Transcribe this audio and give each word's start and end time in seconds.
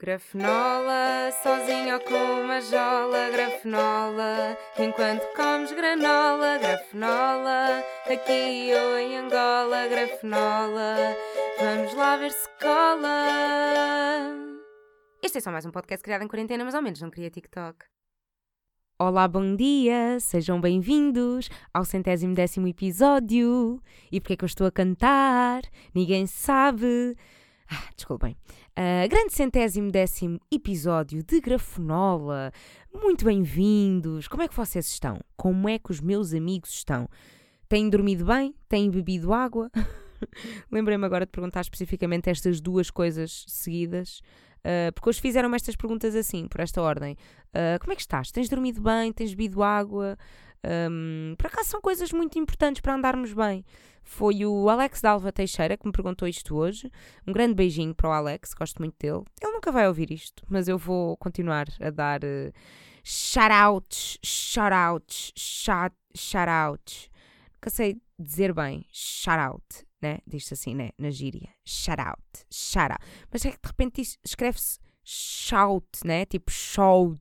Grafenola, 0.00 1.32
sozinho 1.42 1.94
ou 1.94 2.00
com 2.00 2.42
uma 2.44 2.60
jola, 2.60 3.30
grafenola, 3.30 4.56
enquanto 4.78 5.26
comes 5.34 5.72
granola, 5.72 6.56
grafenola, 6.56 7.82
aqui 8.06 8.70
ou 8.74 8.96
em 8.96 9.16
Angola, 9.16 9.88
grafenola, 9.88 11.16
vamos 11.58 11.92
lá 11.94 12.16
ver 12.16 12.30
se 12.30 12.48
cola. 12.60 13.26
Este 15.20 15.38
é 15.38 15.40
só 15.40 15.50
mais 15.50 15.66
um 15.66 15.72
podcast 15.72 16.04
criado 16.04 16.22
em 16.22 16.28
quarentena, 16.28 16.64
mas 16.64 16.76
ao 16.76 16.82
menos 16.82 17.00
não 17.00 17.10
queria 17.10 17.28
TikTok. 17.28 17.84
Olá, 19.00 19.26
bom 19.26 19.56
dia, 19.56 20.20
sejam 20.20 20.60
bem-vindos 20.60 21.50
ao 21.74 21.84
centésimo 21.84 22.36
décimo 22.36 22.68
episódio. 22.68 23.82
E 24.12 24.20
porquê 24.20 24.34
é 24.34 24.36
que 24.36 24.44
eu 24.44 24.46
estou 24.46 24.66
a 24.68 24.70
cantar? 24.70 25.62
Ninguém 25.92 26.24
sabe. 26.24 27.16
Ah, 27.70 27.90
desculpem. 27.94 28.34
Uh, 28.70 29.06
grande 29.10 29.34
centésimo 29.34 29.90
décimo 29.90 30.40
episódio 30.50 31.22
de 31.22 31.38
Grafonola. 31.38 32.50
Muito 32.94 33.26
bem-vindos. 33.26 34.26
Como 34.26 34.42
é 34.42 34.48
que 34.48 34.56
vocês 34.56 34.86
estão? 34.86 35.20
Como 35.36 35.68
é 35.68 35.78
que 35.78 35.90
os 35.90 36.00
meus 36.00 36.32
amigos 36.32 36.70
estão? 36.70 37.06
Têm 37.68 37.90
dormido 37.90 38.24
bem? 38.24 38.54
Têm 38.70 38.90
bebido 38.90 39.34
água? 39.34 39.70
Lembrei-me 40.72 41.04
agora 41.04 41.26
de 41.26 41.30
perguntar 41.30 41.60
especificamente 41.60 42.30
estas 42.30 42.58
duas 42.58 42.90
coisas 42.90 43.44
seguidas. 43.46 44.20
Uh, 44.60 44.90
porque 44.94 45.10
hoje 45.10 45.20
fizeram-me 45.20 45.54
estas 45.54 45.76
perguntas 45.76 46.14
assim, 46.14 46.48
por 46.48 46.60
esta 46.60 46.80
ordem. 46.80 47.16
Uh, 47.48 47.78
como 47.80 47.92
é 47.92 47.96
que 47.96 48.00
estás? 48.00 48.32
Tens 48.32 48.48
dormido 48.48 48.80
bem? 48.80 49.12
Tens 49.12 49.34
bebido 49.34 49.62
água? 49.62 50.16
Um, 50.90 51.34
por 51.36 51.46
acaso 51.46 51.68
são 51.68 51.80
coisas 51.80 52.12
muito 52.12 52.38
importantes 52.38 52.80
para 52.80 52.94
andarmos 52.94 53.32
bem. 53.32 53.64
Foi 54.08 54.42
o 54.46 54.70
Alex 54.70 55.02
Dalva 55.02 55.30
Teixeira 55.30 55.76
que 55.76 55.86
me 55.86 55.92
perguntou 55.92 56.26
isto 56.26 56.56
hoje. 56.56 56.90
Um 57.26 57.32
grande 57.32 57.54
beijinho 57.54 57.94
para 57.94 58.08
o 58.08 58.12
Alex, 58.12 58.54
gosto 58.54 58.78
muito 58.78 58.96
dele. 58.98 59.22
Ele 59.40 59.52
nunca 59.52 59.70
vai 59.70 59.86
ouvir 59.86 60.10
isto, 60.10 60.42
mas 60.48 60.66
eu 60.66 60.78
vou 60.78 61.14
continuar 61.18 61.66
a 61.78 61.90
dar 61.90 62.24
uh, 62.24 62.50
shout-outs, 63.04 64.18
shout-outs, 64.24 65.32
shout, 65.36 65.94
shout-outs. 66.16 67.10
Nunca 67.56 67.68
sei 67.68 68.00
dizer 68.18 68.54
bem, 68.54 68.86
shout-out, 68.90 69.86
né? 70.00 70.20
Diz-se 70.26 70.54
assim, 70.54 70.74
né? 70.74 70.88
Na 70.96 71.10
gíria. 71.10 71.50
Shout-out, 71.62 72.46
shout-out. 72.50 73.04
Mas 73.30 73.44
é 73.44 73.50
que 73.50 73.58
de 73.62 73.68
repente 73.68 74.18
escreve-se 74.24 74.78
shout, 75.04 75.86
né? 76.02 76.24
Tipo 76.24 76.50
shout. 76.50 77.20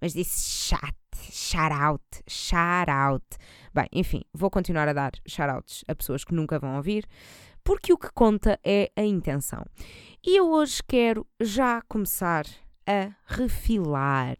Mas 0.00 0.12
disse 0.12 0.48
chat 0.48 0.94
shout 1.30 1.72
out, 1.72 2.04
shout 2.28 2.90
out. 2.90 3.24
Bem, 3.74 3.86
enfim, 3.92 4.22
vou 4.32 4.50
continuar 4.50 4.88
a 4.88 4.92
dar 4.92 5.12
shout 5.26 5.50
outs 5.50 5.84
a 5.88 5.94
pessoas 5.94 6.24
que 6.24 6.34
nunca 6.34 6.58
vão 6.58 6.76
ouvir, 6.76 7.06
porque 7.62 7.92
o 7.92 7.98
que 7.98 8.10
conta 8.12 8.58
é 8.64 8.90
a 8.96 9.02
intenção. 9.02 9.64
E 10.24 10.36
eu 10.36 10.50
hoje 10.50 10.82
quero 10.86 11.26
já 11.40 11.82
começar 11.82 12.46
a 12.86 13.12
refilar. 13.26 14.36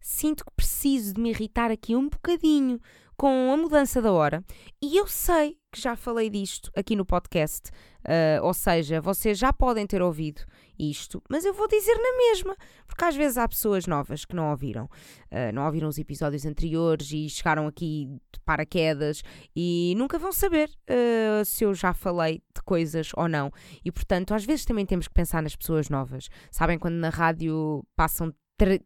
Sinto 0.00 0.44
que 0.44 0.52
preciso 0.54 1.14
de 1.14 1.20
me 1.20 1.30
irritar 1.30 1.70
aqui 1.70 1.96
um 1.96 2.08
bocadinho 2.08 2.78
com 3.16 3.52
a 3.52 3.56
mudança 3.56 4.00
da 4.00 4.12
hora, 4.12 4.44
e 4.82 4.96
eu 4.96 5.06
sei 5.06 5.56
que 5.72 5.80
já 5.80 5.96
falei 5.96 6.30
disto 6.30 6.70
aqui 6.76 6.94
no 6.94 7.04
podcast, 7.04 7.70
uh, 8.04 8.44
ou 8.44 8.54
seja, 8.54 9.00
vocês 9.00 9.36
já 9.36 9.52
podem 9.52 9.86
ter 9.86 10.00
ouvido 10.00 10.42
isto, 10.78 11.22
mas 11.28 11.44
eu 11.44 11.52
vou 11.52 11.66
dizer 11.68 11.94
na 11.94 12.16
mesma, 12.16 12.56
porque 12.86 13.04
às 13.04 13.16
vezes 13.16 13.38
há 13.38 13.48
pessoas 13.48 13.86
novas 13.86 14.24
que 14.24 14.36
não 14.36 14.50
ouviram, 14.50 14.84
uh, 14.84 15.52
não 15.52 15.66
ouviram 15.66 15.88
os 15.88 15.98
episódios 15.98 16.46
anteriores 16.46 17.10
e 17.12 17.28
chegaram 17.28 17.66
aqui 17.66 18.06
de 18.32 18.40
paraquedas 18.44 19.22
e 19.54 19.94
nunca 19.96 20.18
vão 20.18 20.32
saber 20.32 20.70
uh, 20.90 21.44
se 21.44 21.64
eu 21.64 21.74
já 21.74 21.92
falei 21.92 22.42
de 22.54 22.62
coisas 22.62 23.10
ou 23.16 23.28
não. 23.28 23.50
E 23.84 23.90
portanto, 23.90 24.32
às 24.32 24.44
vezes 24.44 24.64
também 24.64 24.86
temos 24.86 25.08
que 25.08 25.14
pensar 25.14 25.42
nas 25.42 25.56
pessoas 25.56 25.88
novas. 25.88 26.28
Sabem 26.50 26.78
quando 26.78 26.94
na 26.94 27.08
rádio 27.08 27.84
passam 27.96 28.32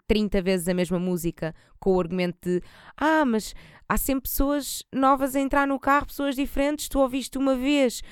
30 0.06 0.40
vezes 0.42 0.68
a 0.68 0.74
mesma 0.74 0.98
música 0.98 1.54
com 1.78 1.94
o 1.94 2.00
argumento 2.00 2.38
de 2.42 2.62
ah, 2.96 3.24
mas 3.24 3.54
há 3.88 3.96
sempre 3.96 4.28
pessoas 4.28 4.82
novas 4.92 5.34
a 5.34 5.40
entrar 5.40 5.66
no 5.66 5.78
carro, 5.78 6.06
pessoas 6.06 6.36
diferentes. 6.36 6.88
Tu 6.88 6.98
ouviste 6.98 7.38
uma 7.38 7.56
vez 7.56 8.02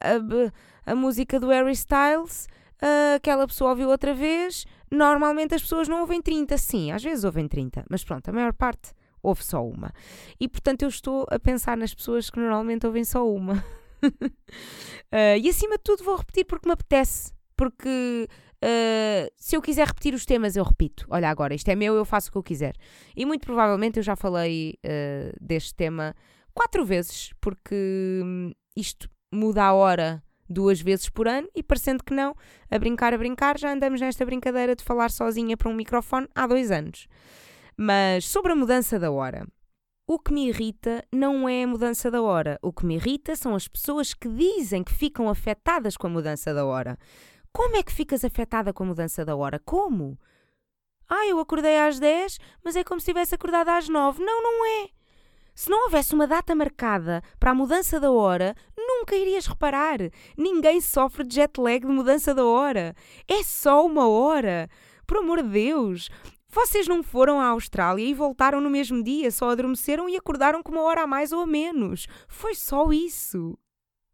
a, 0.00 0.92
a 0.92 0.94
música 0.94 1.40
do 1.40 1.48
Harry 1.48 1.72
Styles, 1.72 2.46
uh, 2.82 3.16
aquela 3.16 3.46
pessoa 3.46 3.70
ouviu 3.70 3.88
outra 3.88 4.14
vez. 4.14 4.64
Normalmente 4.90 5.54
as 5.54 5.62
pessoas 5.62 5.88
não 5.88 6.00
ouvem 6.00 6.22
30, 6.22 6.56
sim, 6.56 6.92
às 6.92 7.02
vezes 7.02 7.24
ouvem 7.24 7.48
30, 7.48 7.84
mas 7.90 8.04
pronto, 8.04 8.28
a 8.28 8.32
maior 8.32 8.52
parte 8.52 8.92
ouve 9.22 9.44
só 9.44 9.66
uma. 9.66 9.90
E 10.38 10.46
portanto 10.46 10.82
eu 10.82 10.88
estou 10.88 11.26
a 11.30 11.38
pensar 11.38 11.76
nas 11.76 11.94
pessoas 11.94 12.30
que 12.30 12.38
normalmente 12.38 12.86
ouvem 12.86 13.02
só 13.02 13.28
uma. 13.28 13.64
uh, 14.04 14.10
e 15.42 15.48
acima 15.48 15.76
de 15.76 15.82
tudo 15.82 16.04
vou 16.04 16.16
repetir 16.16 16.44
porque 16.44 16.68
me 16.68 16.74
apetece. 16.74 17.32
Porque 17.56 18.28
Uh, 18.64 19.30
se 19.36 19.54
eu 19.54 19.60
quiser 19.60 19.86
repetir 19.86 20.14
os 20.14 20.24
temas, 20.24 20.56
eu 20.56 20.64
repito. 20.64 21.06
Olha, 21.10 21.28
agora, 21.28 21.54
isto 21.54 21.68
é 21.68 21.74
meu, 21.74 21.94
eu 21.94 22.04
faço 22.04 22.30
o 22.30 22.32
que 22.32 22.38
eu 22.38 22.42
quiser. 22.42 22.74
E 23.14 23.26
muito 23.26 23.44
provavelmente 23.44 23.98
eu 23.98 24.02
já 24.02 24.16
falei 24.16 24.78
uh, 24.86 25.36
deste 25.38 25.74
tema 25.74 26.14
quatro 26.54 26.82
vezes, 26.82 27.34
porque 27.42 28.22
hum, 28.24 28.52
isto 28.74 29.10
muda 29.30 29.64
a 29.64 29.74
hora 29.74 30.22
duas 30.48 30.80
vezes 30.80 31.10
por 31.10 31.28
ano 31.28 31.48
e 31.54 31.62
parecendo 31.62 32.02
que 32.02 32.14
não, 32.14 32.34
a 32.70 32.78
brincar, 32.78 33.12
a 33.12 33.18
brincar, 33.18 33.58
já 33.58 33.70
andamos 33.70 34.00
nesta 34.00 34.24
brincadeira 34.24 34.74
de 34.74 34.82
falar 34.82 35.10
sozinha 35.10 35.56
para 35.56 35.68
um 35.68 35.74
microfone 35.74 36.26
há 36.34 36.46
dois 36.46 36.70
anos. 36.70 37.06
Mas 37.76 38.26
sobre 38.26 38.52
a 38.52 38.56
mudança 38.56 38.98
da 38.98 39.10
hora. 39.10 39.46
O 40.06 40.18
que 40.18 40.34
me 40.34 40.48
irrita 40.48 41.02
não 41.10 41.48
é 41.48 41.64
a 41.64 41.66
mudança 41.66 42.10
da 42.10 42.20
hora. 42.20 42.58
O 42.62 42.72
que 42.72 42.84
me 42.84 42.96
irrita 42.96 43.34
são 43.34 43.54
as 43.54 43.66
pessoas 43.66 44.12
que 44.12 44.28
dizem 44.28 44.84
que 44.84 44.92
ficam 44.92 45.30
afetadas 45.30 45.96
com 45.96 46.06
a 46.06 46.10
mudança 46.10 46.52
da 46.52 46.64
hora. 46.66 46.98
Como 47.56 47.76
é 47.76 47.84
que 47.84 47.92
ficas 47.92 48.24
afetada 48.24 48.72
com 48.72 48.82
a 48.82 48.86
mudança 48.86 49.24
da 49.24 49.36
hora? 49.36 49.60
Como? 49.60 50.18
Ah, 51.08 51.24
eu 51.28 51.38
acordei 51.38 51.78
às 51.78 52.00
10, 52.00 52.40
mas 52.64 52.74
é 52.74 52.82
como 52.82 52.98
se 52.98 53.06
tivesse 53.06 53.36
acordado 53.36 53.68
às 53.68 53.88
9. 53.88 54.24
Não, 54.24 54.42
não 54.42 54.66
é. 54.66 54.88
Se 55.54 55.70
não 55.70 55.84
houvesse 55.84 56.16
uma 56.16 56.26
data 56.26 56.52
marcada 56.52 57.22
para 57.38 57.52
a 57.52 57.54
mudança 57.54 58.00
da 58.00 58.10
hora, 58.10 58.56
nunca 58.76 59.14
irias 59.14 59.46
reparar. 59.46 59.98
Ninguém 60.36 60.80
sofre 60.80 61.22
de 61.24 61.36
jet 61.36 61.60
lag 61.60 61.78
de 61.78 61.86
mudança 61.86 62.34
da 62.34 62.44
hora. 62.44 62.92
É 63.28 63.44
só 63.44 63.86
uma 63.86 64.08
hora. 64.08 64.68
Por 65.06 65.18
amor 65.18 65.40
de 65.40 65.50
Deus. 65.50 66.10
Vocês 66.48 66.88
não 66.88 67.04
foram 67.04 67.40
à 67.40 67.46
Austrália 67.46 68.04
e 68.04 68.14
voltaram 68.14 68.60
no 68.60 68.68
mesmo 68.68 69.00
dia, 69.02 69.30
só 69.30 69.50
adormeceram 69.50 70.08
e 70.08 70.16
acordaram 70.16 70.60
com 70.60 70.72
uma 70.72 70.82
hora 70.82 71.02
a 71.02 71.06
mais 71.06 71.30
ou 71.30 71.42
a 71.42 71.46
menos. 71.46 72.08
Foi 72.26 72.56
só 72.56 72.90
isso. 72.90 73.56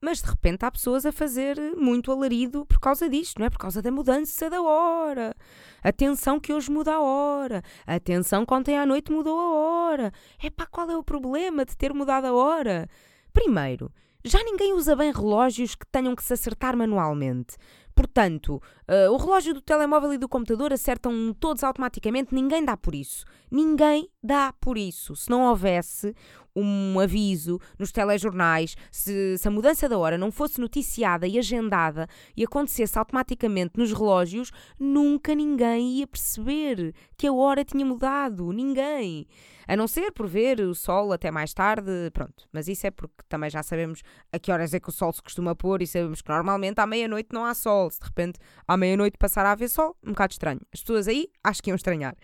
Mas 0.02 0.22
de 0.22 0.30
repente 0.30 0.64
há 0.64 0.70
pessoas 0.70 1.04
a 1.04 1.12
fazer 1.12 1.58
muito 1.76 2.10
alarido 2.10 2.64
por 2.64 2.80
causa 2.80 3.06
disto, 3.06 3.38
não 3.38 3.46
é? 3.46 3.50
Por 3.50 3.58
causa 3.58 3.82
da 3.82 3.90
mudança 3.90 4.48
da 4.48 4.62
hora. 4.62 5.34
Atenção 5.82 6.40
que 6.40 6.54
hoje 6.54 6.70
muda 6.70 6.94
a 6.94 7.00
hora. 7.00 7.62
Atenção 7.86 8.46
que 8.46 8.54
ontem 8.54 8.78
à 8.78 8.86
noite 8.86 9.12
mudou 9.12 9.38
a 9.38 9.52
hora. 9.52 10.12
É 10.42 10.48
pá, 10.48 10.64
qual 10.64 10.90
é 10.90 10.96
o 10.96 11.04
problema 11.04 11.66
de 11.66 11.76
ter 11.76 11.92
mudado 11.92 12.24
a 12.24 12.32
hora? 12.32 12.88
Primeiro, 13.30 13.92
já 14.24 14.42
ninguém 14.42 14.72
usa 14.72 14.96
bem 14.96 15.12
relógios 15.12 15.74
que 15.74 15.86
tenham 15.86 16.16
que 16.16 16.24
se 16.24 16.32
acertar 16.32 16.74
manualmente. 16.74 17.58
Portanto, 17.94 18.62
uh, 18.88 19.12
o 19.12 19.18
relógio 19.18 19.52
do 19.52 19.60
telemóvel 19.60 20.14
e 20.14 20.18
do 20.18 20.28
computador 20.28 20.72
acertam 20.72 21.34
todos 21.38 21.62
automaticamente, 21.62 22.34
ninguém 22.34 22.64
dá 22.64 22.74
por 22.74 22.94
isso. 22.94 23.26
Ninguém 23.50 24.08
dá 24.22 24.54
por 24.58 24.78
isso. 24.78 25.14
Se 25.14 25.28
não 25.28 25.42
houvesse 25.42 26.14
um 26.60 27.00
aviso 27.00 27.58
nos 27.78 27.92
telejornais, 27.92 28.76
se, 28.90 29.36
se, 29.38 29.48
a 29.48 29.50
mudança 29.50 29.88
da 29.88 29.98
hora 29.98 30.18
não 30.18 30.30
fosse 30.30 30.60
noticiada 30.60 31.26
e 31.26 31.38
agendada 31.38 32.06
e 32.36 32.44
acontecesse 32.44 32.98
automaticamente 32.98 33.72
nos 33.76 33.92
relógios, 33.92 34.50
nunca 34.78 35.34
ninguém 35.34 35.98
ia 35.98 36.06
perceber 36.06 36.94
que 37.16 37.26
a 37.26 37.32
hora 37.32 37.64
tinha 37.64 37.84
mudado. 37.84 38.52
Ninguém. 38.52 39.26
A 39.70 39.76
não 39.76 39.86
ser 39.86 40.10
por 40.10 40.26
ver 40.26 40.60
o 40.60 40.74
sol 40.74 41.12
até 41.12 41.30
mais 41.30 41.54
tarde, 41.54 42.10
pronto. 42.12 42.48
Mas 42.52 42.66
isso 42.66 42.86
é 42.86 42.90
porque 42.90 43.22
também 43.28 43.48
já 43.48 43.62
sabemos 43.62 44.02
a 44.32 44.38
que 44.38 44.50
horas 44.50 44.74
é 44.74 44.80
que 44.80 44.88
o 44.88 44.92
sol 44.92 45.12
se 45.12 45.22
costuma 45.22 45.54
pôr 45.54 45.80
e 45.80 45.86
sabemos 45.86 46.20
que 46.20 46.28
normalmente 46.28 46.80
à 46.80 46.86
meia-noite 46.86 47.28
não 47.32 47.44
há 47.44 47.54
sol. 47.54 47.88
Se 47.88 48.00
de 48.00 48.06
repente 48.06 48.38
à 48.66 48.76
meia-noite 48.76 49.16
passar 49.16 49.46
a 49.46 49.52
haver 49.52 49.68
sol, 49.68 49.96
um 50.04 50.10
bocado 50.10 50.32
estranho. 50.32 50.60
As 50.72 50.80
pessoas 50.80 51.06
aí 51.06 51.28
acho 51.44 51.62
que 51.62 51.70
iam 51.70 51.76
estranhar. 51.76 52.16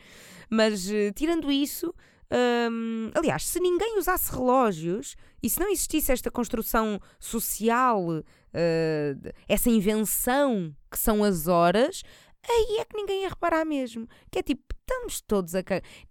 Mas 0.50 0.88
uh, 0.88 1.12
tirando 1.14 1.50
isso, 1.50 1.94
aliás, 3.14 3.46
se 3.46 3.60
ninguém 3.60 3.98
usasse 3.98 4.32
relógios 4.32 5.16
e 5.42 5.48
se 5.48 5.60
não 5.60 5.68
existisse 5.68 6.10
esta 6.12 6.30
construção 6.30 7.00
social, 7.18 8.02
uh, 8.08 9.32
essa 9.48 9.70
invenção 9.70 10.74
que 10.90 10.98
são 10.98 11.22
as 11.22 11.46
horas, 11.46 12.02
aí 12.52 12.78
é 12.80 12.84
que 12.84 12.96
ninguém 12.96 13.22
ia 13.22 13.28
reparar 13.28 13.64
mesmo. 13.64 14.08
Que 14.30 14.38
é 14.38 14.42
tipo, 14.42 14.62
estamos 14.80 15.20
todos 15.20 15.54
a. 15.54 15.62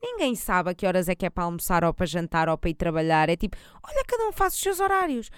Ninguém 0.02 0.36
sabe 0.36 0.70
a 0.70 0.74
que 0.74 0.86
horas 0.86 1.08
é 1.08 1.16
que 1.16 1.26
é 1.26 1.30
para 1.30 1.46
almoçar 1.46 1.84
ou 1.84 1.94
para 1.94 2.06
jantar 2.06 2.50
ou 2.50 2.58
para 2.58 2.70
ir 2.70 2.76
trabalhar. 2.76 3.30
É 3.30 3.36
tipo, 3.36 3.58
olha, 3.84 4.04
cada 4.06 4.28
um 4.28 4.32
faz 4.32 4.54
os 4.54 4.60
seus 4.60 4.80
horários. 4.80 5.30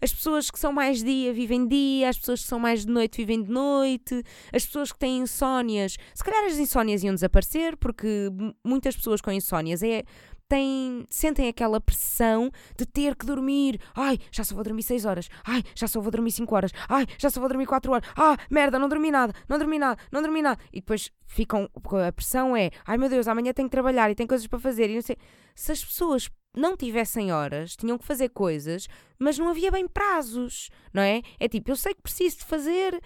As 0.00 0.12
pessoas 0.12 0.50
que 0.50 0.58
são 0.58 0.72
mais 0.72 1.02
dia 1.02 1.32
vivem 1.32 1.68
dia, 1.68 2.08
as 2.08 2.18
pessoas 2.18 2.42
que 2.42 2.48
são 2.48 2.58
mais 2.58 2.86
de 2.86 2.92
noite 2.92 3.18
vivem 3.18 3.42
de 3.42 3.50
noite, 3.50 4.22
as 4.52 4.64
pessoas 4.64 4.92
que 4.92 4.98
têm 4.98 5.18
insónias. 5.18 5.96
Se 6.14 6.24
calhar 6.24 6.44
as 6.44 6.58
insónias 6.58 7.02
iam 7.02 7.14
desaparecer, 7.14 7.76
porque 7.76 8.30
muitas 8.64 8.96
pessoas 8.96 9.20
com 9.20 9.30
insónias 9.30 9.82
é 9.82 10.04
têm, 10.48 11.04
sentem 11.08 11.48
aquela 11.48 11.80
pressão 11.80 12.50
de 12.76 12.86
ter 12.86 13.14
que 13.16 13.26
dormir. 13.26 13.80
Ai, 13.94 14.18
já 14.30 14.44
só 14.44 14.54
vou 14.54 14.64
dormir 14.64 14.82
6 14.82 15.04
horas. 15.04 15.28
Ai, 15.44 15.62
já 15.74 15.86
só 15.86 16.00
vou 16.00 16.10
dormir 16.10 16.30
5 16.30 16.54
horas. 16.54 16.72
Ai, 16.88 17.06
já 17.18 17.30
só 17.30 17.40
vou 17.40 17.48
dormir 17.48 17.66
4 17.66 17.92
horas. 17.92 18.08
Ah, 18.16 18.36
merda, 18.50 18.78
não 18.78 18.88
dormi 18.88 19.10
nada, 19.10 19.32
não 19.48 19.58
dormi 19.58 19.78
nada, 19.78 20.00
não 20.10 20.22
dormi 20.22 20.42
nada. 20.42 20.60
E 20.72 20.80
depois 20.80 21.10
ficam. 21.26 21.68
A 22.06 22.12
pressão 22.12 22.56
é: 22.56 22.70
ai 22.86 22.96
meu 22.96 23.08
Deus, 23.08 23.28
amanhã 23.28 23.52
tenho 23.52 23.68
que 23.68 23.72
trabalhar 23.72 24.10
e 24.10 24.14
tenho 24.14 24.28
coisas 24.28 24.46
para 24.46 24.58
fazer. 24.58 24.90
E 24.90 24.94
não 24.94 25.02
sei. 25.02 25.16
Se 25.54 25.72
as 25.72 25.84
pessoas 25.84 26.30
não 26.56 26.76
tivessem 26.76 27.32
horas, 27.32 27.76
tinham 27.76 27.98
que 27.98 28.04
fazer 28.04 28.30
coisas, 28.30 28.88
mas 29.18 29.38
não 29.38 29.48
havia 29.48 29.70
bem 29.70 29.86
prazos, 29.86 30.70
não 30.92 31.02
é? 31.02 31.22
É 31.38 31.48
tipo, 31.48 31.70
eu 31.70 31.76
sei 31.76 31.94
que 31.94 32.02
preciso 32.02 32.38
de 32.38 32.44
fazer. 32.44 33.00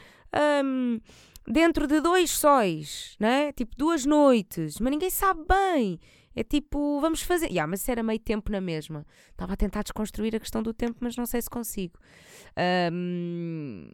Hum, 0.64 1.00
dentro 1.46 1.86
de 1.86 2.00
dois 2.00 2.30
sóis, 2.30 3.16
né? 3.18 3.52
Tipo 3.52 3.74
duas 3.76 4.06
noites, 4.06 4.78
mas 4.78 4.90
ninguém 4.90 5.10
sabe 5.10 5.40
bem. 5.48 5.98
É 6.34 6.44
tipo, 6.44 7.00
vamos 7.00 7.22
fazer. 7.22 7.46
Yeah, 7.46 7.66
mas 7.66 7.80
isso 7.80 7.90
era 7.90 8.02
meio 8.02 8.20
tempo 8.20 8.50
na 8.52 8.60
mesma. 8.60 9.06
Estava 9.30 9.54
a 9.54 9.56
tentar 9.56 9.82
desconstruir 9.82 10.34
a 10.34 10.40
questão 10.40 10.62
do 10.62 10.72
tempo, 10.72 10.98
mas 11.00 11.16
não 11.16 11.26
sei 11.26 11.42
se 11.42 11.50
consigo. 11.50 11.98
Um, 12.92 13.90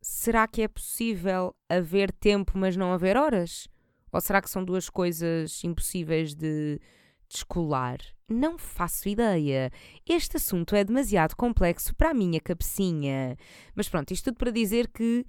será 0.00 0.46
que 0.46 0.62
é 0.62 0.68
possível 0.68 1.54
haver 1.68 2.12
tempo, 2.12 2.52
mas 2.56 2.76
não 2.76 2.92
haver 2.92 3.16
horas? 3.16 3.68
Ou 4.12 4.20
será 4.20 4.40
que 4.40 4.50
são 4.50 4.64
duas 4.64 4.88
coisas 4.88 5.62
impossíveis 5.64 6.34
de 6.34 6.80
descolar? 7.28 7.98
Não 8.28 8.56
faço 8.56 9.08
ideia. 9.08 9.72
Este 10.06 10.36
assunto 10.36 10.76
é 10.76 10.84
demasiado 10.84 11.34
complexo 11.34 11.94
para 11.96 12.10
a 12.10 12.14
minha 12.14 12.40
cabecinha. 12.40 13.36
Mas 13.74 13.88
pronto, 13.88 14.12
isto 14.12 14.26
tudo 14.26 14.38
para 14.38 14.52
dizer 14.52 14.88
que 14.88 15.26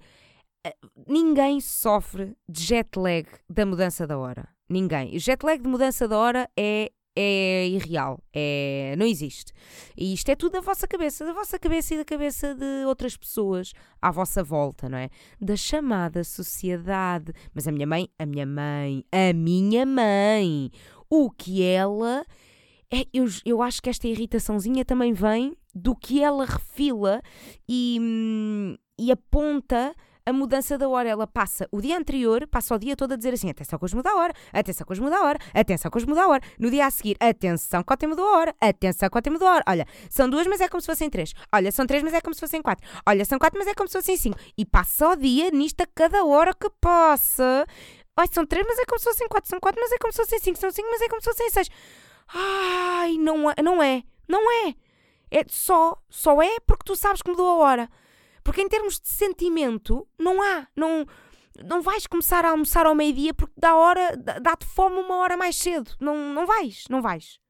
ninguém 1.06 1.60
sofre 1.60 2.36
de 2.48 2.62
jet 2.62 2.96
lag 2.96 3.28
da 3.48 3.66
mudança 3.66 4.06
da 4.06 4.16
hora. 4.16 4.55
Ninguém. 4.68 5.16
O 5.16 5.18
jet 5.18 5.44
lag 5.44 5.62
de 5.62 5.68
mudança 5.68 6.08
da 6.08 6.18
hora 6.18 6.48
é 6.56 6.90
é 7.18 7.66
irreal, 7.68 8.22
é, 8.30 8.94
não 8.98 9.06
existe. 9.06 9.50
E 9.96 10.12
isto 10.12 10.28
é 10.28 10.36
tudo 10.36 10.52
da 10.52 10.60
vossa 10.60 10.86
cabeça, 10.86 11.24
da 11.24 11.32
vossa 11.32 11.58
cabeça 11.58 11.94
e 11.94 11.96
da 11.96 12.04
cabeça 12.04 12.54
de 12.54 12.84
outras 12.86 13.16
pessoas 13.16 13.72
à 14.02 14.10
vossa 14.10 14.44
volta, 14.44 14.86
não 14.86 14.98
é? 14.98 15.08
Da 15.40 15.56
chamada 15.56 16.22
sociedade. 16.22 17.32
Mas 17.54 17.66
a 17.66 17.72
minha 17.72 17.86
mãe, 17.86 18.10
a 18.18 18.26
minha 18.26 18.44
mãe, 18.44 19.02
a 19.10 19.32
minha 19.32 19.86
mãe, 19.86 20.70
o 21.08 21.30
que 21.30 21.62
ela. 21.62 22.22
É, 22.92 23.06
eu, 23.12 23.24
eu 23.44 23.62
acho 23.62 23.80
que 23.80 23.88
esta 23.88 24.06
irritaçãozinha 24.06 24.84
também 24.84 25.12
vem 25.14 25.56
do 25.74 25.96
que 25.96 26.22
ela 26.22 26.44
refila 26.44 27.20
e, 27.68 27.98
hum, 28.00 28.76
e 28.98 29.10
aponta 29.10 29.94
a 30.26 30.32
mudança 30.32 30.76
da 30.76 30.88
hora, 30.88 31.08
ela 31.08 31.26
passa 31.26 31.68
o 31.70 31.80
dia 31.80 31.96
anterior, 31.96 32.46
passa 32.48 32.74
o 32.74 32.78
dia 32.78 32.96
todo 32.96 33.12
a 33.12 33.16
dizer 33.16 33.32
assim: 33.32 33.48
atenção 33.48 33.78
que 33.78 33.84
hoje 33.84 33.94
muda 33.94 34.10
a 34.10 34.16
hora, 34.16 34.34
atenção 34.52 34.84
que 34.84 34.92
hoje 34.92 35.00
muda 35.00 35.16
a 35.16 35.22
hora, 35.22 35.38
atenção 35.54 35.88
que 35.88 35.96
hoje 35.96 36.06
muda 36.06 36.22
a 36.22 36.28
hora. 36.28 36.42
No 36.58 36.68
dia 36.68 36.84
a 36.84 36.90
seguir, 36.90 37.16
atenção 37.20 37.84
que 37.84 37.92
ontem 37.92 38.08
mudou 38.08 38.26
a 38.26 38.38
hora, 38.38 38.54
atenção 38.60 39.08
que 39.08 39.16
ontem 39.16 39.30
mudou 39.30 39.46
a 39.46 39.54
hora. 39.54 39.64
Olha, 39.68 39.86
são 40.10 40.28
duas, 40.28 40.46
mas 40.48 40.60
é 40.60 40.68
como 40.68 40.80
se 40.80 40.86
fossem 40.86 41.08
três. 41.08 41.32
Olha, 41.52 41.70
são 41.70 41.86
três, 41.86 42.02
mas 42.02 42.12
é 42.12 42.20
como 42.20 42.34
se 42.34 42.40
fossem 42.40 42.60
quatro. 42.60 42.84
Olha, 43.06 43.24
são 43.24 43.38
quatro, 43.38 43.56
mas 43.56 43.68
é 43.68 43.74
como 43.74 43.88
se 43.88 43.92
fossem 43.92 44.16
cinco. 44.16 44.36
E 44.58 44.66
passa 44.66 45.10
o 45.10 45.16
dia 45.16 45.50
nisto 45.52 45.80
a 45.82 45.86
cada 45.86 46.24
hora 46.24 46.52
que 46.52 46.68
passa. 46.80 47.64
Ai, 48.16 48.26
são 48.32 48.44
três, 48.44 48.66
mas 48.66 48.78
é 48.80 48.84
como 48.84 48.98
se 48.98 49.04
fossem 49.04 49.28
quatro. 49.28 49.48
São 49.48 49.60
quatro, 49.60 49.80
mas 49.80 49.92
é 49.92 49.98
como 49.98 50.12
se 50.12 50.18
fossem 50.18 50.40
cinco. 50.40 50.58
São 50.58 50.72
cinco, 50.72 50.88
mas 50.90 51.02
é 51.02 51.08
como 51.08 51.22
se 51.22 51.30
fossem 51.30 51.50
seis. 51.50 51.70
Ai, 52.34 53.16
não 53.18 53.48
é, 53.48 53.54
não 53.62 53.82
é, 53.82 54.02
não 54.26 54.66
é. 54.66 54.74
É 55.30 55.44
só, 55.48 55.96
só 56.08 56.42
é 56.42 56.58
porque 56.66 56.84
tu 56.84 56.96
sabes 56.96 57.22
que 57.22 57.30
mudou 57.30 57.48
a 57.48 57.54
hora. 57.54 57.90
Porque 58.46 58.62
em 58.62 58.68
termos 58.68 59.00
de 59.00 59.08
sentimento, 59.08 60.06
não 60.16 60.40
há. 60.40 60.68
Não, 60.76 61.04
não 61.64 61.82
vais 61.82 62.06
começar 62.06 62.44
a 62.44 62.50
almoçar 62.50 62.86
ao 62.86 62.94
meio-dia 62.94 63.34
porque 63.34 63.54
dá 63.58 63.74
hora, 63.74 64.16
dá-te 64.16 64.64
fome 64.64 64.98
uma 65.00 65.16
hora 65.16 65.36
mais 65.36 65.56
cedo. 65.56 65.90
Não, 66.00 66.32
não 66.32 66.46
vais, 66.46 66.84
não 66.88 67.02
vais. 67.02 67.40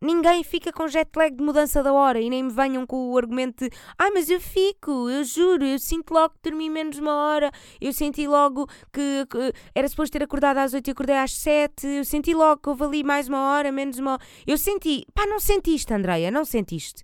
Ninguém 0.00 0.44
fica 0.44 0.72
com 0.72 0.86
jet 0.86 1.10
lag 1.16 1.34
de 1.34 1.42
mudança 1.42 1.82
da 1.82 1.92
hora 1.92 2.20
e 2.20 2.30
nem 2.30 2.44
me 2.44 2.52
venham 2.52 2.86
com 2.86 3.10
o 3.10 3.18
argumento 3.18 3.64
de 3.64 3.76
ai, 3.98 4.08
ah, 4.08 4.10
mas 4.14 4.30
eu 4.30 4.40
fico, 4.40 5.10
eu 5.10 5.24
juro, 5.24 5.64
eu 5.64 5.78
sinto 5.78 6.12
logo 6.12 6.34
que 6.34 6.50
dormi 6.50 6.70
menos 6.70 6.98
uma 6.98 7.14
hora, 7.14 7.50
eu 7.80 7.92
senti 7.92 8.28
logo 8.28 8.68
que, 8.92 9.26
que 9.28 9.52
era 9.74 9.88
suposto 9.88 10.12
ter 10.12 10.22
acordado 10.22 10.58
às 10.58 10.72
8 10.72 10.86
e 10.86 10.90
acordei 10.90 11.16
às 11.16 11.32
7, 11.32 11.86
eu 11.86 12.04
senti 12.04 12.32
logo 12.32 12.60
que 12.60 12.68
houve 12.68 12.84
ali 12.84 13.02
mais 13.02 13.28
uma 13.28 13.50
hora, 13.50 13.72
menos 13.72 13.98
uma 13.98 14.12
hora. 14.12 14.22
Eu 14.46 14.56
senti, 14.56 15.04
pá, 15.12 15.26
não 15.26 15.40
sentiste, 15.40 15.92
Andreia, 15.92 16.30
não 16.30 16.44
sentiste. 16.44 17.02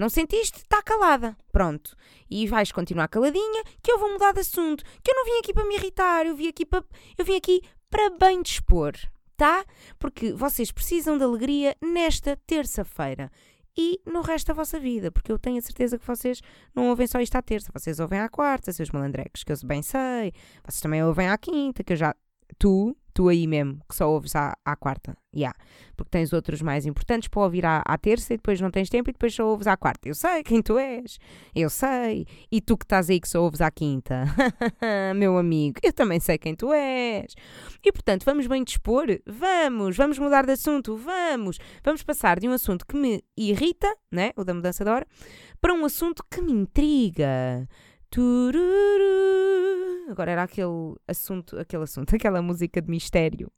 Não 0.00 0.08
sentiste? 0.08 0.62
Está 0.62 0.82
calada. 0.82 1.36
Pronto. 1.52 1.94
E 2.30 2.46
vais 2.46 2.72
continuar 2.72 3.06
caladinha, 3.08 3.62
que 3.82 3.92
eu 3.92 3.98
vou 3.98 4.10
mudar 4.10 4.32
de 4.32 4.40
assunto. 4.40 4.82
Que 5.04 5.10
eu 5.10 5.14
não 5.14 5.26
vim 5.26 5.38
aqui 5.40 5.52
para 5.52 5.66
me 5.66 5.74
irritar, 5.74 6.24
eu 6.24 6.34
vim 6.34 6.48
aqui 6.48 6.64
para, 6.64 6.82
eu 7.18 7.24
vim 7.24 7.36
aqui 7.36 7.60
para 7.90 8.08
bem 8.08 8.40
dispor, 8.40 8.94
tá? 9.36 9.62
Porque 9.98 10.32
vocês 10.32 10.72
precisam 10.72 11.18
de 11.18 11.24
alegria 11.24 11.76
nesta 11.82 12.34
terça-feira 12.46 13.30
e 13.76 14.00
no 14.06 14.22
resto 14.22 14.46
da 14.46 14.54
vossa 14.54 14.80
vida, 14.80 15.10
porque 15.12 15.30
eu 15.30 15.38
tenho 15.38 15.58
a 15.58 15.62
certeza 15.62 15.98
que 15.98 16.06
vocês 16.06 16.40
não 16.74 16.88
ouvem 16.88 17.06
só 17.06 17.20
isto 17.20 17.36
à 17.36 17.42
terça, 17.42 17.70
vocês 17.70 18.00
ouvem 18.00 18.20
à 18.20 18.28
quarta, 18.28 18.72
seus 18.72 18.90
malandrecos, 18.90 19.44
que 19.44 19.52
eu 19.52 19.56
bem 19.64 19.82
sei, 19.82 20.32
vocês 20.64 20.80
também 20.80 21.04
ouvem 21.04 21.28
à 21.28 21.36
quinta, 21.36 21.84
que 21.84 21.92
eu 21.92 21.96
já. 21.98 22.14
Tu, 22.58 22.96
tu 23.20 23.28
aí 23.28 23.46
mesmo, 23.46 23.78
que 23.86 23.94
só 23.94 24.08
ouves 24.10 24.34
à, 24.34 24.56
à 24.64 24.74
quarta. 24.74 25.14
Yeah. 25.36 25.54
Porque 25.94 26.08
tens 26.10 26.32
outros 26.32 26.62
mais 26.62 26.86
importantes 26.86 27.28
para 27.28 27.42
ouvir 27.42 27.66
à, 27.66 27.82
à, 27.84 27.98
terça 27.98 28.32
e 28.32 28.38
depois 28.38 28.58
não 28.62 28.70
tens 28.70 28.88
tempo 28.88 29.10
e 29.10 29.12
depois 29.12 29.34
só 29.34 29.46
ouves 29.46 29.66
à 29.66 29.76
quarta. 29.76 30.08
Eu 30.08 30.14
sei 30.14 30.42
quem 30.42 30.62
tu 30.62 30.78
és. 30.78 31.18
Eu 31.54 31.68
sei. 31.68 32.26
E 32.50 32.62
tu 32.62 32.78
que 32.78 32.86
estás 32.86 33.10
aí 33.10 33.20
que 33.20 33.28
só 33.28 33.42
ouves 33.42 33.60
à 33.60 33.70
quinta. 33.70 34.24
Meu 35.14 35.36
amigo, 35.36 35.78
eu 35.82 35.92
também 35.92 36.18
sei 36.18 36.38
quem 36.38 36.54
tu 36.54 36.72
és. 36.72 37.34
E 37.84 37.92
portanto, 37.92 38.24
vamos 38.24 38.46
bem 38.46 38.64
dispor? 38.64 39.04
Vamos. 39.26 39.98
Vamos 39.98 40.18
mudar 40.18 40.46
de 40.46 40.52
assunto? 40.52 40.96
Vamos. 40.96 41.58
Vamos 41.84 42.02
passar 42.02 42.40
de 42.40 42.48
um 42.48 42.52
assunto 42.52 42.86
que 42.86 42.96
me 42.96 43.22
irrita, 43.36 43.94
né? 44.10 44.30
o 44.34 44.44
da 44.44 44.54
mudança 44.54 44.82
de 44.82 44.90
hora, 44.90 45.06
para 45.60 45.74
um 45.74 45.84
assunto 45.84 46.24
que 46.30 46.40
me 46.40 46.52
intriga. 46.52 47.68
Tururu. 48.10 48.60
Agora 50.10 50.32
era 50.32 50.42
aquele 50.42 50.96
assunto, 51.06 51.56
aquele 51.58 51.84
assunto, 51.84 52.14
aquela 52.16 52.42
música 52.42 52.82
de 52.82 52.90
mistério. 52.90 53.50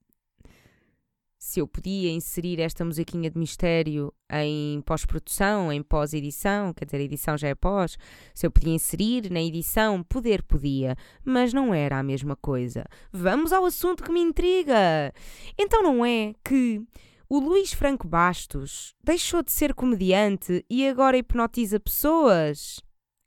Se 1.39 1.59
eu 1.59 1.67
podia 1.67 2.11
inserir 2.13 2.61
esta 2.61 2.85
musiquinha 2.85 3.29
de 3.29 3.37
mistério 3.37 4.15
em 4.31 4.81
pós-produção, 4.83 5.73
em 5.73 5.83
pós-edição, 5.83 6.73
quer 6.73 6.85
dizer, 6.85 6.99
a 6.99 7.03
edição 7.03 7.37
já 7.37 7.49
é 7.49 7.55
pós, 7.55 7.99
se 8.33 8.47
eu 8.47 8.51
podia 8.51 8.73
inserir 8.73 9.29
na 9.29 9.43
edição, 9.43 10.05
poder 10.05 10.43
podia, 10.45 10.95
mas 11.25 11.53
não 11.53 11.75
era 11.75 11.99
a 11.99 12.03
mesma 12.03 12.37
coisa. 12.37 12.85
Vamos 13.11 13.53
ao 13.53 13.65
assunto 13.65 14.05
que 14.05 14.13
me 14.13 14.21
intriga. 14.21 15.13
Então 15.59 15.83
não 15.83 16.07
é 16.07 16.33
que 16.45 16.81
o 17.29 17.41
Luís 17.41 17.73
Franco 17.73 18.07
Bastos 18.07 18.95
deixou 19.03 19.43
de 19.43 19.51
ser 19.51 19.75
comediante 19.75 20.65
e 20.71 20.87
agora 20.87 21.17
hipnotiza 21.17 21.81
pessoas? 21.81 22.81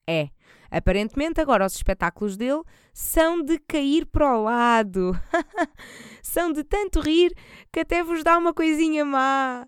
É. 0.08 0.30
Aparentemente, 0.76 1.40
agora 1.40 1.66
os 1.66 1.74
espetáculos 1.74 2.36
dele 2.36 2.62
são 2.94 3.42
de 3.42 3.58
cair 3.60 4.06
para 4.06 4.38
o 4.38 4.44
lado. 4.44 5.18
são 6.22 6.52
de 6.52 6.66
tanto 6.66 7.00
rir 7.00 7.34
que 7.72 7.80
até 7.80 8.04
vos 8.04 8.26
dá 8.26 8.38
uma 8.38 8.54
coisinha 8.54 9.06
má. 9.06 9.66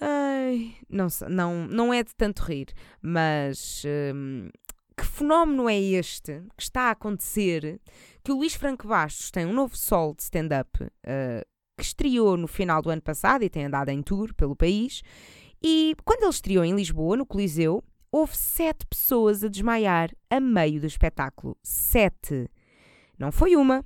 Ai, 0.00 0.74
não, 0.88 1.06
não, 1.28 1.68
não 1.68 1.94
é 1.94 2.02
de 2.02 2.12
tanto 2.16 2.42
rir, 2.42 2.66
mas 3.00 3.84
hum, 4.12 4.48
que 4.96 5.06
fenómeno 5.06 5.68
é 5.68 5.78
este 5.78 6.42
que 6.56 6.62
está 6.64 6.88
a 6.88 6.90
acontecer? 6.90 7.80
Que 8.24 8.32
o 8.32 8.36
Luís 8.36 8.54
Franco 8.56 8.88
Bastos 8.88 9.30
tem 9.30 9.46
um 9.46 9.52
novo 9.52 9.76
sol 9.76 10.16
de 10.16 10.22
stand-up 10.24 10.82
uh, 10.82 11.46
que 11.76 11.84
estreou 11.84 12.36
no 12.36 12.48
final 12.48 12.82
do 12.82 12.90
ano 12.90 13.02
passado 13.02 13.44
e 13.44 13.48
tem 13.48 13.66
andado 13.66 13.90
em 13.90 14.02
tour 14.02 14.34
pelo 14.34 14.56
país. 14.56 15.00
E 15.62 15.94
quando 16.04 16.22
ele 16.22 16.30
estreou 16.30 16.64
em 16.64 16.74
Lisboa, 16.74 17.16
no 17.16 17.24
Coliseu, 17.24 17.84
houve 18.12 18.36
sete 18.36 18.86
pessoas 18.86 19.42
a 19.44 19.48
desmaiar 19.48 20.10
a 20.28 20.40
meio 20.40 20.80
do 20.80 20.86
espetáculo. 20.86 21.56
Sete. 21.62 22.48
Não 23.18 23.30
foi 23.30 23.56
uma, 23.56 23.84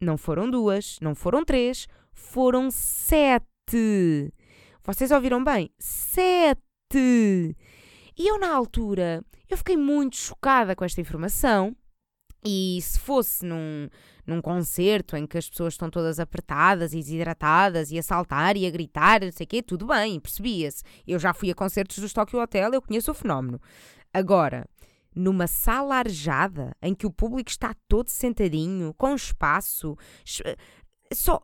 não 0.00 0.16
foram 0.16 0.50
duas, 0.50 0.98
não 1.00 1.14
foram 1.14 1.44
três, 1.44 1.86
foram 2.12 2.70
sete. 2.70 4.32
Vocês 4.84 5.10
ouviram 5.10 5.42
bem? 5.42 5.70
Sete! 5.78 6.56
E 8.18 8.30
eu, 8.30 8.38
na 8.38 8.54
altura, 8.54 9.22
eu 9.48 9.56
fiquei 9.56 9.76
muito 9.76 10.16
chocada 10.16 10.74
com 10.74 10.84
esta 10.84 11.00
informação. 11.00 11.76
E 12.46 12.80
se 12.80 12.98
fosse 12.98 13.44
num, 13.44 13.88
num 14.24 14.40
concerto 14.40 15.16
em 15.16 15.26
que 15.26 15.36
as 15.36 15.48
pessoas 15.48 15.74
estão 15.74 15.90
todas 15.90 16.20
apertadas 16.20 16.92
e 16.92 16.98
desidratadas 16.98 17.90
e 17.90 17.98
a 17.98 18.02
saltar 18.02 18.56
e 18.56 18.66
a 18.66 18.70
gritar, 18.70 19.20
não 19.20 19.32
sei 19.32 19.44
o 19.44 19.48
quê, 19.48 19.62
tudo 19.62 19.86
bem, 19.86 20.20
percebia-se. 20.20 20.84
Eu 21.06 21.18
já 21.18 21.34
fui 21.34 21.50
a 21.50 21.54
concertos 21.54 21.98
do 21.98 22.12
Tokyo 22.12 22.40
Hotel, 22.40 22.72
eu 22.72 22.80
conheço 22.80 23.10
o 23.10 23.14
fenómeno. 23.14 23.60
Agora, 24.14 24.64
numa 25.14 25.46
sala 25.46 25.96
arejada 25.96 26.76
em 26.80 26.94
que 26.94 27.06
o 27.06 27.10
público 27.10 27.50
está 27.50 27.74
todo 27.88 28.08
sentadinho, 28.08 28.94
com 28.94 29.14
espaço, 29.14 29.96
só, 31.12 31.42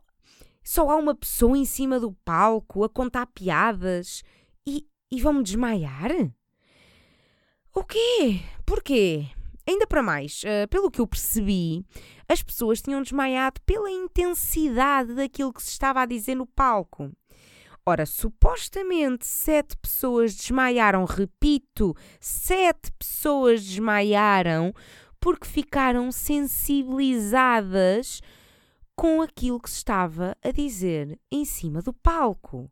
só 0.63 0.89
há 0.89 0.95
uma 0.95 1.15
pessoa 1.15 1.57
em 1.57 1.65
cima 1.65 1.99
do 1.99 2.13
palco 2.23 2.83
a 2.83 2.89
contar 2.89 3.25
piadas 3.27 4.23
e, 4.65 4.87
e 5.11 5.21
vão-me 5.21 5.43
desmaiar? 5.43 6.11
O 7.73 7.83
quê? 7.83 8.39
Porquê? 8.65 9.27
Ainda 9.65 9.87
para 9.87 10.03
mais, 10.03 10.43
uh, 10.43 10.67
pelo 10.69 10.91
que 10.91 10.99
eu 10.99 11.07
percebi, 11.07 11.85
as 12.27 12.43
pessoas 12.43 12.81
tinham 12.81 13.01
desmaiado 13.01 13.61
pela 13.65 13.89
intensidade 13.89 15.13
daquilo 15.13 15.53
que 15.53 15.63
se 15.63 15.71
estava 15.71 16.01
a 16.01 16.05
dizer 16.05 16.35
no 16.35 16.45
palco. 16.45 17.09
Ora, 17.85 18.05
supostamente 18.05 19.27
sete 19.27 19.75
pessoas 19.77 20.35
desmaiaram, 20.35 21.05
repito, 21.05 21.95
sete 22.19 22.91
pessoas 22.93 23.63
desmaiaram 23.63 24.73
porque 25.19 25.47
ficaram 25.47 26.11
sensibilizadas 26.11 28.21
com 28.95 29.21
aquilo 29.21 29.59
que 29.59 29.69
se 29.69 29.77
estava 29.77 30.35
a 30.43 30.51
dizer 30.51 31.19
em 31.31 31.45
cima 31.45 31.81
do 31.81 31.93
palco. 31.93 32.69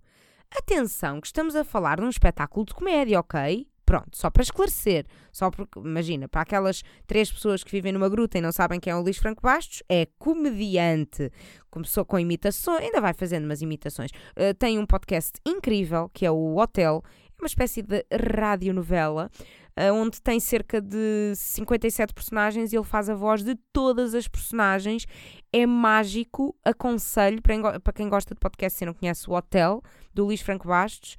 Atenção, 0.53 1.21
que 1.21 1.27
estamos 1.27 1.55
a 1.55 1.63
falar 1.63 2.00
de 2.00 2.05
um 2.05 2.10
espetáculo 2.10 2.65
de 2.65 2.74
comédia, 2.74 3.21
ok? 3.21 3.70
Pronto, 3.91 4.15
só 4.17 4.29
para 4.29 4.41
esclarecer, 4.41 5.05
só 5.33 5.51
porque, 5.51 5.77
imagina, 5.77 6.25
para 6.25 6.43
aquelas 6.43 6.81
três 7.05 7.29
pessoas 7.29 7.62
que 7.62 7.69
vivem 7.74 7.91
numa 7.91 8.07
gruta 8.07 8.38
e 8.38 8.41
não 8.41 8.53
sabem 8.53 8.79
quem 8.79 8.93
é 8.93 8.95
o 8.95 9.01
Luís 9.01 9.17
Franco 9.17 9.41
Bastos, 9.41 9.83
é 9.89 10.07
comediante. 10.17 11.29
Começou 11.69 12.05
com 12.05 12.17
imitações, 12.17 12.79
ainda 12.79 13.01
vai 13.01 13.13
fazendo 13.13 13.43
umas 13.43 13.62
imitações. 13.62 14.10
Uh, 14.12 14.53
tem 14.57 14.79
um 14.79 14.86
podcast 14.86 15.33
incrível, 15.45 16.10
que 16.13 16.25
é 16.25 16.31
o 16.31 16.55
Hotel, 16.55 17.03
é 17.05 17.43
uma 17.43 17.48
espécie 17.48 17.81
de 17.81 18.05
radionovela, 18.33 19.29
uh, 19.77 19.93
onde 19.93 20.21
tem 20.21 20.39
cerca 20.39 20.79
de 20.79 21.33
57 21.36 22.13
personagens 22.13 22.71
e 22.71 22.77
ele 22.77 22.86
faz 22.86 23.10
a 23.10 23.13
voz 23.13 23.43
de 23.43 23.55
todas 23.74 24.15
as 24.15 24.25
personagens. 24.25 25.05
É 25.51 25.65
mágico, 25.65 26.55
aconselho, 26.63 27.41
para, 27.41 27.77
para 27.81 27.91
quem 27.91 28.07
gosta 28.07 28.33
de 28.33 28.39
podcast 28.39 28.81
e 28.81 28.88
não 28.88 28.93
conhece 28.93 29.29
o 29.29 29.33
Hotel, 29.33 29.83
do 30.13 30.24
Luís 30.24 30.39
Franco 30.39 30.69
Bastos, 30.69 31.17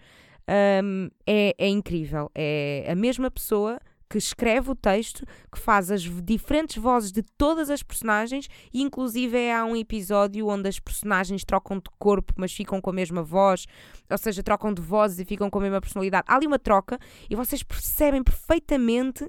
um, 0.49 1.09
é, 1.27 1.55
é 1.59 1.69
incrível. 1.69 2.31
É 2.35 2.87
a 2.89 2.95
mesma 2.95 3.31
pessoa 3.31 3.79
que 4.13 4.19
escreve 4.19 4.71
o 4.71 4.75
texto, 4.75 5.25
que 5.51 5.59
faz 5.59 5.91
as 5.91 6.03
diferentes 6.03 6.77
vozes 6.77 7.11
de 7.11 7.23
todas 7.23 7.71
as 7.71 7.83
personagens 7.83 8.47
e 8.71 8.83
inclusive 8.83 9.51
há 9.51 9.65
um 9.65 9.75
episódio 9.75 10.49
onde 10.49 10.69
as 10.69 10.79
personagens 10.79 11.47
trocam 11.47 11.79
de 11.79 11.89
corpo, 11.99 12.35
mas 12.37 12.53
ficam 12.53 12.79
com 12.79 12.91
a 12.91 12.93
mesma 12.93 13.23
voz, 13.23 13.67
ou 14.11 14.19
seja, 14.19 14.43
trocam 14.43 14.75
de 14.75 14.83
vozes 14.83 15.19
e 15.19 15.25
ficam 15.25 15.49
com 15.49 15.59
a 15.59 15.63
mesma 15.63 15.81
personalidade. 15.81 16.25
Há 16.29 16.37
ali 16.37 16.47
uma 16.47 16.59
troca 16.59 16.99
e 17.31 17.35
vocês 17.35 17.63
percebem 17.63 18.23
perfeitamente 18.23 19.27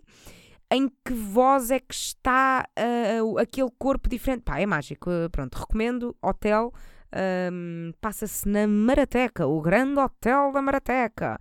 em 0.70 0.90
que 0.90 1.14
voz 1.14 1.72
é 1.72 1.80
que 1.80 1.94
está 1.94 2.68
uh, 3.22 3.38
aquele 3.38 3.70
corpo 3.80 4.10
diferente. 4.10 4.42
Pá, 4.42 4.60
é 4.60 4.66
mágico. 4.66 5.10
Pronto, 5.32 5.56
recomendo 5.56 6.14
Hotel 6.22 6.74
um, 7.52 7.94
Passa-se 8.02 8.48
na 8.48 8.68
Marateca, 8.68 9.48
o 9.48 9.62
grande 9.62 10.00
hotel 10.00 10.52
da 10.52 10.62
Marateca. 10.62 11.40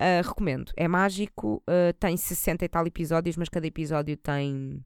Uh, 0.00 0.26
recomendo, 0.26 0.72
é 0.76 0.88
mágico, 0.88 1.62
uh, 1.68 1.92
tem 1.98 2.16
60 2.16 2.64
e 2.64 2.68
tal 2.68 2.86
episódios, 2.86 3.36
mas 3.36 3.48
cada 3.48 3.66
episódio 3.66 4.16
tem 4.16 4.84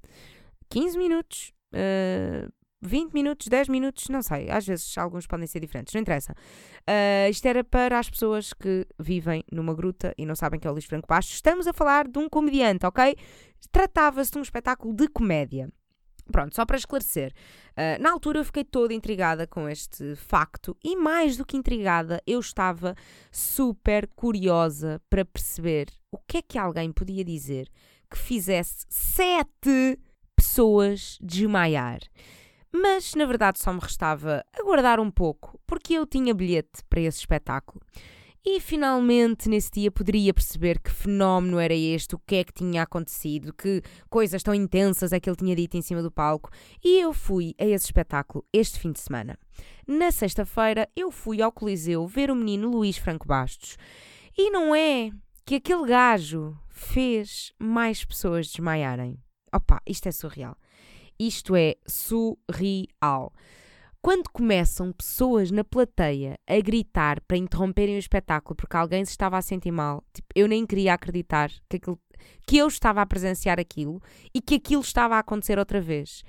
15 0.68 0.98
minutos. 0.98 1.52
Uh, 1.74 2.52
20 2.82 3.12
minutos, 3.12 3.48
10 3.48 3.68
minutos, 3.68 4.08
não 4.08 4.22
sei, 4.22 4.50
às 4.50 4.66
vezes 4.66 4.96
alguns 4.98 5.26
podem 5.26 5.46
ser 5.46 5.60
diferentes, 5.60 5.94
não 5.94 6.00
interessa. 6.00 6.32
Uh, 6.82 7.30
isto 7.30 7.46
era 7.46 7.64
para 7.64 7.98
as 7.98 8.08
pessoas 8.08 8.52
que 8.52 8.86
vivem 8.98 9.42
numa 9.50 9.74
gruta 9.74 10.14
e 10.16 10.26
não 10.26 10.36
sabem 10.36 10.60
que 10.60 10.66
é 10.66 10.70
o 10.70 10.72
Luís 10.72 10.84
Franco 10.84 11.08
Baixo. 11.08 11.32
Estamos 11.32 11.66
a 11.66 11.72
falar 11.72 12.06
de 12.06 12.18
um 12.18 12.28
comediante, 12.28 12.86
ok? 12.86 13.16
Tratava-se 13.72 14.30
de 14.30 14.38
um 14.38 14.42
espetáculo 14.42 14.94
de 14.94 15.08
comédia. 15.08 15.70
Pronto, 16.30 16.54
só 16.54 16.66
para 16.66 16.76
esclarecer. 16.76 17.32
Uh, 17.72 18.02
na 18.02 18.10
altura 18.10 18.40
eu 18.40 18.44
fiquei 18.44 18.64
toda 18.64 18.92
intrigada 18.92 19.46
com 19.46 19.68
este 19.68 20.16
facto 20.16 20.76
e, 20.82 20.96
mais 20.96 21.36
do 21.36 21.44
que 21.44 21.56
intrigada, 21.56 22.20
eu 22.26 22.40
estava 22.40 22.94
super 23.30 24.08
curiosa 24.14 25.00
para 25.08 25.24
perceber 25.24 25.88
o 26.10 26.18
que 26.18 26.38
é 26.38 26.42
que 26.42 26.58
alguém 26.58 26.90
podia 26.90 27.24
dizer 27.24 27.68
que 28.10 28.18
fizesse 28.18 28.86
sete 28.88 29.98
pessoas 30.34 31.18
desmaiar. 31.20 32.00
Mas, 32.72 33.14
na 33.14 33.24
verdade, 33.24 33.58
só 33.58 33.72
me 33.72 33.80
restava 33.80 34.44
aguardar 34.52 35.00
um 35.00 35.10
pouco, 35.10 35.58
porque 35.66 35.94
eu 35.94 36.06
tinha 36.06 36.34
bilhete 36.34 36.84
para 36.88 37.00
esse 37.00 37.18
espetáculo. 37.18 37.80
E 38.48 38.60
finalmente 38.60 39.48
nesse 39.48 39.72
dia 39.72 39.90
poderia 39.90 40.32
perceber 40.32 40.78
que 40.78 40.88
fenómeno 40.88 41.58
era 41.58 41.74
este, 41.74 42.14
o 42.14 42.18
que 42.24 42.36
é 42.36 42.44
que 42.44 42.52
tinha 42.52 42.80
acontecido, 42.80 43.52
que 43.52 43.82
coisas 44.08 44.40
tão 44.40 44.54
intensas 44.54 45.12
é 45.12 45.18
que 45.18 45.28
ele 45.28 45.36
tinha 45.36 45.56
dito 45.56 45.76
em 45.76 45.82
cima 45.82 46.00
do 46.00 46.12
palco. 46.12 46.48
E 46.82 47.00
eu 47.00 47.12
fui 47.12 47.56
a 47.58 47.64
esse 47.64 47.86
espetáculo 47.86 48.46
este 48.52 48.78
fim 48.78 48.92
de 48.92 49.00
semana. 49.00 49.36
Na 49.84 50.12
sexta-feira 50.12 50.88
eu 50.94 51.10
fui 51.10 51.42
ao 51.42 51.50
Coliseu 51.50 52.06
ver 52.06 52.30
o 52.30 52.36
menino 52.36 52.70
Luís 52.70 52.96
Franco 52.96 53.26
Bastos. 53.26 53.76
E 54.38 54.48
não 54.48 54.72
é 54.72 55.10
que 55.44 55.56
aquele 55.56 55.84
gajo 55.84 56.56
fez 56.68 57.52
mais 57.58 58.04
pessoas 58.04 58.46
desmaiarem. 58.46 59.18
Opa, 59.52 59.82
isto 59.84 60.06
é 60.06 60.12
surreal. 60.12 60.56
Isto 61.18 61.56
é 61.56 61.74
surreal. 61.84 63.32
Quando 64.06 64.30
começam 64.30 64.92
pessoas 64.92 65.50
na 65.50 65.64
plateia 65.64 66.38
a 66.46 66.60
gritar 66.60 67.20
para 67.22 67.36
interromperem 67.36 67.96
o 67.96 67.98
espetáculo 67.98 68.54
porque 68.54 68.76
alguém 68.76 69.04
se 69.04 69.10
estava 69.10 69.36
a 69.36 69.42
sentir 69.42 69.72
mal, 69.72 70.04
tipo, 70.14 70.28
eu 70.32 70.46
nem 70.46 70.64
queria 70.64 70.94
acreditar 70.94 71.50
que, 71.68 71.78
aquilo, 71.78 71.98
que 72.46 72.56
eu 72.56 72.68
estava 72.68 73.02
a 73.02 73.06
presenciar 73.06 73.58
aquilo 73.58 74.00
e 74.32 74.40
que 74.40 74.54
aquilo 74.54 74.80
estava 74.80 75.16
a 75.16 75.18
acontecer 75.18 75.58
outra 75.58 75.80
vez. 75.80 76.22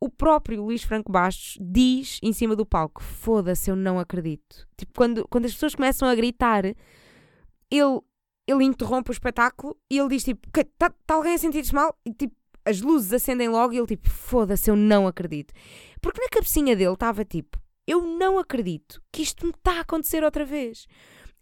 O 0.00 0.08
próprio 0.08 0.62
Luís 0.62 0.84
Franco 0.84 1.10
Bastos 1.10 1.58
diz 1.60 2.20
em 2.22 2.32
cima 2.32 2.54
do 2.54 2.64
palco: 2.64 3.02
Foda-se, 3.02 3.68
eu 3.68 3.74
não 3.74 3.98
acredito. 3.98 4.68
Tipo, 4.76 4.92
quando, 4.94 5.26
quando 5.26 5.46
as 5.46 5.54
pessoas 5.54 5.74
começam 5.74 6.06
a 6.06 6.14
gritar, 6.14 6.66
ele, 6.66 8.00
ele 8.46 8.62
interrompe 8.62 9.10
o 9.10 9.12
espetáculo 9.12 9.76
e 9.90 9.98
ele 9.98 10.10
diz: 10.10 10.22
Tipo, 10.22 10.48
está 10.56 10.94
tá 11.04 11.14
alguém 11.14 11.34
a 11.34 11.38
sentir-se 11.38 11.74
mal? 11.74 11.98
E 12.06 12.14
tipo, 12.14 12.36
as 12.68 12.80
luzes 12.80 13.12
acendem 13.12 13.48
logo 13.48 13.72
e 13.72 13.78
ele 13.78 13.86
tipo, 13.86 14.10
foda-se, 14.10 14.70
eu 14.70 14.76
não 14.76 15.06
acredito. 15.06 15.54
Porque 16.00 16.20
na 16.20 16.28
cabecinha 16.28 16.76
dele 16.76 16.92
estava 16.92 17.24
tipo, 17.24 17.58
eu 17.86 18.02
não 18.02 18.38
acredito 18.38 19.00
que 19.10 19.22
isto 19.22 19.46
me 19.46 19.52
está 19.52 19.78
a 19.78 19.80
acontecer 19.80 20.22
outra 20.22 20.44
vez. 20.44 20.86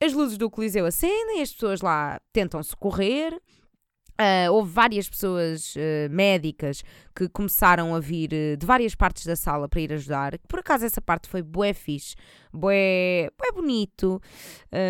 As 0.00 0.12
luzes 0.12 0.38
do 0.38 0.50
Coliseu 0.50 0.86
acendem, 0.86 1.42
as 1.42 1.52
pessoas 1.52 1.80
lá 1.80 2.20
tentam 2.32 2.62
socorrer, 2.62 3.36
Uh, 4.18 4.50
houve 4.50 4.72
várias 4.72 5.06
pessoas 5.06 5.76
uh, 5.76 6.08
médicas 6.10 6.82
que 7.14 7.28
começaram 7.28 7.94
a 7.94 8.00
vir 8.00 8.30
uh, 8.32 8.56
de 8.56 8.64
várias 8.64 8.94
partes 8.94 9.26
da 9.26 9.36
sala 9.36 9.68
para 9.68 9.78
ir 9.78 9.92
ajudar. 9.92 10.38
Por 10.48 10.60
acaso 10.60 10.86
essa 10.86 11.02
parte 11.02 11.28
foi 11.28 11.42
bué 11.42 11.74
fixe, 11.74 12.14
bué, 12.50 13.28
bué 13.38 13.52
bonito 13.52 14.18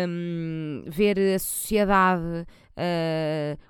um, 0.07 0.81
ver 0.87 1.19
a 1.35 1.39
sociedade 1.39 2.47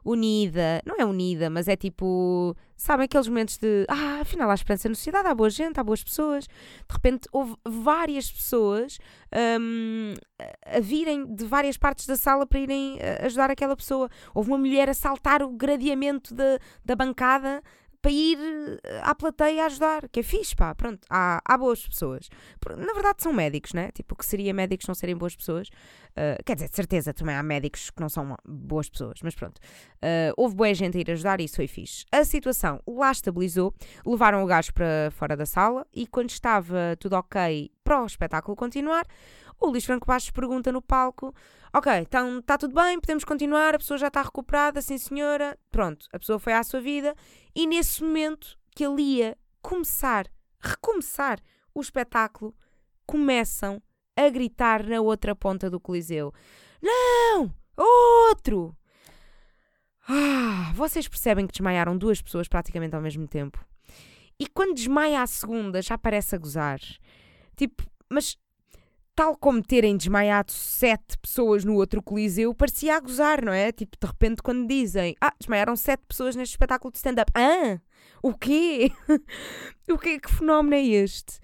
unida. 0.04 0.82
Não 0.86 0.96
é 0.98 1.06
unida, 1.06 1.50
mas 1.50 1.68
é 1.68 1.76
tipo, 1.76 2.56
sabem 2.76 3.06
aqueles 3.06 3.28
momentos 3.28 3.58
de 3.58 3.86
ah, 3.88 4.20
afinal 4.22 4.50
há 4.50 4.54
esperança 4.54 4.90
na 4.90 4.96
sociedade, 4.96 5.28
há 5.28 5.36
boa 5.36 5.50
gente, 5.50 5.80
há 5.80 5.84
boas 5.84 6.04
pessoas. 6.04 6.46
De 6.46 6.94
repente 6.94 7.28
houve 7.32 7.56
várias 7.66 8.32
pessoas 8.32 8.98
um, 9.60 10.14
a 10.66 10.80
virem 10.80 11.26
de 11.34 11.46
várias 11.46 11.78
partes 11.78 12.06
da 12.06 12.16
sala 12.16 12.46
para 12.46 12.60
irem 12.60 13.00
ajudar 13.22 13.52
aquela 13.52 13.76
pessoa. 13.76 14.10
Houve 14.34 14.52
uma 14.52 14.58
mulher 14.58 14.90
a 14.90 14.94
saltar 14.94 15.42
o 15.42 15.50
gradeamento 15.50 16.34
de, 16.34 16.60
da 16.84 16.96
bancada 16.96 17.62
para 18.08 18.12
ir 18.14 18.40
eh, 18.84 19.02
à 19.04 19.14
plateia 19.14 19.66
ajudar, 19.66 20.08
que 20.08 20.22
é 20.22 20.24
fixe, 20.24 20.56
pá, 20.56 20.74
pronto, 20.74 21.00
há, 21.10 21.42
há 21.44 21.58
boas 21.58 21.86
pessoas. 21.86 22.30
Na 22.78 22.94
verdade 22.94 23.22
são 23.22 23.34
médicos, 23.34 23.74
né? 23.74 23.90
Tipo, 23.92 24.14
o 24.14 24.18
que 24.18 24.26
seria 24.26 24.54
médicos 24.54 24.88
não 24.88 24.96
serem 24.96 25.16
boas 25.16 25.36
pessoas? 25.36 25.68
Uh, 26.12 26.42
quer 26.46 26.56
dizer, 26.56 26.70
de 26.70 26.76
certeza 26.76 27.14
também 27.14 27.36
há 27.36 27.44
médicos 27.44 27.90
que 27.90 28.00
não 28.00 28.08
são 28.08 28.38
boas 28.48 28.90
pessoas, 28.90 29.20
mas 29.22 29.36
pronto. 29.36 29.60
Uh, 29.98 30.32
houve 30.38 30.56
boa 30.56 30.74
gente 30.74 30.98
a 30.98 31.02
ir 31.02 31.12
ajudar 31.12 31.42
e 31.42 31.44
isso 31.44 31.58
foi 31.58 31.68
fixe. 31.68 32.06
A 32.10 32.24
situação 32.24 32.82
lá 32.88 33.12
estabilizou, 33.12 33.74
levaram 34.06 34.42
o 34.42 34.48
gajo 34.48 34.74
para 34.74 35.12
fora 35.12 35.36
da 35.36 35.46
sala 35.46 35.86
e 35.94 36.08
quando 36.08 36.30
estava 36.30 36.96
tudo 37.00 37.14
ok 37.18 37.70
para 37.84 38.04
o 38.04 38.06
espetáculo 38.06 38.56
continuar, 38.56 39.06
o 39.60 39.68
Luís 39.68 39.86
Franco 39.86 40.06
Bastos 40.06 40.32
pergunta 40.32 40.72
no 40.72 40.82
palco: 40.82 41.34
Ok, 41.74 41.92
então 41.94 42.40
está 42.40 42.58
tudo 42.58 42.74
bem, 42.74 43.00
podemos 43.00 43.24
continuar, 43.24 43.76
a 43.76 43.80
pessoa 43.80 43.98
já 43.98 44.08
está 44.08 44.22
recuperada, 44.22 44.82
sim 44.82 44.98
senhora. 44.98 45.58
Pronto, 45.72 46.08
a 46.12 46.20
pessoa 46.20 46.40
foi 46.40 46.54
à 46.54 46.64
sua 46.64 46.80
vida 46.80 47.16
e 47.56 47.68
nesse 47.68 48.04
momento 48.04 48.58
que 48.76 48.86
ele 48.86 49.02
ia 49.02 49.38
começar, 49.62 50.28
recomeçar 50.60 51.40
o 51.74 51.82
espetáculo, 51.82 52.56
começam 53.06 53.82
a 54.16 54.30
gritar 54.30 54.84
na 54.84 55.02
outra 55.02 55.36
ponta 55.36 55.70
do 55.70 55.80
Coliseu: 55.80 56.34
Não! 56.82 57.54
Outro! 57.76 58.76
Ah, 60.10 60.72
vocês 60.74 61.08
percebem 61.08 61.46
que 61.46 61.52
desmaiaram 61.52 61.98
duas 61.98 62.22
pessoas 62.22 62.48
praticamente 62.48 62.96
ao 62.96 63.02
mesmo 63.02 63.28
tempo. 63.28 63.64
E 64.40 64.48
quando 64.48 64.76
desmaia 64.76 65.22
a 65.22 65.28
segunda, 65.28 65.82
já 65.82 65.98
parece 65.98 66.36
a 66.36 66.38
gozar. 66.38 66.80
Tipo, 67.56 67.84
mas 68.10 68.38
tal 69.18 69.36
como 69.36 69.64
terem 69.64 69.98
desmaiado 69.98 70.52
sete 70.52 71.18
pessoas 71.18 71.66
no 71.66 71.74
outro 71.74 72.04
coliseu, 72.04 72.54
parecia 72.54 72.96
a 72.96 73.00
gozar, 73.00 73.44
não 73.44 73.52
é? 73.52 73.72
Tipo, 73.72 73.98
de 74.00 74.06
repente, 74.06 74.44
quando 74.44 74.68
dizem, 74.68 75.16
ah, 75.20 75.34
desmaiaram 75.40 75.76
sete 75.76 76.04
pessoas 76.08 76.36
neste 76.36 76.54
espetáculo 76.54 76.92
de 76.92 77.00
stand-up. 77.00 77.32
Ah, 77.34 77.82
o 78.22 78.32
quê? 78.36 78.92
o 79.90 79.98
quê? 79.98 80.20
Que 80.20 80.32
fenómeno 80.32 80.76
é 80.76 80.84
este? 80.86 81.40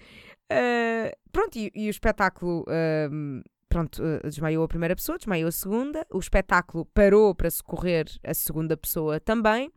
Uh, 0.51 1.18
pronto, 1.32 1.56
e, 1.58 1.72
e, 1.74 1.88
o 1.88 1.89
espetáculo, 1.89 2.62
uh, 2.62 3.44
pronto, 3.68 4.03
uh, 4.03 4.22
desmaiou 4.22 4.63
a 4.63 4.68
primeira 4.68 4.96
pessoa, 4.96 5.18
desmaiou 5.18 5.48
a 5.48 5.51
segunda, 5.51 6.06
o 6.13 6.20
espetáculo 6.20 6.86
parou 6.94 7.34
para 7.34 7.50
socorrer 7.50 8.06
a 8.24 8.36
segunda 8.36 8.77
pessoa 8.77 9.20
também, 9.20 9.72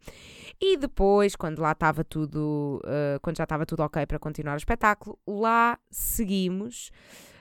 e 0.61 0.77
depois, 0.77 1.35
quando 1.35 1.61
lá 1.61 1.73
estava 1.73 2.05
tudo, 2.05 2.83
quando 3.23 3.39
já 3.39 3.45
estava 3.45 3.65
tudo 3.65 3.81
ok 3.85 4.05
para 4.05 4.19
continuar 4.19 4.53
o 4.53 4.59
espetáculo, 4.59 5.19
lá 5.27 5.79
seguimos 5.91 6.91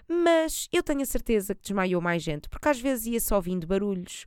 Mas 0.07 0.67
eu 0.71 0.83
tenho 0.83 1.01
a 1.01 1.05
certeza 1.05 1.55
que 1.55 1.61
desmaiou 1.61 2.01
mais 2.01 2.21
gente, 2.21 2.47
porque 2.47 2.69
às 2.69 2.79
vezes 2.79 3.07
ia 3.07 3.19
só 3.19 3.41
vindo 3.41 3.65
barulhos, 3.65 4.25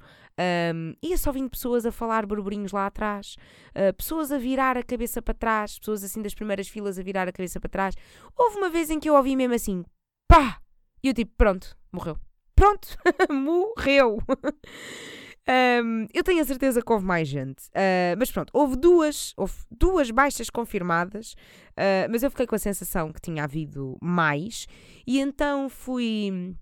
um, 0.74 0.94
ia 1.02 1.16
só 1.16 1.32
vindo 1.32 1.50
pessoas 1.50 1.84
a 1.84 1.92
falar 1.92 2.26
burburinhos 2.26 2.72
lá 2.72 2.86
atrás, 2.86 3.36
uh, 3.70 3.92
pessoas 3.94 4.30
a 4.32 4.38
virar 4.38 4.76
a 4.76 4.82
cabeça 4.82 5.20
para 5.20 5.34
trás, 5.34 5.78
pessoas 5.78 6.04
assim 6.04 6.22
das 6.22 6.34
primeiras 6.34 6.68
filas 6.68 6.98
a 6.98 7.02
virar 7.02 7.28
a 7.28 7.32
cabeça 7.32 7.60
para 7.60 7.68
trás. 7.68 7.94
Houve 8.36 8.56
uma 8.56 8.70
vez 8.70 8.90
em 8.90 9.00
que 9.00 9.08
eu 9.08 9.14
ouvi 9.14 9.36
mesmo 9.36 9.54
assim, 9.54 9.84
pá! 10.28 10.60
E 11.02 11.08
eu 11.08 11.14
tipo, 11.14 11.32
pronto, 11.36 11.76
morreu. 11.92 12.18
Pronto, 12.58 12.88
morreu. 13.30 14.18
Um, 15.48 16.06
eu 16.12 16.22
tenho 16.22 16.42
a 16.42 16.44
certeza 16.44 16.82
que 16.82 16.92
houve 16.92 17.06
mais 17.06 17.26
gente. 17.26 17.68
Uh, 17.68 18.14
mas 18.18 18.30
pronto, 18.30 18.50
houve 18.52 18.76
duas, 18.76 19.32
houve 19.34 19.54
duas 19.70 20.10
baixas 20.10 20.50
confirmadas, 20.50 21.32
uh, 21.72 22.10
mas 22.10 22.22
eu 22.22 22.30
fiquei 22.30 22.46
com 22.46 22.54
a 22.54 22.58
sensação 22.58 23.10
que 23.12 23.20
tinha 23.20 23.44
havido 23.44 23.96
mais. 24.02 24.66
E 25.06 25.18
então 25.18 25.70
fui 25.70 26.54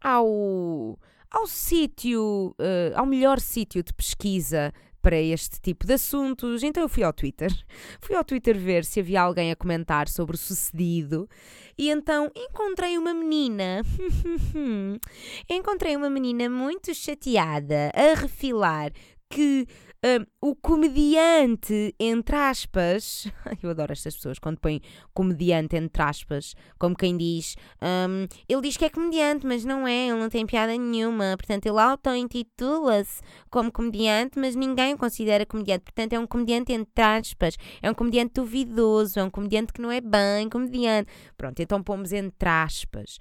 ao, 0.00 0.98
ao 1.30 1.46
sítio, 1.46 2.56
uh, 2.58 2.96
ao 2.96 3.06
melhor 3.06 3.38
sítio 3.38 3.84
de 3.84 3.92
pesquisa 3.94 4.72
para 5.04 5.20
este 5.20 5.60
tipo 5.60 5.86
de 5.86 5.92
assuntos. 5.92 6.62
Então 6.62 6.82
eu 6.82 6.88
fui 6.88 7.02
ao 7.02 7.12
Twitter. 7.12 7.52
Fui 8.00 8.16
ao 8.16 8.24
Twitter 8.24 8.58
ver 8.58 8.86
se 8.86 9.00
havia 9.00 9.20
alguém 9.20 9.52
a 9.52 9.56
comentar 9.56 10.08
sobre 10.08 10.34
o 10.34 10.38
sucedido. 10.38 11.28
E 11.76 11.90
então 11.90 12.30
encontrei 12.34 12.96
uma 12.96 13.12
menina. 13.12 13.82
encontrei 15.46 15.94
uma 15.94 16.08
menina 16.08 16.48
muito 16.48 16.94
chateada 16.94 17.92
a 17.94 18.18
refilar 18.18 18.92
que 19.34 19.66
um, 20.04 20.50
o 20.50 20.54
comediante, 20.54 21.92
entre 21.98 22.36
aspas, 22.36 23.26
eu 23.60 23.70
adoro 23.70 23.92
estas 23.92 24.14
pessoas 24.14 24.38
quando 24.38 24.60
põem 24.60 24.80
comediante 25.12 25.74
entre 25.76 26.00
aspas, 26.00 26.54
como 26.78 26.94
quem 26.94 27.16
diz, 27.16 27.56
um, 27.82 28.28
ele 28.48 28.62
diz 28.62 28.76
que 28.76 28.84
é 28.84 28.90
comediante, 28.90 29.44
mas 29.44 29.64
não 29.64 29.88
é, 29.88 30.08
ele 30.08 30.20
não 30.20 30.28
tem 30.28 30.46
piada 30.46 30.76
nenhuma, 30.76 31.34
portanto 31.36 31.66
ele 31.66 31.80
auto-intitula-se 31.80 33.22
como 33.50 33.72
comediante, 33.72 34.38
mas 34.38 34.54
ninguém 34.54 34.94
o 34.94 34.98
considera 34.98 35.44
comediante, 35.44 35.82
portanto 35.82 36.12
é 36.12 36.18
um 36.18 36.28
comediante 36.28 36.72
entre 36.72 37.02
aspas, 37.02 37.56
é 37.82 37.90
um 37.90 37.94
comediante 37.94 38.34
duvidoso, 38.34 39.18
é 39.18 39.24
um 39.24 39.30
comediante 39.30 39.72
que 39.72 39.80
não 39.80 39.90
é 39.90 40.00
bem 40.00 40.48
comediante. 40.48 41.10
Pronto, 41.36 41.60
então 41.60 41.82
pomos 41.82 42.12
entre 42.12 42.48
aspas. 42.48 43.18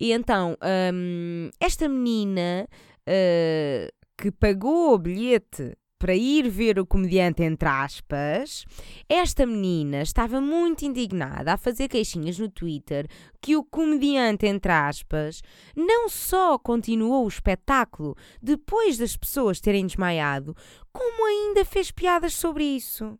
E 0.00 0.10
então, 0.10 0.56
um, 0.92 1.50
esta 1.60 1.88
menina 1.88 2.66
uh, 3.06 4.01
que 4.22 4.30
pagou 4.30 4.94
o 4.94 4.98
bilhete 4.98 5.76
para 5.98 6.14
ir 6.14 6.48
ver 6.48 6.78
o 6.78 6.86
comediante, 6.86 7.42
entre 7.42 7.68
aspas, 7.68 8.64
esta 9.08 9.44
menina 9.44 10.00
estava 10.00 10.40
muito 10.40 10.84
indignada 10.84 11.52
a 11.52 11.56
fazer 11.56 11.88
queixinhas 11.88 12.38
no 12.38 12.48
Twitter 12.48 13.08
que 13.40 13.56
o 13.56 13.64
comediante, 13.64 14.46
entre 14.46 14.70
aspas, 14.70 15.42
não 15.74 16.08
só 16.08 16.56
continuou 16.56 17.24
o 17.24 17.28
espetáculo 17.28 18.14
depois 18.40 18.96
das 18.96 19.16
pessoas 19.16 19.60
terem 19.60 19.88
desmaiado, 19.88 20.56
como 20.92 21.26
ainda 21.26 21.64
fez 21.64 21.90
piadas 21.90 22.34
sobre 22.34 22.62
isso. 22.62 23.18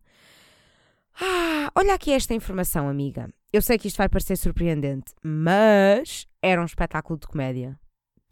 Ah, 1.20 1.68
olha 1.74 1.94
aqui 1.94 2.12
esta 2.12 2.32
informação, 2.32 2.88
amiga. 2.88 3.28
Eu 3.52 3.60
sei 3.60 3.76
que 3.76 3.88
isto 3.88 3.96
vai 3.96 4.08
parecer 4.08 4.36
surpreendente, 4.36 5.12
mas 5.20 6.28
era 6.40 6.62
um 6.62 6.64
espetáculo 6.64 7.18
de 7.18 7.26
comédia 7.26 7.76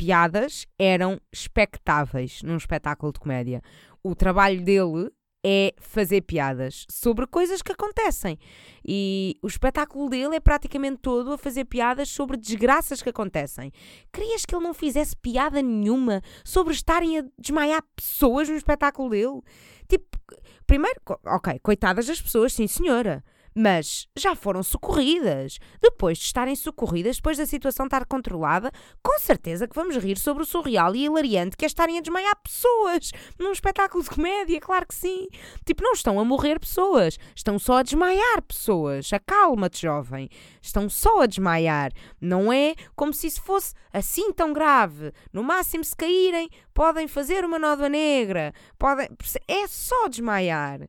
piadas 0.00 0.66
eram 0.78 1.20
espectáveis 1.30 2.42
num 2.42 2.56
espetáculo 2.56 3.12
de 3.12 3.20
comédia 3.20 3.60
o 4.02 4.14
trabalho 4.14 4.64
dele 4.64 5.10
é 5.44 5.74
fazer 5.78 6.22
piadas 6.22 6.86
sobre 6.90 7.26
coisas 7.26 7.60
que 7.60 7.72
acontecem. 7.72 8.38
E 8.82 9.36
o 9.42 9.46
espetáculo 9.46 10.08
dele 10.08 10.36
é 10.36 10.40
praticamente 10.40 11.02
todo 11.02 11.34
a 11.34 11.38
fazer 11.38 11.66
piadas 11.66 12.08
sobre 12.08 12.38
desgraças 12.38 13.02
que 13.02 13.10
acontecem. 13.10 13.70
Querias 14.10 14.46
que 14.46 14.54
ele 14.54 14.64
não 14.64 14.72
fizesse 14.72 15.14
piada 15.14 15.60
nenhuma 15.60 16.22
sobre 16.44 16.72
estarem 16.72 17.18
a 17.18 17.24
desmaiar 17.38 17.82
pessoas 17.94 18.48
no 18.48 18.56
espetáculo 18.56 19.10
dele? 19.10 19.42
Tipo, 19.86 20.18
primeiro, 20.66 20.98
ok, 21.26 21.58
coitadas 21.62 22.06
das 22.06 22.22
pessoas, 22.22 22.54
sim 22.54 22.66
senhora 22.66 23.22
mas 23.54 24.08
já 24.16 24.34
foram 24.34 24.62
socorridas. 24.62 25.58
Depois 25.80 26.18
de 26.18 26.24
estarem 26.24 26.54
socorridas, 26.56 27.16
depois 27.16 27.38
da 27.38 27.46
situação 27.46 27.86
estar 27.86 28.04
controlada, 28.06 28.70
com 29.02 29.18
certeza 29.18 29.66
que 29.66 29.74
vamos 29.74 29.96
rir 29.96 30.18
sobre 30.18 30.42
o 30.42 30.46
surreal 30.46 30.94
e 30.94 31.04
hilariante 31.04 31.56
que 31.56 31.64
é 31.64 31.68
estarem 31.68 31.98
a 31.98 32.00
desmaiar 32.00 32.36
pessoas 32.42 33.10
num 33.38 33.52
espetáculo 33.52 34.02
de 34.02 34.10
comédia, 34.10 34.60
claro 34.60 34.86
que 34.86 34.94
sim. 34.94 35.26
Tipo, 35.64 35.82
não 35.82 35.92
estão 35.92 36.18
a 36.18 36.24
morrer 36.24 36.58
pessoas, 36.58 37.18
estão 37.34 37.58
só 37.58 37.78
a 37.78 37.82
desmaiar 37.82 38.42
pessoas. 38.42 39.12
Acalma-te, 39.12 39.82
jovem. 39.82 40.28
Estão 40.62 40.88
só 40.88 41.22
a 41.22 41.26
desmaiar. 41.26 41.92
Não 42.20 42.52
é 42.52 42.74
como 42.94 43.12
se 43.12 43.26
isso 43.26 43.42
fosse 43.42 43.74
assim 43.92 44.32
tão 44.32 44.52
grave. 44.52 45.12
No 45.32 45.42
máximo, 45.42 45.84
se 45.84 45.96
caírem, 45.96 46.48
podem 46.72 47.08
fazer 47.08 47.44
uma 47.44 47.58
nódoa 47.58 47.88
negra. 47.88 48.52
Podem... 48.78 49.08
É 49.48 49.66
só 49.66 50.08
desmaiar. 50.08 50.80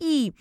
E 0.00 0.32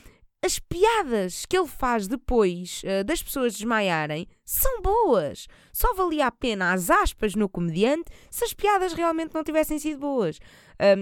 as 0.44 0.58
piadas 0.58 1.46
que 1.46 1.58
ele 1.58 1.68
faz 1.68 2.08
depois 2.08 2.82
uh, 2.84 3.04
das 3.04 3.22
pessoas 3.22 3.54
desmaiarem 3.54 4.28
são 4.46 4.82
boas. 4.82 5.48
Só 5.74 5.94
valia 5.94 6.28
a 6.28 6.32
pena 6.32 6.72
as 6.74 6.90
aspas 6.90 7.36
no 7.36 7.50
comediante 7.50 8.10
se 8.32 8.46
as 8.46 8.54
piadas 8.54 8.94
realmente 8.94 9.34
não 9.34 9.44
tivessem 9.44 9.78
sido 9.80 10.00
boas. 10.00 10.40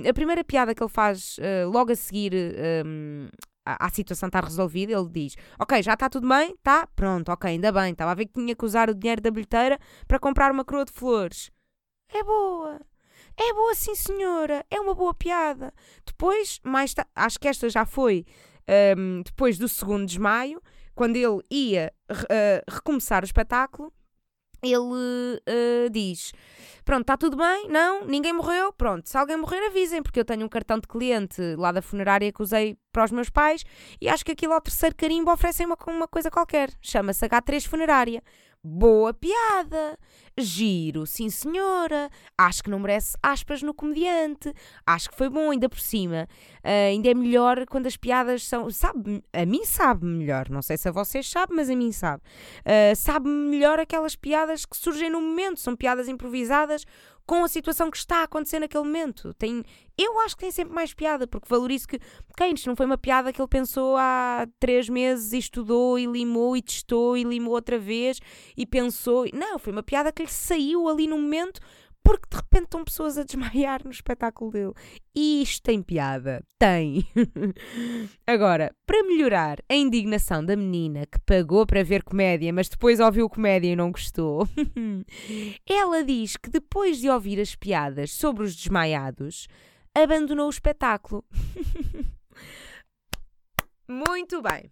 a 0.08 0.13
primeira 0.13 0.43
piada 0.43 0.73
que 0.73 0.82
ele 0.82 0.89
faz 0.89 1.38
uh, 1.38 1.69
logo 1.69 1.91
a 1.91 1.95
seguir 1.95 2.34
um, 2.86 3.28
à, 3.67 3.89
situação 3.89 4.28
estar 4.28 4.43
resolvida, 4.43 4.93
ele 4.93 5.10
diz: 5.10 5.36
Ok, 5.60 5.84
já 5.84 5.93
está 5.93 6.10
tudo 6.10 6.28
bem? 6.28 6.56
Tá? 6.63 6.88
Pronto, 6.95 7.32
ok, 7.32 7.50
ainda 7.50 7.71
bem. 7.71 7.91
Estava 7.91 8.12
a 8.12 8.15
ver 8.15 8.26
que 8.26 8.34
tinha 8.34 8.56
que 8.56 8.65
usar 8.65 8.89
o 8.89 8.95
dinheiro 8.95 9.21
da 9.21 9.30
bilheteira 9.30 9.78
para 10.08 10.19
comprar 10.19 10.52
uma 10.52 10.63
coroa 10.63 10.86
de 10.86 10.91
flores. 10.91 11.52
É 12.13 12.23
boa. 12.23 12.80
É 13.39 13.54
boa, 13.54 13.76
sim, 13.76 13.93
senhora. 13.93 14.65
É 14.71 14.80
uma 14.80 14.95
boa 14.95 15.13
piada. 15.13 15.73
Depois, 16.06 16.60
mais 16.63 16.95
acho 17.15 17.39
que 17.39 17.47
esta 17.47 17.69
já 17.69 17.86
foi 17.86 18.26
um, 18.97 19.21
depois 19.23 19.58
do 19.58 19.67
segundo 19.67 20.06
desmaio, 20.06 20.62
quando 20.95 21.15
ele 21.15 21.41
ia 21.49 21.93
uh, 22.12 22.71
recomeçar 22.71 23.23
o 23.23 23.25
espetáculo, 23.25 23.93
ele 24.63 24.77
uh, 24.77 25.89
diz: 25.91 26.34
Pronto, 26.84 27.01
está 27.01 27.15
tudo 27.15 27.38
bem? 27.38 27.67
Não, 27.69 28.06
ninguém 28.06 28.34
morreu? 28.34 28.73
Pronto, 28.73 29.08
se 29.08 29.17
alguém 29.17 29.38
morrer, 29.38 29.65
avisem, 29.67 30.01
porque 30.01 30.19
eu 30.19 30.25
tenho 30.25 30.45
um 30.45 30.49
cartão 30.49 30.80
de 30.80 30.88
cliente 30.88 31.41
lá 31.56 31.71
da 31.71 31.82
funerária 31.82 32.32
que 32.32 32.41
usei 32.41 32.77
para 32.91 33.06
os 33.06 33.12
meus 33.12 33.30
pais 33.30 33.63
e 34.01 34.10
acho 34.10 34.25
que 34.25 34.32
aquilo 34.32 34.53
ao 34.53 34.62
terceiro 34.62 34.95
carimbo 34.95 35.32
oferecem 35.32 35.65
uma, 35.65 35.77
uma 35.88 36.08
coisa 36.08 36.32
qualquer. 36.32 36.71
Chama-se 36.82 37.27
H3 37.27 37.67
Funerária. 37.67 38.23
Boa 38.69 39.13
piada! 39.13 39.97
Giro, 40.38 41.06
sim 41.06 41.30
senhora. 41.30 42.10
Acho 42.38 42.62
que 42.62 42.69
não 42.69 42.80
merece 42.80 43.17
aspas 43.23 43.63
no 43.63 43.73
comediante. 43.73 44.53
Acho 44.86 45.10
que 45.10 45.15
foi 45.15 45.30
bom, 45.30 45.51
ainda 45.51 45.69
por 45.69 45.80
cima. 45.80 46.27
Uh, 46.58 46.89
ainda 46.89 47.10
é 47.10 47.13
melhor 47.13 47.65
quando 47.65 47.88
as 47.88 47.95
piadas 47.95 48.43
são. 48.43 48.69
Sabe, 48.69 49.23
a 49.32 49.45
mim 49.45 49.63
sabe 49.63 50.06
melhor. 50.06 50.49
Não 50.49 50.62
sei 50.62 50.75
se 50.75 50.89
a 50.89 50.91
vocês 50.91 51.30
sabem, 51.30 51.56
mas 51.56 51.69
a 51.69 51.75
mim 51.77 51.93
sabe. 51.93 52.21
Uh, 52.60 52.93
sabe 52.93 53.30
melhor 53.30 53.80
aquelas 53.80 54.17
piadas 54.17 54.65
que 54.65 54.75
surgem 54.75 55.10
no 55.10 55.21
momento. 55.21 55.62
São 55.62 55.73
piadas 55.73 56.10
improvisadas 56.10 56.84
com 57.28 57.44
a 57.44 57.48
situação 57.50 57.92
que 57.92 57.98
está 57.98 58.22
a 58.22 58.24
acontecer 58.24 58.58
naquele 58.58 58.86
momento. 58.86 59.34
Tem, 59.34 59.62
eu 59.98 60.20
acho 60.22 60.36
que 60.36 60.42
tem 60.42 60.52
sempre 60.52 60.74
mais 60.74 60.94
piada, 60.94 61.28
porque 61.28 61.48
valorizo 61.50 61.86
que, 61.86 62.00
quem 62.38 62.54
isto 62.54 62.68
não 62.68 62.76
foi 62.76 62.86
uma 62.86 62.98
piada 62.98 63.34
que 63.34 63.42
ele 63.42 63.50
pensou 63.50 63.98
há 63.98 64.48
três 64.60 64.88
meses 64.88 65.34
e 65.34 65.38
estudou 65.38 66.00
e 66.00 66.06
limou 66.06 66.56
e 66.56 66.62
testou 66.62 67.18
e 67.18 67.26
limou 67.26 67.54
outra 67.54 67.78
vez 67.78 68.22
e 68.56 68.66
pensou. 68.66 69.26
Não, 69.34 69.60
foi 69.60 69.74
uma 69.74 69.84
piada 69.84 70.12
que 70.12 70.24
lhe 70.24 70.30
saiu 70.30 70.88
ali 70.88 71.06
no 71.06 71.18
momento 71.18 71.60
porque 72.08 72.30
de 72.32 72.38
repente 72.38 72.63
estão 72.63 72.86
pessoas 72.86 73.17
a 73.17 73.24
desmaiar 73.24 73.84
no 73.84 73.91
espetáculo 73.91 74.50
dele. 74.50 74.72
E 75.13 75.41
isto 75.41 75.62
tem 75.62 75.82
piada. 75.82 76.41
Tem. 76.58 77.06
Agora, 78.26 78.74
para 78.86 79.04
melhorar 79.04 79.58
a 79.70 79.76
indignação 79.76 80.43
da 80.43 80.56
menina 80.56 81.06
que 81.06 81.20
pagou 81.26 81.65
para 81.65 81.84
ver 81.84 82.04
comédia, 82.04 82.54
mas 82.54 82.70
depois 82.70 83.02
ouviu 83.02 83.30
comédia 83.30 83.74
e 83.74 83.76
não 83.76 83.91
gostou, 83.91 84.48
ela 85.70 86.02
diz 86.02 86.38
que 86.38 86.50
depois 86.50 87.00
de 87.00 87.10
ouvir 87.10 87.41
as 87.41 87.56
piadas 87.56 88.13
sobre 88.13 88.46
os 88.46 88.56
desmaiados, 88.56 89.50
abandonou 89.93 90.48
o 90.48 90.52
espetáculo. 90.52 91.26
Muito 93.86 94.41
bem. 94.41 94.72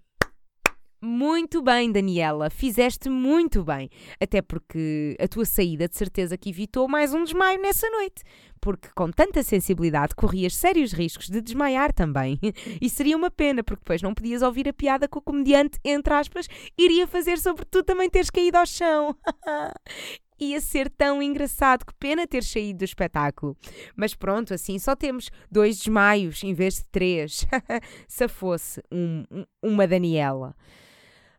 Muito 1.06 1.62
bem, 1.62 1.92
Daniela, 1.92 2.50
fizeste 2.50 3.10
muito 3.10 3.64
bem. 3.64 3.92
Até 4.20 4.42
porque 4.42 5.16
a 5.20 5.28
tua 5.28 5.46
saída 5.46 5.88
de 5.88 5.96
certeza 5.96 6.36
que 6.36 6.50
evitou 6.50 6.88
mais 6.88 7.14
um 7.14 7.24
desmaio 7.24 7.62
nessa 7.62 7.88
noite. 7.92 8.24
Porque 8.60 8.90
com 8.96 9.12
tanta 9.12 9.44
sensibilidade 9.44 10.16
corrias 10.16 10.56
sérios 10.56 10.92
riscos 10.92 11.30
de 11.30 11.42
desmaiar 11.42 11.94
também. 11.94 12.40
E 12.82 12.90
seria 12.90 13.16
uma 13.16 13.30
pena, 13.30 13.64
porque 13.64 13.82
depois 13.82 14.02
não 14.02 14.16
podias 14.16 14.42
ouvir 14.42 14.68
a 14.68 14.74
piada 14.74 15.08
que 15.08 15.16
o 15.16 15.22
comediante, 15.22 15.78
entre 15.86 16.12
aspas, 16.12 16.48
iria 16.76 17.06
fazer 17.06 17.38
sobre 17.38 17.66
tu 17.66 17.84
também 17.84 18.10
teres 18.10 18.32
caído 18.32 18.58
ao 18.58 18.66
chão. 18.66 19.16
ia 20.40 20.60
ser 20.60 20.90
tão 20.90 21.22
engraçado. 21.22 21.86
Que 21.86 21.94
pena 22.00 22.26
ter 22.26 22.44
saído 22.44 22.80
do 22.80 22.84
espetáculo. 22.86 23.56
Mas 23.96 24.16
pronto, 24.16 24.56
assim 24.56 24.80
só 24.80 24.96
temos 24.96 25.30
dois 25.52 25.78
desmaios 25.78 26.44
em 26.44 26.56
vez 26.56 26.78
de 26.78 26.86
três. 26.86 27.46
Se 28.10 28.28
fosse 28.28 28.82
um, 28.92 29.24
uma 29.62 29.88
Daniela. 29.88 30.56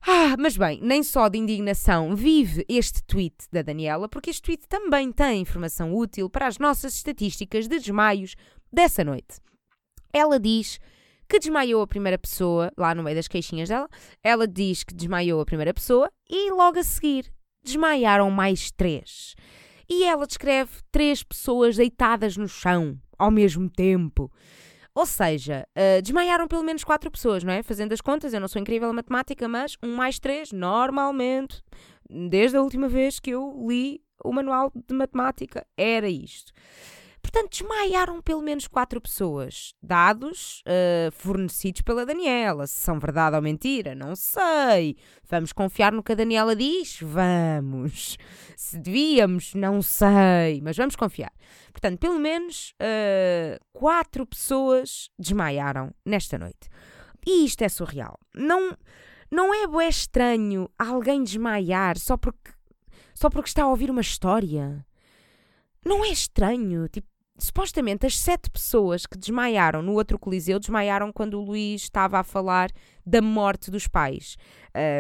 Ah, 0.01 0.37
mas 0.39 0.57
bem, 0.57 0.81
nem 0.83 1.03
só 1.03 1.29
de 1.29 1.39
indignação 1.39 2.15
vive 2.15 2.65
este 2.69 3.03
tweet 3.05 3.37
da 3.53 3.63
Daniela, 3.63 4.09
porque 4.09 4.31
este 4.31 4.43
tweet 4.43 4.69
também 4.69 5.11
tem 5.13 5.41
informação 5.41 5.95
útil 5.95 6.31
para 6.31 6.47
as 6.47 6.59
nossas 6.59 6.95
estatísticas 6.95 7.69
de 7.69 7.79
desmaios 7.79 8.35
dessa 8.73 9.03
noite. 9.03 9.41
Ela 10.13 10.39
diz 10.39 10.79
que 11.29 11.39
desmaiou 11.39 11.83
a 11.83 11.87
primeira 11.87 12.19
pessoa, 12.19 12.73
lá 12.77 12.95
no 12.95 13.03
meio 13.03 13.17
das 13.17 13.29
queixinhas 13.29 13.69
dela, 13.69 13.89
ela 14.23 14.47
diz 14.47 14.85
que 14.85 14.95
desmaiou 14.95 15.41
a 15.41 15.47
primeira 15.47 15.75
pessoa 15.75 16.11
e 16.29 16.51
logo 16.53 16.79
a 16.79 16.85
seguir 16.85 17.33
desmaiaram 17.65 18.31
mais 18.31 18.71
três. 18.71 19.35
E 19.89 20.05
ela 20.05 20.27
descreve 20.27 20.71
três 20.91 21.23
pessoas 21.23 21.77
deitadas 21.77 22.37
no 22.37 22.49
chão 22.49 22.99
ao 23.19 23.31
mesmo 23.31 23.69
tempo. 23.69 24.31
Ou 24.97 25.05
seja, 25.05 25.69
uh, 25.77 26.01
desmaiaram 26.01 26.49
pelo 26.49 26.63
menos 26.63 26.83
quatro 26.83 27.11
pessoas, 27.11 27.45
não 27.45 27.53
é? 27.53 27.63
Fazendo 27.63 27.93
as 27.93 28.01
contas, 28.01 28.33
eu 28.33 28.41
não 28.41 28.49
sou 28.49 28.63
incrível 28.63 28.89
a 28.89 28.93
matemática, 28.95 29.47
mas 29.47 29.77
um 29.83 29.95
mais 29.95 30.19
três, 30.19 30.53
normalmente, 30.53 31.63
desde 32.09 32.57
a 32.57 32.63
última 32.63 32.89
vez 32.89 33.21
que 33.21 33.29
eu 33.29 33.55
li 33.69 34.01
o 34.25 34.33
manual 34.33 34.73
de 34.75 34.95
matemática, 34.95 35.67
era 35.77 36.09
isto. 36.09 36.51
Portanto, 37.27 37.59
desmaiaram 37.59 38.23
pelo 38.23 38.41
menos 38.41 38.69
quatro 38.69 39.01
pessoas. 39.01 39.75
Dados 39.83 40.63
uh, 40.63 41.11
fornecidos 41.11 41.83
pela 41.83 42.07
Daniela. 42.07 42.69
Se 42.69 42.75
são 42.75 43.01
verdade 43.01 43.35
ou 43.35 43.43
mentira, 43.43 43.97
não 43.97 44.15
sei. 44.15 44.97
Vamos 45.29 45.53
confiar 45.53 45.91
no 45.91 46.05
que 46.05 46.13
a 46.13 46.15
Daniela 46.15 46.55
diz? 46.55 47.01
Vamos. 47.03 48.17
Se 48.57 48.79
devíamos, 48.79 49.55
não 49.55 49.83
sei. 49.83 50.61
Mas 50.63 50.77
vamos 50.77 50.95
confiar. 50.95 51.33
Portanto, 51.73 51.99
pelo 51.99 52.17
menos 52.17 52.73
uh, 52.81 53.59
quatro 53.73 54.25
pessoas 54.25 55.11
desmaiaram 55.19 55.93
nesta 56.05 56.39
noite. 56.39 56.69
E 57.27 57.45
isto 57.45 57.63
é 57.63 57.69
surreal. 57.69 58.17
Não, 58.37 58.73
não 59.33 59.53
é 59.53 59.67
bué 59.67 59.89
estranho 59.89 60.71
alguém 60.79 61.25
desmaiar 61.25 61.99
só 61.99 62.17
porque, 62.17 62.53
só 63.17 63.29
porque 63.29 63.49
está 63.49 63.65
a 63.65 63.69
ouvir 63.69 63.91
uma 63.91 64.01
história? 64.01 64.87
Não 65.85 66.05
é 66.05 66.09
estranho? 66.11 66.89
Tipo, 66.89 67.16
supostamente 67.39 68.07
as 68.07 68.19
sete 68.19 68.51
pessoas 68.51 69.05
que 69.07 69.19
desmaiaram 69.19 69.83
no 69.83 69.93
outro 69.93 70.19
coliseu 70.19 70.59
desmaiaram 70.59 71.13
quando 71.13 71.35
o 71.35 71.45
Luís 71.45 71.83
estava 71.83 72.19
a 72.19 72.25
falar 72.25 72.71
da 73.05 73.21
morte 73.21 73.71
dos 73.71 73.87
pais. 73.87 74.37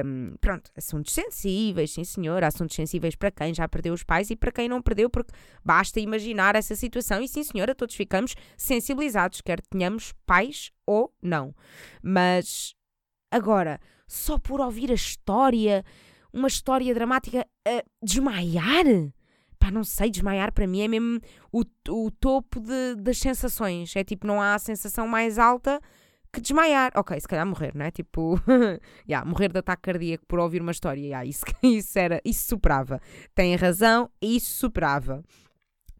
Um, 0.05 0.35
pronto, 0.40 0.70
assuntos 0.77 1.12
sensíveis, 1.12 1.92
sim 1.92 2.05
senhor, 2.05 2.44
assuntos 2.44 2.77
sensíveis 2.77 3.14
para 3.14 3.31
quem 3.31 3.55
já 3.55 3.68
perdeu 3.68 3.92
os 3.92 4.03
pais 4.03 4.31
e 4.31 4.37
para 4.37 4.53
quem 4.53 4.68
não 4.68 4.81
perdeu, 4.81 5.11
porque 5.11 5.33
basta 5.64 5.99
imaginar 5.99 6.55
essa 6.55 6.75
situação 6.75 7.20
e 7.20 7.29
sim 7.29 7.42
senhora, 7.42 7.75
todos 7.75 7.94
ficamos 7.94 8.35
sensibilizados, 8.57 9.40
quer 9.40 9.61
tenhamos 9.62 10.14
pais 10.25 10.70
ou 10.87 11.12
não. 11.22 11.55
Mas 12.03 12.75
agora, 13.31 13.81
só 14.07 14.38
por 14.38 14.61
ouvir 14.61 14.90
a 14.90 14.94
história, 14.94 15.85
uma 16.33 16.49
história 16.49 16.94
dramática, 16.94 17.46
uh, 17.68 17.83
desmaiar? 18.03 18.85
Pá, 19.58 19.70
não 19.70 19.84
sei, 19.84 20.10
desmaiar 20.10 20.52
para 20.52 20.66
mim 20.66 20.82
é 20.82 20.88
mesmo 20.88 21.20
o, 21.52 21.62
o 21.88 22.10
topo 22.10 22.60
de, 22.60 22.96
das 22.96 23.18
sensações. 23.18 23.94
É 23.96 24.04
tipo, 24.04 24.26
não 24.26 24.40
há 24.40 24.58
sensação 24.58 25.06
mais 25.06 25.38
alta 25.38 25.80
que 26.32 26.40
desmaiar. 26.40 26.92
Ok, 26.94 27.18
se 27.18 27.26
calhar 27.26 27.46
morrer, 27.46 27.72
não 27.74 27.84
é? 27.84 27.90
Tipo, 27.90 28.40
yeah, 29.08 29.28
morrer 29.28 29.50
de 29.52 29.58
ataque 29.58 29.82
cardíaco 29.82 30.26
por 30.26 30.38
ouvir 30.38 30.60
uma 30.60 30.72
história. 30.72 31.00
Yeah, 31.00 31.24
isso, 31.24 31.44
isso, 31.62 31.98
era, 31.98 32.20
isso 32.24 32.46
superava. 32.46 33.00
Tem 33.34 33.54
razão, 33.56 34.10
isso 34.20 34.50
superava. 34.50 35.24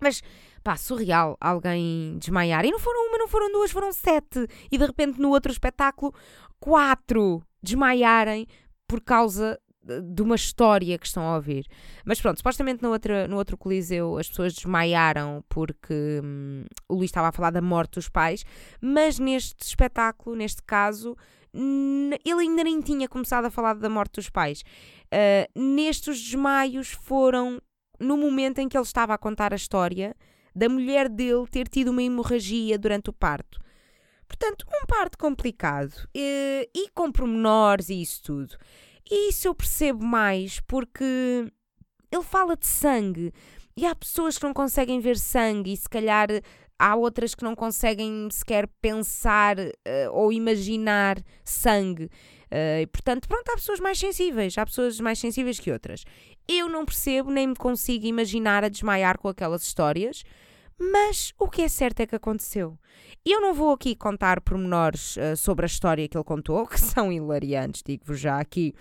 Mas, 0.01 0.23
pá, 0.63 0.77
surreal 0.77 1.37
alguém 1.41 2.19
desmaiar. 2.19 2.65
E 2.65 2.71
não 2.71 2.79
foram 2.79 3.09
uma, 3.09 3.19
não 3.19 3.29
foram 3.29 3.51
duas, 3.51 3.71
foram 3.71 3.93
sete. 3.93 4.47
E 4.71 4.77
de 4.77 4.85
repente 4.85 5.21
no 5.21 5.31
outro 5.31 5.51
espetáculo, 5.51 6.15
quatro 6.61 7.43
desmaiarem 7.63 8.47
por 8.87 9.01
causa 9.01 9.59
de 10.03 10.23
uma 10.23 10.35
história 10.35 10.99
que 10.99 11.07
estão 11.07 11.23
a 11.23 11.37
ouvir. 11.37 11.67
Mas 12.05 12.21
pronto, 12.21 12.39
supostamente 12.39 12.83
no 12.83 12.91
outro, 12.91 13.29
no 13.29 13.37
outro 13.37 13.57
Coliseu 13.57 14.19
as 14.19 14.29
pessoas 14.29 14.55
desmaiaram 14.55 15.45
porque 15.49 16.21
hum, 16.23 16.65
o 16.89 16.95
Luís 16.95 17.11
estava 17.11 17.29
a 17.29 17.33
falar 17.33 17.51
da 17.51 17.63
morte 17.63 17.95
dos 17.95 18.09
pais, 18.09 18.45
mas 18.81 19.19
neste 19.19 19.63
espetáculo, 19.63 20.37
neste 20.37 20.63
caso, 20.63 21.17
ele 21.55 22.41
ainda 22.41 22.65
nem 22.65 22.81
tinha 22.81 23.09
começado 23.09 23.47
a 23.47 23.51
falar 23.51 23.75
da 23.75 23.89
morte 23.89 24.17
dos 24.17 24.29
pais. 24.29 24.63
Uh, 25.07 25.61
nestes 25.61 26.21
desmaios 26.21 26.91
foram 26.91 27.61
no 27.99 28.17
momento 28.17 28.59
em 28.59 28.69
que 28.69 28.77
ele 28.77 28.85
estava 28.85 29.15
a 29.15 29.19
contar 29.19 29.53
a 29.53 29.57
história 29.57 30.15
da 30.55 30.69
mulher 30.69 31.09
dele 31.09 31.47
ter 31.51 31.69
tido 31.69 31.89
uma 31.89 32.03
hemorragia 32.03 32.79
durante 32.79 33.11
o 33.11 33.13
parto. 33.13 33.61
Portanto, 34.27 34.67
um 34.69 34.87
parto 34.87 35.17
complicado 35.17 36.09
e, 36.15 36.69
e 36.75 36.89
com 36.91 37.13
pormenores 37.13 37.89
e 37.89 38.03
isso 38.03 38.23
tudo. 38.23 38.57
E 39.11 39.31
isso 39.31 39.47
eu 39.49 39.55
percebo 39.55 40.05
mais 40.05 40.61
porque 40.61 41.05
ele 42.11 42.23
fala 42.23 42.57
de 42.57 42.67
sangue 42.67 43.33
e 43.77 43.87
há 43.87 43.95
pessoas 43.95 44.39
que 44.39 44.45
não 44.45 44.55
conseguem 44.55 45.01
ver 45.01 45.17
sangue 45.19 45.73
e 45.73 45.77
se 45.77 45.89
calhar 45.89 46.29
há 46.79 46.95
outras 46.95 47.35
que 47.35 47.45
não 47.45 47.55
conseguem 47.55 48.29
sequer 48.31 48.69
pensar 48.81 49.59
uh, 49.59 49.73
ou 50.13 50.33
imaginar 50.33 51.19
sangue. 51.45 52.05
Uh, 52.05 52.83
e, 52.83 52.87
portanto, 52.87 53.29
pronto, 53.29 53.49
há 53.51 53.55
pessoas 53.55 53.81
mais 53.81 53.99
sensíveis, 53.99 54.57
há 54.57 54.65
pessoas 54.65 55.01
mais 55.01 55.19
sensíveis 55.19 55.59
que 55.59 55.71
outras. 55.71 56.05
Eu 56.49 56.69
não 56.69 56.85
percebo 56.85 57.31
nem 57.31 57.49
me 57.49 57.57
consigo 57.57 58.07
imaginar 58.07 58.65
a 58.65 58.69
desmaiar 58.69 59.19
com 59.19 59.29
aquelas 59.29 59.63
histórias, 59.63 60.23
mas 60.79 61.33
o 61.39 61.49
que 61.49 61.63
é 61.63 61.69
certo 61.69 62.01
é 62.01 62.07
que 62.07 62.17
aconteceu. 62.17 62.79
Eu 63.25 63.41
não 63.41 63.55
vou 63.55 63.73
aqui 63.73 63.97
contar 63.97 64.41
pormenores 64.41 65.17
uh, 65.17 65.37
sobre 65.37 65.65
a 65.65 65.67
história 65.67 66.09
que 66.09 66.17
ele 66.17 66.25
contou, 66.25 66.67
que 66.69 66.81
são 66.81 67.13
hilariantes, 67.13 67.83
digo-vos 67.85 68.21
já 68.21 68.39
aqui, 68.39 68.75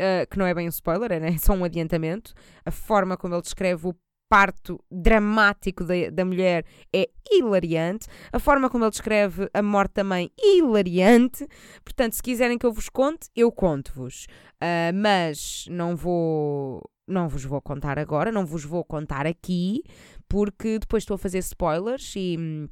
uh, 0.00 0.28
que 0.28 0.38
não 0.38 0.46
é 0.46 0.54
bem 0.54 0.66
um 0.66 0.70
spoiler, 0.70 1.12
é 1.12 1.20
né? 1.20 1.36
só 1.40 1.52
um 1.52 1.64
adiantamento. 1.64 2.34
A 2.64 2.70
forma 2.70 3.16
como 3.16 3.34
ele 3.34 3.42
descreve 3.42 3.88
o 3.88 3.94
parto 4.32 4.82
dramático 4.90 5.84
da, 5.84 6.08
da 6.10 6.24
mulher 6.24 6.64
é 6.90 7.06
hilariante. 7.30 8.08
A 8.32 8.38
forma 8.38 8.70
como 8.70 8.84
ele 8.84 8.90
descreve 8.90 9.46
a 9.52 9.62
morte 9.62 9.92
também, 9.92 10.30
hilariante. 10.38 11.46
Portanto, 11.84 12.14
se 12.14 12.22
quiserem 12.22 12.56
que 12.56 12.64
eu 12.64 12.72
vos 12.72 12.88
conte, 12.88 13.28
eu 13.36 13.52
conto-vos. 13.52 14.26
Uh, 14.54 14.94
mas 14.94 15.66
não 15.68 15.94
vou. 15.94 16.82
Não 17.06 17.28
vos 17.28 17.44
vou 17.44 17.60
contar 17.60 17.98
agora, 17.98 18.30
não 18.30 18.46
vos 18.46 18.64
vou 18.64 18.84
contar 18.84 19.26
aqui, 19.26 19.82
porque 20.28 20.78
depois 20.78 21.02
estou 21.02 21.16
a 21.16 21.18
fazer 21.18 21.38
spoilers 21.38 22.14
e. 22.16 22.68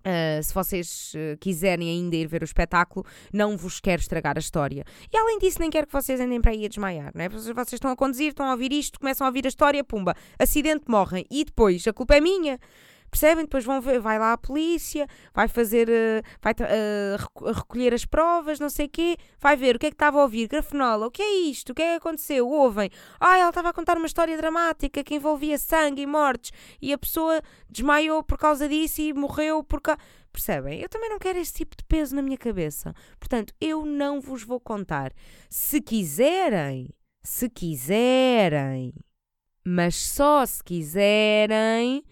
Uh, 0.00 0.42
se 0.42 0.54
vocês 0.54 1.12
uh, 1.14 1.36
quiserem 1.38 1.90
ainda 1.90 2.16
ir 2.16 2.26
ver 2.26 2.40
o 2.40 2.44
espetáculo, 2.44 3.04
não 3.30 3.54
vos 3.54 3.80
quero 3.80 4.00
estragar 4.00 4.34
a 4.36 4.40
história. 4.40 4.82
E 5.12 5.16
além 5.16 5.38
disso, 5.38 5.58
nem 5.60 5.68
quero 5.68 5.86
que 5.86 5.92
vocês 5.92 6.18
andem 6.18 6.40
para 6.40 6.52
aí 6.52 6.64
a 6.64 6.68
desmaiar, 6.68 7.12
não 7.14 7.22
é? 7.22 7.28
Vocês, 7.28 7.54
vocês 7.54 7.74
estão 7.74 7.90
a 7.90 7.96
conduzir, 7.96 8.28
estão 8.28 8.46
a 8.46 8.52
ouvir 8.52 8.72
isto, 8.72 8.98
começam 8.98 9.26
a 9.26 9.28
ouvir 9.28 9.44
a 9.44 9.48
história, 9.48 9.84
pumba, 9.84 10.14
acidente, 10.38 10.84
morrem. 10.88 11.26
E 11.30 11.44
depois, 11.44 11.86
a 11.86 11.92
culpa 11.92 12.16
é 12.16 12.20
minha. 12.20 12.58
Percebem? 13.10 13.44
Depois 13.44 13.64
vão 13.64 13.80
ver, 13.80 13.98
vai 14.00 14.18
lá 14.18 14.32
a 14.32 14.38
polícia, 14.38 15.06
vai 15.34 15.48
fazer, 15.48 15.88
uh, 15.88 16.22
vai 16.40 16.52
uh, 16.52 17.52
recolher 17.52 17.92
as 17.92 18.04
provas, 18.04 18.60
não 18.60 18.70
sei 18.70 18.86
o 18.86 18.88
quê, 18.88 19.16
vai 19.40 19.56
ver 19.56 19.76
o 19.76 19.78
que 19.78 19.86
é 19.86 19.90
que 19.90 19.94
estava 19.94 20.18
a 20.18 20.22
ouvir, 20.22 20.46
grafenola, 20.48 21.06
o 21.06 21.10
que 21.10 21.22
é 21.22 21.40
isto, 21.42 21.70
o 21.70 21.74
que 21.74 21.82
é 21.82 21.90
que 21.92 21.96
aconteceu, 21.96 22.48
ouvem. 22.48 22.90
Ah, 23.18 23.36
ela 23.36 23.48
estava 23.48 23.70
a 23.70 23.72
contar 23.72 23.96
uma 23.96 24.06
história 24.06 24.36
dramática 24.36 25.02
que 25.02 25.14
envolvia 25.14 25.58
sangue 25.58 26.02
e 26.02 26.06
mortes 26.06 26.52
e 26.80 26.92
a 26.92 26.98
pessoa 26.98 27.40
desmaiou 27.68 28.22
por 28.22 28.38
causa 28.38 28.68
disso 28.68 29.00
e 29.00 29.12
morreu 29.12 29.64
por 29.64 29.80
causa... 29.80 30.00
Percebem? 30.32 30.80
Eu 30.80 30.88
também 30.88 31.10
não 31.10 31.18
quero 31.18 31.40
esse 31.40 31.52
tipo 31.52 31.76
de 31.76 31.82
peso 31.84 32.14
na 32.14 32.22
minha 32.22 32.38
cabeça. 32.38 32.94
Portanto, 33.18 33.52
eu 33.60 33.84
não 33.84 34.20
vos 34.20 34.44
vou 34.44 34.60
contar. 34.60 35.12
Se 35.48 35.80
quiserem, 35.80 36.88
se 37.20 37.50
quiserem, 37.50 38.94
mas 39.64 39.96
só 39.96 40.46
se 40.46 40.62
quiserem 40.62 42.04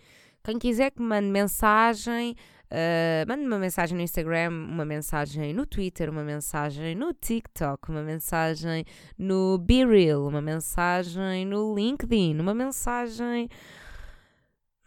quem 0.48 0.58
quiser 0.58 0.90
que 0.90 1.02
mande 1.02 1.28
mensagem, 1.28 2.34
uh, 2.70 3.28
mande 3.28 3.44
uma 3.44 3.58
mensagem 3.58 3.94
no 3.94 4.02
Instagram, 4.02 4.48
uma 4.48 4.84
mensagem 4.86 5.52
no 5.52 5.66
Twitter, 5.66 6.08
uma 6.08 6.24
mensagem 6.24 6.94
no 6.94 7.12
TikTok, 7.12 7.90
uma 7.90 8.02
mensagem 8.02 8.82
no 9.18 9.58
BeReal, 9.58 10.26
uma 10.26 10.40
mensagem 10.40 11.44
no 11.44 11.74
LinkedIn, 11.74 12.38
uma 12.40 12.54
mensagem. 12.54 13.50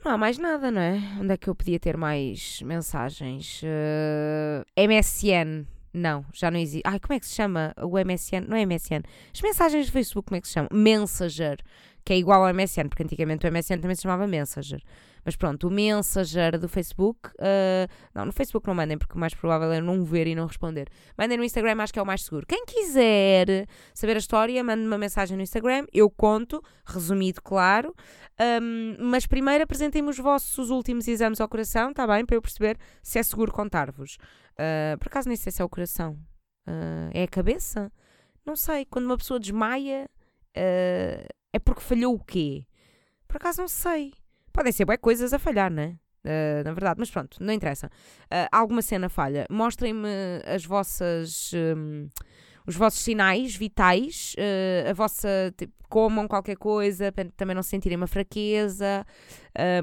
Não 0.03 0.13
há 0.13 0.17
mais 0.17 0.39
nada, 0.39 0.71
não 0.71 0.81
é? 0.81 0.99
Onde 1.19 1.33
é 1.33 1.37
que 1.37 1.47
eu 1.47 1.53
podia 1.53 1.79
ter 1.79 1.95
mais 1.95 2.59
mensagens? 2.63 3.61
Uh, 3.61 4.65
eh, 4.75 4.87
MSN. 4.87 5.67
Não, 5.93 6.25
já 6.33 6.49
não 6.49 6.57
existe. 6.57 6.81
Ai, 6.83 6.99
como 6.99 7.13
é 7.13 7.19
que 7.19 7.27
se 7.27 7.35
chama 7.35 7.71
o 7.77 7.99
MSN? 7.99 8.47
Não 8.47 8.57
é 8.57 8.65
MSN. 8.65 9.03
As 9.31 9.41
mensagens 9.43 9.85
do 9.85 9.91
Facebook, 9.91 10.27
como 10.27 10.37
é 10.37 10.41
que 10.41 10.47
se 10.47 10.55
chama? 10.55 10.69
Messenger, 10.73 11.57
que 12.03 12.13
é 12.13 12.17
igual 12.17 12.43
ao 12.43 12.51
MSN, 12.51 12.89
porque 12.89 13.03
antigamente 13.03 13.45
o 13.45 13.51
MSN 13.51 13.79
também 13.79 13.95
se 13.95 14.01
chamava 14.01 14.25
Messenger. 14.25 14.81
Mas 15.23 15.35
pronto, 15.35 15.67
o 15.67 15.71
Messenger 15.71 16.57
do 16.59 16.67
Facebook. 16.67 17.29
Uh, 17.29 17.87
não, 18.13 18.25
no 18.25 18.31
Facebook 18.31 18.67
não 18.67 18.73
mandem, 18.73 18.97
porque 18.97 19.15
o 19.15 19.19
mais 19.19 19.33
provável 19.33 19.71
é 19.71 19.79
não 19.79 20.03
ver 20.03 20.27
e 20.27 20.35
não 20.35 20.47
responder. 20.47 20.87
Mandem 21.17 21.37
no 21.37 21.43
Instagram, 21.43 21.81
acho 21.81 21.93
que 21.93 21.99
é 21.99 22.01
o 22.01 22.05
mais 22.05 22.23
seguro. 22.23 22.45
Quem 22.47 22.65
quiser 22.65 23.67
saber 23.93 24.15
a 24.15 24.19
história, 24.19 24.63
mande 24.63 24.85
uma 24.85 24.97
mensagem 24.97 25.37
no 25.37 25.43
Instagram. 25.43 25.85
Eu 25.93 26.09
conto, 26.09 26.63
resumido, 26.85 27.41
claro. 27.41 27.95
Um, 28.61 28.95
mas 28.99 29.27
primeiro 29.27 29.63
apresentem-me 29.63 30.09
os 30.09 30.17
vossos 30.17 30.69
últimos 30.69 31.07
exames 31.07 31.39
ao 31.39 31.47
coração, 31.47 31.91
está 31.91 32.07
bem? 32.07 32.25
Para 32.25 32.35
eu 32.35 32.41
perceber 32.41 32.77
se 33.03 33.19
é 33.19 33.23
seguro 33.23 33.51
contar-vos. 33.51 34.17
Uh, 34.53 34.97
por 34.99 35.07
acaso 35.07 35.27
nem 35.27 35.37
sei 35.37 35.51
se 35.51 35.61
é 35.61 35.65
o 35.65 35.69
coração. 35.69 36.13
Uh, 36.67 37.09
é 37.13 37.23
a 37.23 37.27
cabeça? 37.27 37.91
Não 38.45 38.55
sei. 38.55 38.85
Quando 38.85 39.05
uma 39.05 39.17
pessoa 39.17 39.39
desmaia, 39.39 40.09
uh, 40.57 41.27
é 41.53 41.59
porque 41.63 41.81
falhou 41.81 42.15
o 42.15 42.23
quê? 42.23 42.65
Por 43.27 43.37
acaso 43.37 43.61
não 43.61 43.67
sei. 43.67 44.13
Podem 44.53 44.71
ser 44.71 44.85
bem 44.85 44.97
coisas 44.97 45.33
a 45.33 45.39
falhar, 45.39 45.71
não 45.71 45.83
é? 45.83 45.95
Uh, 46.23 46.63
na 46.63 46.71
verdade, 46.71 46.99
mas 46.99 47.09
pronto, 47.09 47.37
não 47.41 47.53
interessa. 47.53 47.87
Uh, 47.87 48.47
alguma 48.51 48.81
cena 48.81 49.09
falha. 49.09 49.45
Mostrem-me 49.49 50.07
as 50.45 50.65
vossas. 50.65 51.51
Um, 51.53 52.07
os 52.65 52.75
vossos 52.75 52.99
sinais 52.99 53.55
vitais, 53.55 54.35
uh, 54.37 54.89
a 54.89 54.93
vossa. 54.93 55.53
Tipo, 55.57 55.73
comam 55.89 56.27
qualquer 56.27 56.55
coisa, 56.55 57.11
para 57.11 57.29
também 57.35 57.55
não 57.55 57.63
sentirem 57.63 57.97
uma 57.97 58.07
fraqueza. 58.07 59.05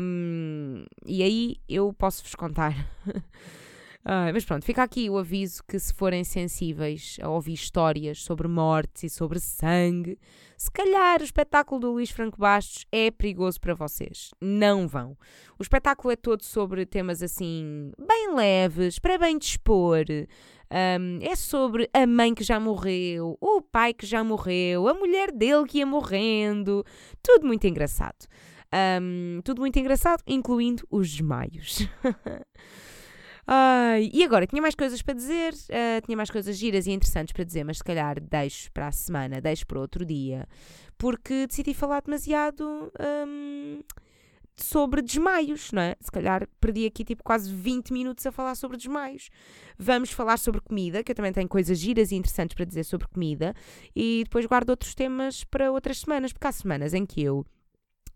Um, 0.00 0.84
e 1.04 1.22
aí 1.22 1.56
eu 1.68 1.92
posso-vos 1.92 2.34
contar. 2.34 2.74
Ah, 4.04 4.30
mas 4.32 4.44
pronto, 4.44 4.64
fica 4.64 4.82
aqui 4.82 5.10
o 5.10 5.18
aviso 5.18 5.62
que 5.66 5.78
se 5.78 5.92
forem 5.92 6.24
sensíveis 6.24 7.18
a 7.20 7.28
ouvir 7.28 7.52
histórias 7.52 8.22
sobre 8.22 8.48
mortes 8.48 9.02
e 9.02 9.10
sobre 9.10 9.38
sangue, 9.40 10.18
se 10.56 10.70
calhar 10.70 11.20
o 11.20 11.24
espetáculo 11.24 11.80
do 11.80 11.92
Luís 11.92 12.10
Franco 12.10 12.38
Bastos 12.38 12.86
é 12.90 13.10
perigoso 13.10 13.60
para 13.60 13.74
vocês. 13.74 14.30
Não 14.40 14.88
vão. 14.88 15.16
O 15.58 15.62
espetáculo 15.62 16.12
é 16.12 16.16
todo 16.16 16.42
sobre 16.42 16.86
temas 16.86 17.22
assim, 17.22 17.92
bem 17.98 18.34
leves, 18.34 18.98
para 18.98 19.18
bem 19.18 19.36
dispor. 19.36 20.04
Um, 20.70 21.18
é 21.22 21.34
sobre 21.34 21.88
a 21.92 22.06
mãe 22.06 22.34
que 22.34 22.44
já 22.44 22.60
morreu, 22.60 23.36
o 23.40 23.60
pai 23.60 23.92
que 23.92 24.06
já 24.06 24.22
morreu, 24.22 24.88
a 24.88 24.94
mulher 24.94 25.32
dele 25.32 25.66
que 25.66 25.78
ia 25.78 25.86
morrendo. 25.86 26.84
Tudo 27.22 27.46
muito 27.46 27.66
engraçado. 27.66 28.26
Um, 29.00 29.40
tudo 29.44 29.60
muito 29.60 29.78
engraçado, 29.78 30.22
incluindo 30.26 30.86
os 30.90 31.10
desmaios. 31.10 31.88
Ai, 33.50 34.10
e 34.12 34.22
agora, 34.22 34.46
tinha 34.46 34.60
mais 34.60 34.74
coisas 34.74 35.00
para 35.00 35.14
dizer, 35.14 35.54
uh, 35.54 36.04
tinha 36.04 36.14
mais 36.14 36.28
coisas 36.28 36.54
giras 36.54 36.86
e 36.86 36.90
interessantes 36.90 37.32
para 37.32 37.44
dizer, 37.44 37.64
mas 37.64 37.78
se 37.78 37.84
calhar 37.84 38.20
deixo 38.20 38.70
para 38.72 38.88
a 38.88 38.92
semana, 38.92 39.40
deixo 39.40 39.66
para 39.66 39.80
outro 39.80 40.04
dia, 40.04 40.46
porque 40.98 41.46
decidi 41.46 41.72
falar 41.72 42.02
demasiado 42.02 42.92
um, 43.26 43.82
sobre 44.54 45.00
desmaios, 45.00 45.72
não 45.72 45.80
é? 45.80 45.96
Se 45.98 46.12
calhar 46.12 46.46
perdi 46.60 46.84
aqui 46.84 47.02
tipo 47.02 47.24
quase 47.24 47.50
20 47.50 47.90
minutos 47.90 48.26
a 48.26 48.30
falar 48.30 48.54
sobre 48.54 48.76
desmaios. 48.76 49.30
Vamos 49.78 50.10
falar 50.10 50.38
sobre 50.38 50.60
comida, 50.60 51.02
que 51.02 51.12
eu 51.12 51.16
também 51.16 51.32
tenho 51.32 51.48
coisas 51.48 51.78
giras 51.78 52.12
e 52.12 52.16
interessantes 52.16 52.54
para 52.54 52.66
dizer 52.66 52.84
sobre 52.84 53.08
comida, 53.08 53.54
e 53.96 54.24
depois 54.24 54.44
guardo 54.44 54.68
outros 54.68 54.94
temas 54.94 55.42
para 55.44 55.72
outras 55.72 56.00
semanas, 56.00 56.34
porque 56.34 56.46
há 56.46 56.52
semanas 56.52 56.92
em 56.92 57.06
que 57.06 57.22
eu 57.22 57.46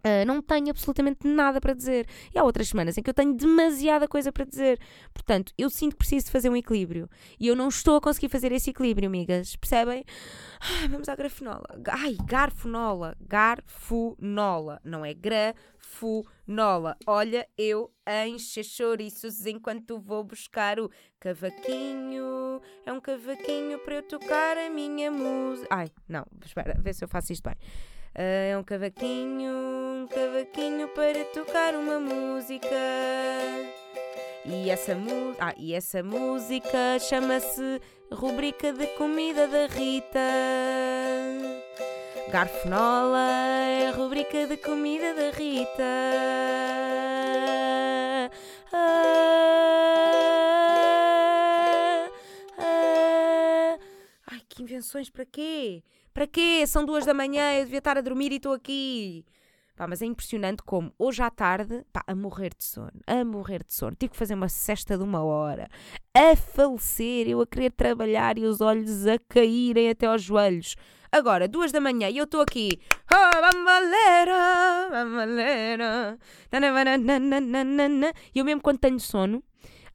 Uh, 0.04 0.26
não 0.26 0.42
tenho 0.42 0.70
absolutamente 0.70 1.26
nada 1.26 1.60
para 1.60 1.74
dizer. 1.74 2.08
E 2.34 2.38
há 2.38 2.42
outras 2.42 2.68
semanas 2.68 2.98
em 2.98 3.02
que 3.02 3.08
eu 3.08 3.14
tenho 3.14 3.34
demasiada 3.34 4.08
coisa 4.08 4.32
para 4.32 4.44
dizer. 4.44 4.80
Portanto, 5.14 5.52
eu 5.56 5.70
sinto 5.70 5.92
que 5.92 5.98
preciso 5.98 6.26
de 6.26 6.32
fazer 6.32 6.48
um 6.48 6.56
equilíbrio. 6.56 7.08
E 7.38 7.46
eu 7.46 7.54
não 7.54 7.68
estou 7.68 7.96
a 7.96 8.00
conseguir 8.00 8.28
fazer 8.28 8.50
esse 8.50 8.70
equilíbrio, 8.70 9.08
amigas. 9.08 9.54
Percebem? 9.54 10.04
Ai, 10.60 10.88
vamos 10.88 11.08
à 11.08 11.14
grafenola. 11.14 11.64
Ai, 11.88 12.16
garfonola. 12.24 13.16
Garfonola. 13.20 14.80
Não 14.82 15.04
é 15.04 15.14
grafonola. 15.14 16.96
Olha, 17.06 17.46
eu 17.56 17.92
encho 18.26 18.64
chouriços 18.64 19.46
enquanto 19.46 20.00
vou 20.00 20.24
buscar 20.24 20.80
o 20.80 20.90
cavaquinho. 21.20 22.60
É 22.84 22.92
um 22.92 23.00
cavaquinho 23.00 23.78
para 23.78 23.96
eu 23.96 24.02
tocar 24.02 24.58
a 24.58 24.68
minha 24.68 25.12
música. 25.12 25.68
Ai, 25.70 25.90
não. 26.08 26.26
Espera, 26.44 26.76
vê 26.80 26.92
se 26.92 27.04
eu 27.04 27.08
faço 27.08 27.32
isto 27.32 27.48
bem. 27.48 27.56
Ah, 28.14 28.22
é 28.22 28.58
um 28.58 28.62
cavaquinho, 28.62 29.50
um 30.02 30.06
cavaquinho 30.06 30.88
para 30.88 31.24
tocar 31.32 31.74
uma 31.74 31.98
música. 31.98 32.68
E 34.44 34.68
essa, 34.68 34.92
ah, 35.38 35.54
e 35.56 35.72
essa 35.72 36.02
música 36.02 36.98
chama-se 37.00 37.80
Rubrica 38.12 38.72
de 38.72 38.86
Comida 38.98 39.48
da 39.48 39.66
Rita. 39.66 40.18
Garfonola 42.30 43.30
é 43.66 43.88
a 43.88 43.92
rubrica 43.92 44.46
de 44.46 44.56
comida 44.58 45.14
da 45.14 45.30
Rita. 45.30 45.82
Invenções 54.82 55.08
para 55.08 55.24
quê? 55.24 55.84
Para 56.12 56.26
quê? 56.26 56.66
São 56.66 56.84
duas 56.84 57.06
da 57.06 57.14
manhã, 57.14 57.54
eu 57.54 57.62
devia 57.62 57.78
estar 57.78 57.96
a 57.96 58.00
dormir 58.00 58.32
e 58.32 58.36
estou 58.36 58.52
aqui. 58.52 59.24
Pá, 59.76 59.86
mas 59.86 60.02
é 60.02 60.06
impressionante 60.06 60.60
como 60.64 60.92
hoje 60.98 61.22
à 61.22 61.30
tarde, 61.30 61.86
pá, 61.92 62.02
a 62.04 62.16
morrer 62.16 62.50
de 62.58 62.64
sono, 62.64 62.90
a 63.06 63.24
morrer 63.24 63.62
de 63.62 63.72
sono. 63.72 63.94
Tive 63.94 64.10
que 64.10 64.16
fazer 64.16 64.34
uma 64.34 64.48
cesta 64.48 64.98
de 64.98 65.04
uma 65.04 65.22
hora, 65.22 65.68
a 66.12 66.34
falecer, 66.34 67.28
eu 67.28 67.40
a 67.40 67.46
querer 67.46 67.70
trabalhar 67.70 68.36
e 68.36 68.44
os 68.44 68.60
olhos 68.60 69.06
a 69.06 69.20
caírem 69.28 69.88
até 69.88 70.06
aos 70.06 70.20
joelhos. 70.20 70.74
Agora, 71.12 71.46
duas 71.46 71.70
da 71.70 71.80
manhã 71.80 72.08
e 72.10 72.18
eu 72.18 72.24
estou 72.24 72.40
aqui. 72.40 72.80
Oh, 73.04 73.40
bambalera, 73.40 74.88
bambalera. 74.90 76.18
E 78.34 78.38
eu 78.40 78.44
mesmo 78.44 78.60
quando 78.60 78.78
tenho 78.78 78.98
sono, 78.98 79.44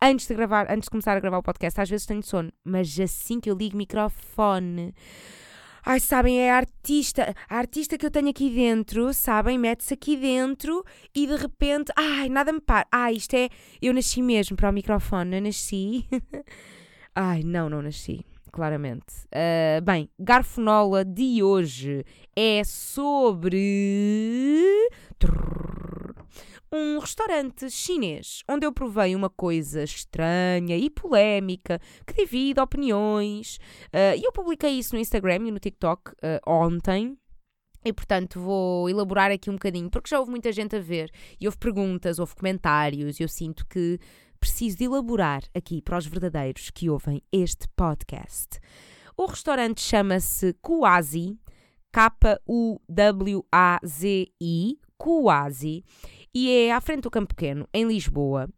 antes 0.01 0.27
de 0.27 0.35
gravar, 0.35 0.71
antes 0.71 0.85
de 0.85 0.89
começar 0.89 1.15
a 1.15 1.19
gravar 1.19 1.37
o 1.37 1.43
podcast, 1.43 1.79
às 1.81 1.89
vezes 1.89 2.05
tenho 2.05 2.23
sono, 2.23 2.51
mas 2.63 2.99
assim 2.99 3.39
que 3.39 3.49
eu 3.49 3.55
ligo 3.55 3.75
o 3.75 3.77
microfone 3.77 4.93
Ai, 5.89 6.01
sabem, 6.01 6.37
é 6.41 6.51
a 6.51 6.57
artista, 6.57 7.33
a 7.49 7.57
artista 7.57 7.97
que 7.97 8.05
eu 8.05 8.11
tenho 8.11 8.27
aqui 8.27 8.49
dentro, 8.49 9.13
sabem, 9.13 9.57
mete-se 9.57 9.93
aqui 9.93 10.17
dentro 10.17 10.83
e 11.15 11.25
de 11.25 11.37
repente, 11.37 11.93
ai, 11.95 12.27
nada 12.27 12.51
me 12.51 12.59
para. 12.59 12.85
Ai, 12.91 13.13
isto 13.13 13.33
é, 13.35 13.47
eu 13.81 13.93
nasci 13.93 14.21
mesmo 14.21 14.57
para 14.57 14.69
o 14.69 14.73
microfone, 14.73 15.37
eu 15.37 15.41
nasci. 15.41 16.05
ai, 17.15 17.41
não, 17.41 17.69
não 17.69 17.81
nasci, 17.81 18.25
claramente. 18.51 19.05
Uh, 19.27 19.81
bem, 19.81 20.09
Garfonola 20.19 21.05
de 21.05 21.41
hoje 21.41 22.03
é 22.35 22.65
sobre 22.65 23.55
um 26.71 26.99
restaurante 26.99 27.69
chinês 27.69 28.43
onde 28.49 28.65
eu 28.65 28.71
provei 28.71 29.15
uma 29.15 29.29
coisa 29.29 29.83
estranha 29.83 30.75
e 30.77 30.89
polémica 30.89 31.79
que 32.05 32.13
divide 32.13 32.59
opiniões. 32.59 33.57
Uh, 33.87 34.17
e 34.17 34.23
eu 34.23 34.31
publiquei 34.31 34.71
isso 34.71 34.93
no 34.95 35.01
Instagram 35.01 35.47
e 35.47 35.51
no 35.51 35.59
TikTok 35.59 36.11
uh, 36.11 36.15
ontem. 36.45 37.17
E 37.85 37.93
portanto 37.93 38.39
vou 38.39 38.89
elaborar 38.89 39.31
aqui 39.31 39.49
um 39.49 39.53
bocadinho, 39.53 39.89
porque 39.89 40.09
já 40.09 40.19
houve 40.19 40.31
muita 40.31 40.51
gente 40.51 40.75
a 40.75 40.79
ver 40.79 41.09
e 41.39 41.47
houve 41.47 41.57
perguntas, 41.57 42.19
houve 42.19 42.35
comentários, 42.35 43.19
e 43.19 43.23
eu 43.23 43.29
sinto 43.29 43.65
que 43.65 43.99
preciso 44.39 44.77
de 44.77 44.83
elaborar 44.85 45.43
aqui 45.55 45.81
para 45.81 45.97
os 45.97 46.05
verdadeiros 46.05 46.69
que 46.69 46.89
ouvem 46.89 47.21
este 47.31 47.67
podcast. 47.75 48.59
O 49.15 49.25
restaurante 49.25 49.81
chama-se 49.81 50.53
Kuazi, 50.61 51.37
K-U-W-A-Z-I, 51.91 52.79
Kuazi, 54.97 55.83
e 56.33 56.51
é 56.51 56.73
à 56.73 56.81
frente 56.81 57.01
do 57.01 57.11
Campo 57.11 57.35
Pequeno, 57.35 57.67
em 57.73 57.85
Lisboa. 57.87 58.49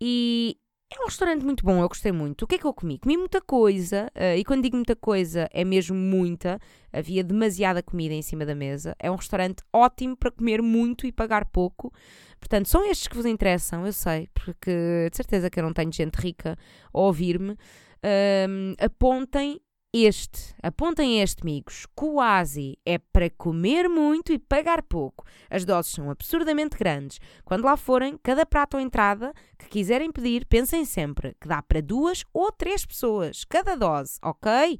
E 0.00 0.56
é 0.90 1.02
um 1.02 1.04
restaurante 1.04 1.44
muito 1.44 1.64
bom, 1.64 1.82
eu 1.82 1.88
gostei 1.88 2.12
muito. 2.12 2.42
O 2.42 2.46
que 2.46 2.54
é 2.54 2.58
que 2.58 2.64
eu 2.64 2.72
comi? 2.72 2.98
Comi 2.98 3.16
muita 3.16 3.42
coisa, 3.42 4.10
uh, 4.16 4.36
e 4.36 4.42
quando 4.42 4.62
digo 4.62 4.76
muita 4.76 4.96
coisa, 4.96 5.46
é 5.52 5.62
mesmo 5.62 5.94
muita. 5.94 6.58
Havia 6.90 7.22
demasiada 7.22 7.82
comida 7.82 8.14
em 8.14 8.22
cima 8.22 8.46
da 8.46 8.54
mesa. 8.54 8.96
É 8.98 9.10
um 9.10 9.16
restaurante 9.16 9.62
ótimo 9.70 10.16
para 10.16 10.30
comer 10.30 10.62
muito 10.62 11.06
e 11.06 11.12
pagar 11.12 11.44
pouco. 11.44 11.92
Portanto, 12.40 12.68
são 12.68 12.88
estes 12.90 13.06
que 13.06 13.16
vos 13.16 13.26
interessam, 13.26 13.84
eu 13.84 13.92
sei, 13.92 14.28
porque 14.32 15.08
de 15.10 15.16
certeza 15.16 15.50
que 15.50 15.60
eu 15.60 15.64
não 15.64 15.74
tenho 15.74 15.92
gente 15.92 16.14
rica 16.14 16.56
a 16.92 16.98
ouvir-me. 16.98 17.56
Um, 18.02 18.74
apontem 18.78 19.60
este, 19.92 20.54
apontem 20.62 21.20
este, 21.20 21.42
amigos. 21.42 21.86
Coasi 21.94 22.78
é 22.84 22.98
para 22.98 23.30
comer 23.30 23.88
muito 23.88 24.32
e 24.32 24.38
pagar 24.38 24.82
pouco. 24.82 25.24
As 25.48 25.64
doses 25.64 25.92
são 25.92 26.10
absurdamente 26.10 26.76
grandes. 26.76 27.18
Quando 27.44 27.64
lá 27.64 27.76
forem, 27.76 28.18
cada 28.22 28.44
prato 28.44 28.74
ou 28.76 28.80
entrada 28.80 29.32
que 29.58 29.68
quiserem 29.68 30.12
pedir, 30.12 30.44
pensem 30.46 30.84
sempre 30.84 31.34
que 31.40 31.48
dá 31.48 31.62
para 31.62 31.80
duas 31.80 32.24
ou 32.32 32.52
três 32.52 32.84
pessoas, 32.84 33.44
cada 33.44 33.74
dose, 33.74 34.18
ok? 34.22 34.78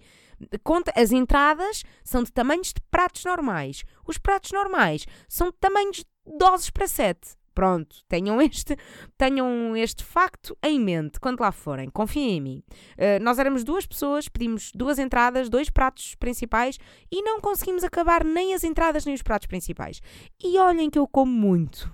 Conta, 0.63 0.93
as 0.95 1.11
entradas 1.11 1.83
são 2.05 2.23
de 2.23 2.31
tamanhos 2.31 2.69
de 2.69 2.81
pratos 2.91 3.25
normais. 3.25 3.85
Os 4.07 4.19
pratos 4.19 4.53
normais 4.53 5.07
são 5.29 5.49
de 5.49 5.57
tamanhos 5.59 5.97
de 5.97 6.07
doses 6.39 6.71
para 6.71 6.87
sete. 6.87 7.37
Pronto, 7.59 8.05
tenham 8.09 8.39
este, 8.41 8.77
tenham 9.17 9.77
este 9.77 10.05
facto 10.05 10.57
em 10.63 10.79
mente 10.79 11.19
quando 11.19 11.41
lá 11.41 11.51
forem, 11.51 11.91
confiem 11.91 12.37
em 12.37 12.41
mim. 12.41 12.63
Uh, 12.93 13.21
nós 13.21 13.37
éramos 13.37 13.65
duas 13.65 13.85
pessoas, 13.85 14.29
pedimos 14.29 14.71
duas 14.73 14.97
entradas, 14.97 15.49
dois 15.49 15.69
pratos 15.69 16.15
principais 16.15 16.79
e 17.11 17.21
não 17.21 17.41
conseguimos 17.41 17.83
acabar 17.83 18.25
nem 18.25 18.55
as 18.55 18.63
entradas 18.63 19.05
nem 19.05 19.13
os 19.13 19.23
pratos 19.23 19.49
principais. 19.49 20.01
E 20.41 20.57
olhem 20.57 20.89
que 20.89 21.01
eu 21.01 21.09
como 21.09 21.33
muito. 21.33 21.93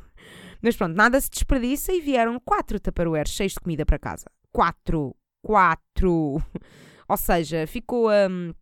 Mas 0.61 0.77
pronto, 0.77 0.95
nada 0.95 1.19
se 1.19 1.31
desperdiça 1.31 1.95
e 1.95 2.01
vieram 2.03 2.39
quatro 2.39 2.79
taparoeiros 2.79 3.33
cheios 3.33 3.55
de 3.55 3.61
comida 3.61 3.87
para 3.87 3.99
casa. 3.99 4.27
Quatro! 4.53 5.17
Quatro! 5.41 6.43
Ou 7.09 7.17
seja, 7.17 7.67
ficou 7.67 8.11
um, 8.11 8.53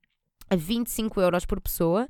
a 0.48 0.54
25 0.54 1.20
euros 1.20 1.44
por 1.44 1.60
pessoa. 1.60 2.06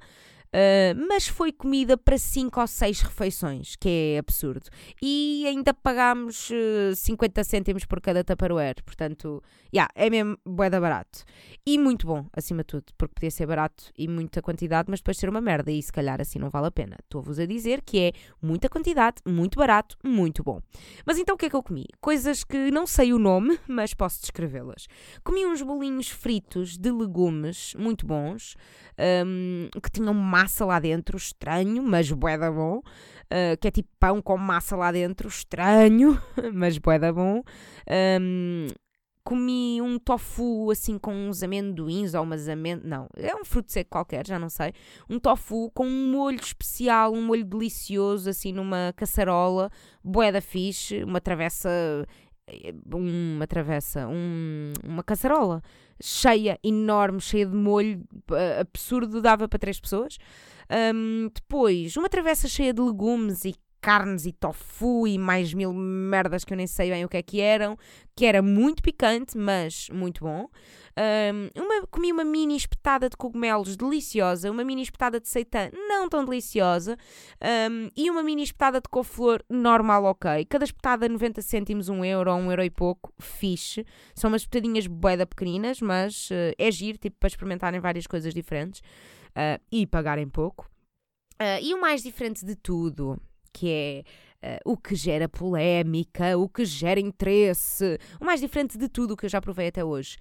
Uh, 0.53 1.07
mas 1.09 1.27
foi 1.27 1.51
comida 1.51 1.97
para 1.97 2.19
5 2.19 2.61
ou 2.61 2.67
6 2.67 3.01
refeições, 3.01 3.75
que 3.75 3.89
é 3.89 4.19
absurdo. 4.19 4.69
E 5.01 5.47
ainda 5.47 5.73
pagámos 5.73 6.51
uh, 6.51 6.95
50 6.95 7.43
cêntimos 7.43 7.87
por 7.87 8.03
cada 8.03 8.23
Tupperware, 8.23 8.83
portanto, 8.85 9.43
yeah, 9.75 9.91
é 9.95 10.11
mesmo 10.11 10.37
boeda 10.45 10.79
barato. 10.79 11.25
E 11.65 11.79
muito 11.79 12.07
bom, 12.07 12.27
acima 12.35 12.63
de 12.63 12.67
tudo, 12.67 12.85
porque 12.99 13.15
podia 13.15 13.31
ser 13.31 13.47
barato 13.47 13.85
e 13.97 14.07
muita 14.07 14.43
quantidade, 14.43 14.91
mas 14.91 15.01
depois 15.01 15.17
ser 15.17 15.31
uma 15.31 15.41
merda 15.41 15.73
e 15.73 15.83
se 15.83 15.91
calhar 15.91 16.21
assim 16.21 16.39
não 16.39 16.51
vale 16.51 16.67
a 16.67 16.71
pena. 16.71 16.97
Estou-vos 17.03 17.39
a 17.39 17.47
dizer 17.47 17.81
que 17.81 17.99
é 17.99 18.13
muita 18.41 18.69
quantidade, 18.69 19.23
muito 19.27 19.59
barato, 19.59 19.97
muito 20.05 20.43
bom. 20.43 20.61
Mas 21.07 21.19
então 21.19 21.35
o 21.35 21.39
que 21.39 21.47
é 21.47 21.51
que 21.51 21.57
eu 21.57 21.63
comi? 21.63 21.87
Coisas 21.99 22.45
que 22.45 22.71
não 22.71 22.87
sei 22.87 23.15
o 23.15 23.19
nome, 23.19 23.59
mas 23.67 23.95
posso 23.95 24.21
descrevê-las. 24.21 24.87
Comi 25.25 25.47
uns 25.47 25.63
bolinhos 25.63 26.09
fritos 26.09 26.77
de 26.77 26.91
legumes, 26.91 27.75
muito 27.79 28.07
bons, 28.07 28.55
um, 29.27 29.69
que 29.83 29.91
tinham 29.91 30.13
massa 30.13 30.42
lá 30.65 30.79
dentro, 30.79 31.17
estranho, 31.17 31.83
mas 31.83 32.11
boeda 32.11 32.51
bom. 32.51 32.79
Uh, 32.79 33.57
que 33.61 33.69
é 33.69 33.71
tipo 33.71 33.89
pão 33.99 34.21
com 34.21 34.37
massa 34.37 34.77
lá 34.77 34.93
dentro, 34.93 35.29
estranho, 35.29 36.21
mas 36.53 36.77
boeda 36.79 37.13
bom. 37.13 37.43
Um, 38.21 38.67
comi 39.25 39.81
um 39.81 39.99
tofu 39.99 40.71
assim 40.71 40.99
com 40.99 41.15
uns 41.15 41.43
amendoins 41.43 42.15
ou 42.15 42.23
umas 42.23 42.49
amendoins. 42.49 42.89
Não, 42.89 43.09
é 43.17 43.35
um 43.35 43.45
fruto 43.45 43.73
seco 43.73 43.91
qualquer, 43.91 44.27
já 44.27 44.39
não 44.39 44.49
sei. 44.49 44.73
Um 45.09 45.19
tofu 45.19 45.71
com 45.71 45.87
um 45.87 46.11
molho 46.11 46.41
especial, 46.41 47.13
um 47.13 47.23
molho 47.23 47.45
delicioso, 47.45 48.29
assim 48.31 48.53
numa 48.53 48.93
caçarola, 48.97 49.71
boeda 50.03 50.41
fixe, 50.41 51.03
uma 51.05 51.21
travessa. 51.21 51.71
Eh, 52.47 52.75
uma 52.93 53.47
travessa, 53.47 54.09
um, 54.09 54.73
uma 54.85 55.03
caçarola 55.03 55.63
cheia, 56.03 56.59
enorme, 56.63 57.21
cheia 57.21 57.47
de 57.47 57.55
molho 57.55 58.05
absurdo, 58.61 59.23
dava 59.23 59.49
para 59.49 59.59
três 59.59 59.81
pessoas. 59.81 60.19
Um, 60.95 61.29
depois, 61.33 61.97
uma 61.97 62.09
travessa 62.09 62.49
cheia 62.49 62.73
de 62.73 62.81
legumes 62.81 63.45
e 63.45 63.55
carnes 63.83 64.25
e 64.27 64.33
tofu 64.33 65.09
e 65.09 65.19
mais 65.19 65.53
mil 65.53 65.73
merdas 65.73 66.45
que 66.45 66.53
eu 66.53 66.57
nem 66.57 66.69
sei 66.69 66.91
bem 66.91 67.05
o 67.05 67.09
que 67.09 67.17
é 67.17 67.23
que 67.23 67.41
eram, 67.41 67.77
que 68.15 68.25
era 68.25 68.41
muito 68.41 68.81
picante, 68.81 69.37
mas 69.37 69.89
muito 69.93 70.23
bom. 70.25 70.49
Um, 70.97 71.61
uma, 71.61 71.87
comi 71.89 72.13
uma 72.13 72.23
mini 72.23 72.55
espetada 72.55 73.09
de 73.09 73.17
cogumelos 73.17 73.77
deliciosa, 73.77 74.51
uma 74.51 74.63
mini 74.63 74.83
espetada 74.83 75.19
de 75.19 75.29
seitã 75.29 75.71
não 75.89 76.09
tão 76.09 76.25
deliciosa 76.25 76.97
um, 77.71 77.89
e 77.97 78.09
uma 78.09 78.23
mini 78.23 78.45
espetada 78.45 78.81
de 78.81 78.89
couve-flor 78.89 79.43
normal 79.51 80.05
ok. 80.05 80.45
Cada 80.45 80.65
espetada 80.65 81.09
90 81.09 81.43
cêntimos, 81.43 81.89
1 81.89 82.05
euro 82.05 82.31
ou 82.31 82.39
1 82.39 82.51
euro 82.51 82.63
e 82.63 82.71
pouco, 82.71 83.13
fixe. 83.21 83.85
São 84.15 84.31
umas 84.31 84.43
espetadinhas 84.43 84.87
boeda 84.87 85.27
pequeninas, 85.27 85.81
mas 85.81 86.31
uh, 86.31 86.55
é 86.57 86.71
giro, 86.71 86.99
tipo, 86.99 87.17
para 87.19 87.29
experimentarem 87.29 87.81
várias 87.81 88.07
coisas 88.07 88.33
diferentes 88.33 88.81
uh, 89.31 89.61
e 89.73 89.89
pagarem 89.89 90.29
pouco. 90.29 90.71
Uh, 91.41 91.59
e 91.61 91.75
o 91.75 91.81
mais 91.81 92.03
diferente 92.03 92.45
de 92.45 92.55
tudo 92.55 93.21
que 93.53 94.05
é 94.43 94.57
uh, 94.65 94.73
o 94.73 94.77
que 94.77 94.95
gera 94.95 95.29
polémica, 95.29 96.37
o 96.39 96.49
que 96.49 96.65
gera 96.65 97.01
interesse, 97.01 97.99
o 98.21 98.25
mais 98.25 98.41
diferente 98.41 98.79
de 98.79 98.89
tudo 98.89 99.17
que 99.17 99.27
eu 99.27 99.31
já 99.31 99.41
provei 99.41 99.69
até 99.69 99.85
hoje. 99.85 100.17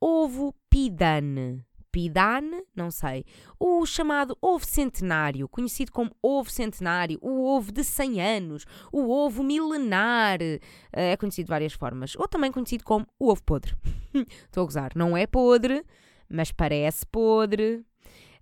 Ovo 0.00 0.54
pidane. 0.70 1.64
Pidane, 1.90 2.62
não 2.74 2.90
sei. 2.90 3.24
O 3.58 3.86
chamado 3.86 4.36
ovo 4.42 4.66
centenário, 4.66 5.48
conhecido 5.48 5.90
como 5.90 6.14
ovo 6.22 6.50
centenário, 6.50 7.18
o 7.22 7.46
ovo 7.46 7.72
de 7.72 7.82
100 7.82 8.20
anos, 8.20 8.66
o 8.92 9.10
ovo 9.10 9.42
milenar, 9.42 10.38
uh, 10.40 10.60
é 10.92 11.16
conhecido 11.16 11.46
de 11.46 11.50
várias 11.50 11.72
formas. 11.72 12.14
Ou 12.16 12.28
também 12.28 12.52
conhecido 12.52 12.84
como 12.84 13.06
o 13.18 13.30
ovo 13.30 13.42
podre. 13.42 13.74
Estou 14.44 14.62
a 14.62 14.66
gozar. 14.66 14.92
Não 14.94 15.16
é 15.16 15.26
podre, 15.26 15.82
mas 16.28 16.52
parece 16.52 17.06
podre. 17.06 17.82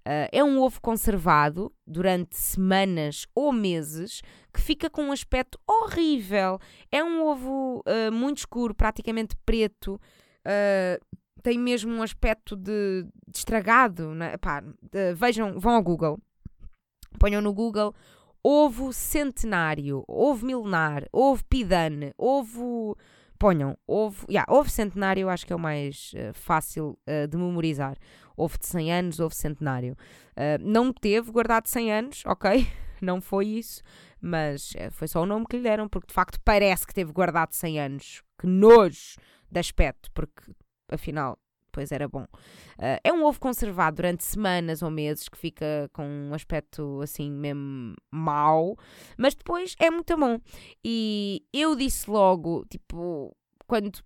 Uh, 0.06 0.28
é 0.30 0.44
um 0.44 0.60
ovo 0.60 0.80
conservado 0.80 1.72
durante 1.86 2.36
semanas 2.36 3.26
ou 3.34 3.50
meses 3.52 4.20
que 4.52 4.60
fica 4.60 4.90
com 4.90 5.04
um 5.04 5.12
aspecto 5.12 5.58
horrível. 5.66 6.58
É 6.92 7.02
um 7.02 7.24
ovo 7.24 7.82
uh, 7.86 8.12
muito 8.12 8.38
escuro, 8.38 8.74
praticamente 8.74 9.34
preto. 9.46 9.94
Uh, 10.44 11.02
tem 11.42 11.58
mesmo 11.58 11.92
um 11.92 12.02
aspecto 12.02 12.54
de, 12.54 13.06
de 13.26 13.38
estragado. 13.38 14.14
Né? 14.14 14.36
Pá, 14.36 14.62
vejam, 15.16 15.58
vão 15.58 15.74
ao 15.74 15.82
Google. 15.82 16.18
Ponham 17.18 17.40
no 17.40 17.52
Google 17.52 17.94
ovo 18.44 18.92
centenário, 18.92 20.04
ovo 20.06 20.44
milenar, 20.44 21.08
ovo 21.10 21.42
pidane, 21.48 22.12
ovo 22.18 22.94
ponham 23.38 23.76
ovo, 23.88 24.26
yeah, 24.28 24.44
ovo 24.52 24.70
centenário 24.70 25.22
eu 25.22 25.30
acho 25.30 25.46
que 25.46 25.52
é 25.52 25.56
o 25.56 25.58
mais 25.58 26.12
uh, 26.14 26.34
fácil 26.34 26.98
uh, 27.08 27.26
de 27.26 27.36
memorizar. 27.38 27.96
Ovo 28.36 28.58
de 28.58 28.66
100 28.66 28.92
anos, 28.92 29.20
ovo 29.20 29.34
centenário. 29.34 29.96
Uh, 30.32 30.58
não 30.60 30.92
teve 30.92 31.30
guardado 31.30 31.66
100 31.66 31.92
anos, 31.92 32.22
ok? 32.26 32.66
Não 33.02 33.20
foi 33.20 33.48
isso, 33.48 33.82
mas 34.18 34.72
foi 34.92 35.08
só 35.08 35.20
o 35.20 35.26
nome 35.26 35.44
que 35.46 35.58
lhe 35.58 35.62
deram, 35.62 35.88
porque 35.88 36.06
de 36.06 36.14
facto 36.14 36.38
parece 36.42 36.86
que 36.86 36.94
teve 36.94 37.12
guardado 37.12 37.52
100 37.52 37.80
anos. 37.80 38.22
Que 38.38 38.46
nojo 38.46 39.16
de 39.50 39.60
aspecto, 39.60 40.10
porque 40.12 40.52
afinal 40.88 41.38
pois 41.74 41.90
era 41.90 42.08
bom. 42.08 42.22
Uh, 42.78 43.00
é 43.02 43.12
um 43.12 43.24
ovo 43.24 43.40
conservado 43.40 43.96
durante 43.96 44.22
semanas 44.22 44.80
ou 44.80 44.90
meses 44.90 45.28
que 45.28 45.36
fica 45.36 45.90
com 45.92 46.06
um 46.06 46.32
aspecto 46.32 47.00
assim 47.02 47.30
mesmo 47.30 47.96
mau, 48.12 48.78
mas 49.18 49.34
depois 49.34 49.74
é 49.80 49.90
muito 49.90 50.16
bom. 50.16 50.38
E 50.84 51.44
eu 51.52 51.74
disse 51.74 52.08
logo, 52.08 52.64
tipo, 52.70 53.36
quando, 53.66 53.98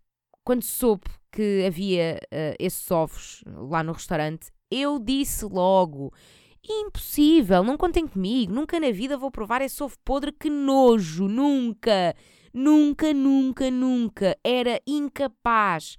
quando 0.43 0.63
soube 0.63 1.05
que 1.33 1.65
havia 1.67 2.19
uh, 2.25 2.55
esses 2.59 2.91
ovos 2.91 3.43
lá 3.47 3.83
no 3.83 3.93
restaurante, 3.93 4.51
eu 4.71 4.99
disse 4.99 5.45
logo. 5.45 6.13
Impossível, 6.71 7.63
não 7.63 7.79
contem 7.79 8.07
comigo, 8.07 8.53
nunca 8.53 8.79
na 8.79 8.91
vida 8.91 9.17
vou 9.17 9.31
provar 9.31 9.63
esse 9.63 9.83
ovo 9.83 9.97
podre, 10.05 10.33
que 10.33 10.51
nojo, 10.51 11.27
nunca, 11.27 12.15
nunca, 12.53 13.15
nunca, 13.15 13.71
nunca, 13.71 14.37
era 14.45 14.81
incapaz. 14.87 15.97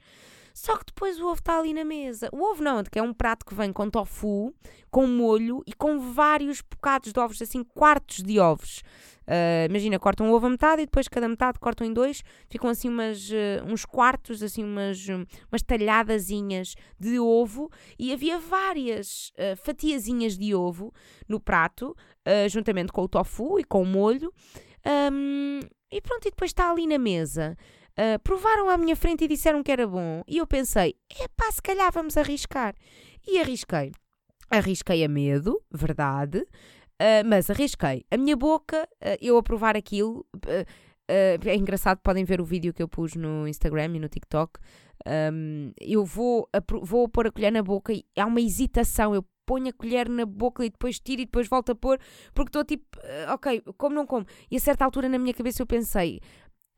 Só 0.54 0.76
que 0.76 0.88
depois 0.88 1.18
o 1.20 1.26
ovo 1.26 1.40
está 1.40 1.58
ali 1.58 1.74
na 1.74 1.86
mesa. 1.86 2.28
O 2.34 2.44
ovo 2.44 2.62
não, 2.62 2.84
que 2.84 3.00
é 3.00 3.02
um 3.02 3.14
prato 3.14 3.46
que 3.46 3.56
vem 3.56 3.72
com 3.72 3.90
tofu, 3.90 4.54
com 4.92 5.08
molho 5.08 5.64
e 5.66 5.72
com 5.72 6.12
vários 6.12 6.62
bocados 6.62 7.14
de 7.14 7.20
ovos, 7.20 7.42
assim, 7.42 7.64
quartos 7.64 8.22
de 8.22 8.40
ovos. 8.40 8.84
Uh, 9.30 9.70
imagina, 9.70 10.00
cortam 10.00 10.26
um 10.26 10.32
ovo 10.32 10.48
a 10.48 10.50
metade 10.50 10.82
e 10.82 10.86
depois 10.86 11.08
cada 11.08 11.30
metade 11.30 11.60
cortam 11.60 11.86
em 11.86 11.94
dois, 11.94 12.24
ficam 12.50 12.68
assim 12.68 12.90
umas, 12.90 13.30
uh, 13.30 13.64
uns 13.68 13.86
quartos, 13.86 14.42
assim 14.42 14.64
umas, 14.64 15.08
umas 15.08 15.62
talhadazinhas 15.62 16.74
de 17.00 17.20
ovo 17.20 17.70
e 18.00 18.12
havia 18.12 18.40
várias 18.40 19.32
uh, 19.36 19.56
fatiazinhas 19.64 20.36
de 20.36 20.56
ovo 20.56 20.92
no 21.28 21.40
prato, 21.40 21.96
juntamente 22.50 22.92
com 22.92 23.04
o 23.04 23.08
tofu 23.08 23.60
e 23.60 23.64
com 23.64 23.82
o 23.82 23.86
molho. 23.86 24.34
Um, 25.12 25.60
e 25.92 26.02
pronto, 26.02 26.28
e 26.28 26.32
depois 26.32 26.50
está 26.50 26.70
ali 26.72 26.88
na 26.88 26.98
mesa. 26.98 27.58
Uh, 27.92 28.20
provaram 28.24 28.70
à 28.70 28.78
minha 28.78 28.96
frente 28.96 29.26
e 29.26 29.28
disseram 29.28 29.62
que 29.62 29.72
era 29.72 29.88
bom. 29.88 30.24
E 30.28 30.38
eu 30.38 30.48
pensei, 30.48 30.96
epá, 31.20 31.52
se 31.52 31.62
calhar 31.62 31.92
vamos 31.92 32.18
arriscar. 32.18 32.74
E 33.28 33.40
arrisquei. 33.40 33.92
Arrisquei 34.50 35.04
a 35.04 35.08
medo, 35.08 35.62
verdade, 35.72 36.44
uh, 37.02 37.28
mas 37.28 37.50
arrisquei. 37.50 38.06
A 38.12 38.18
minha 38.18 38.36
boca, 38.36 38.88
uh, 39.02 39.18
eu 39.22 39.38
a 39.38 39.44
provar 39.44 39.76
aquilo. 39.76 40.26
é 41.08 41.56
engraçado, 41.56 42.00
podem 42.04 42.24
ver 42.24 42.40
o 42.40 42.46
vídeo 42.46 42.74
que 42.74 42.84
eu 42.84 42.88
pus 42.88 43.16
no 43.16 43.48
Instagram 43.48 43.96
e 43.96 44.00
no 44.00 44.10
TikTok. 44.10 44.60
Um, 45.08 45.72
eu 45.80 46.06
vou, 46.06 46.48
vou 46.82 47.08
pôr 47.08 47.28
a 47.28 47.32
colher 47.32 47.52
na 47.52 47.64
boca 47.64 47.94
e 47.94 48.04
há 48.18 48.26
uma 48.26 48.42
hesitação. 48.42 49.16
Eu 49.16 49.26
ponho 49.46 49.70
a 49.70 49.74
colher 49.74 50.08
na 50.08 50.26
boca 50.26 50.64
e 50.64 50.70
depois 50.70 51.00
tiro 51.00 51.22
e 51.22 51.26
depois 51.26 51.48
volto 51.48 51.72
a 51.72 51.76
pôr, 51.76 52.00
porque 52.36 52.50
estou 52.50 52.64
tipo, 52.64 52.86
ok, 53.34 53.64
como 53.80 53.96
não 53.96 54.06
como? 54.06 54.24
E 54.52 54.56
a 54.56 54.60
certa 54.60 54.86
altura 54.86 55.10
na 55.10 55.18
minha 55.18 55.34
cabeça 55.34 55.64
eu 55.64 55.66
pensei, 55.66 56.20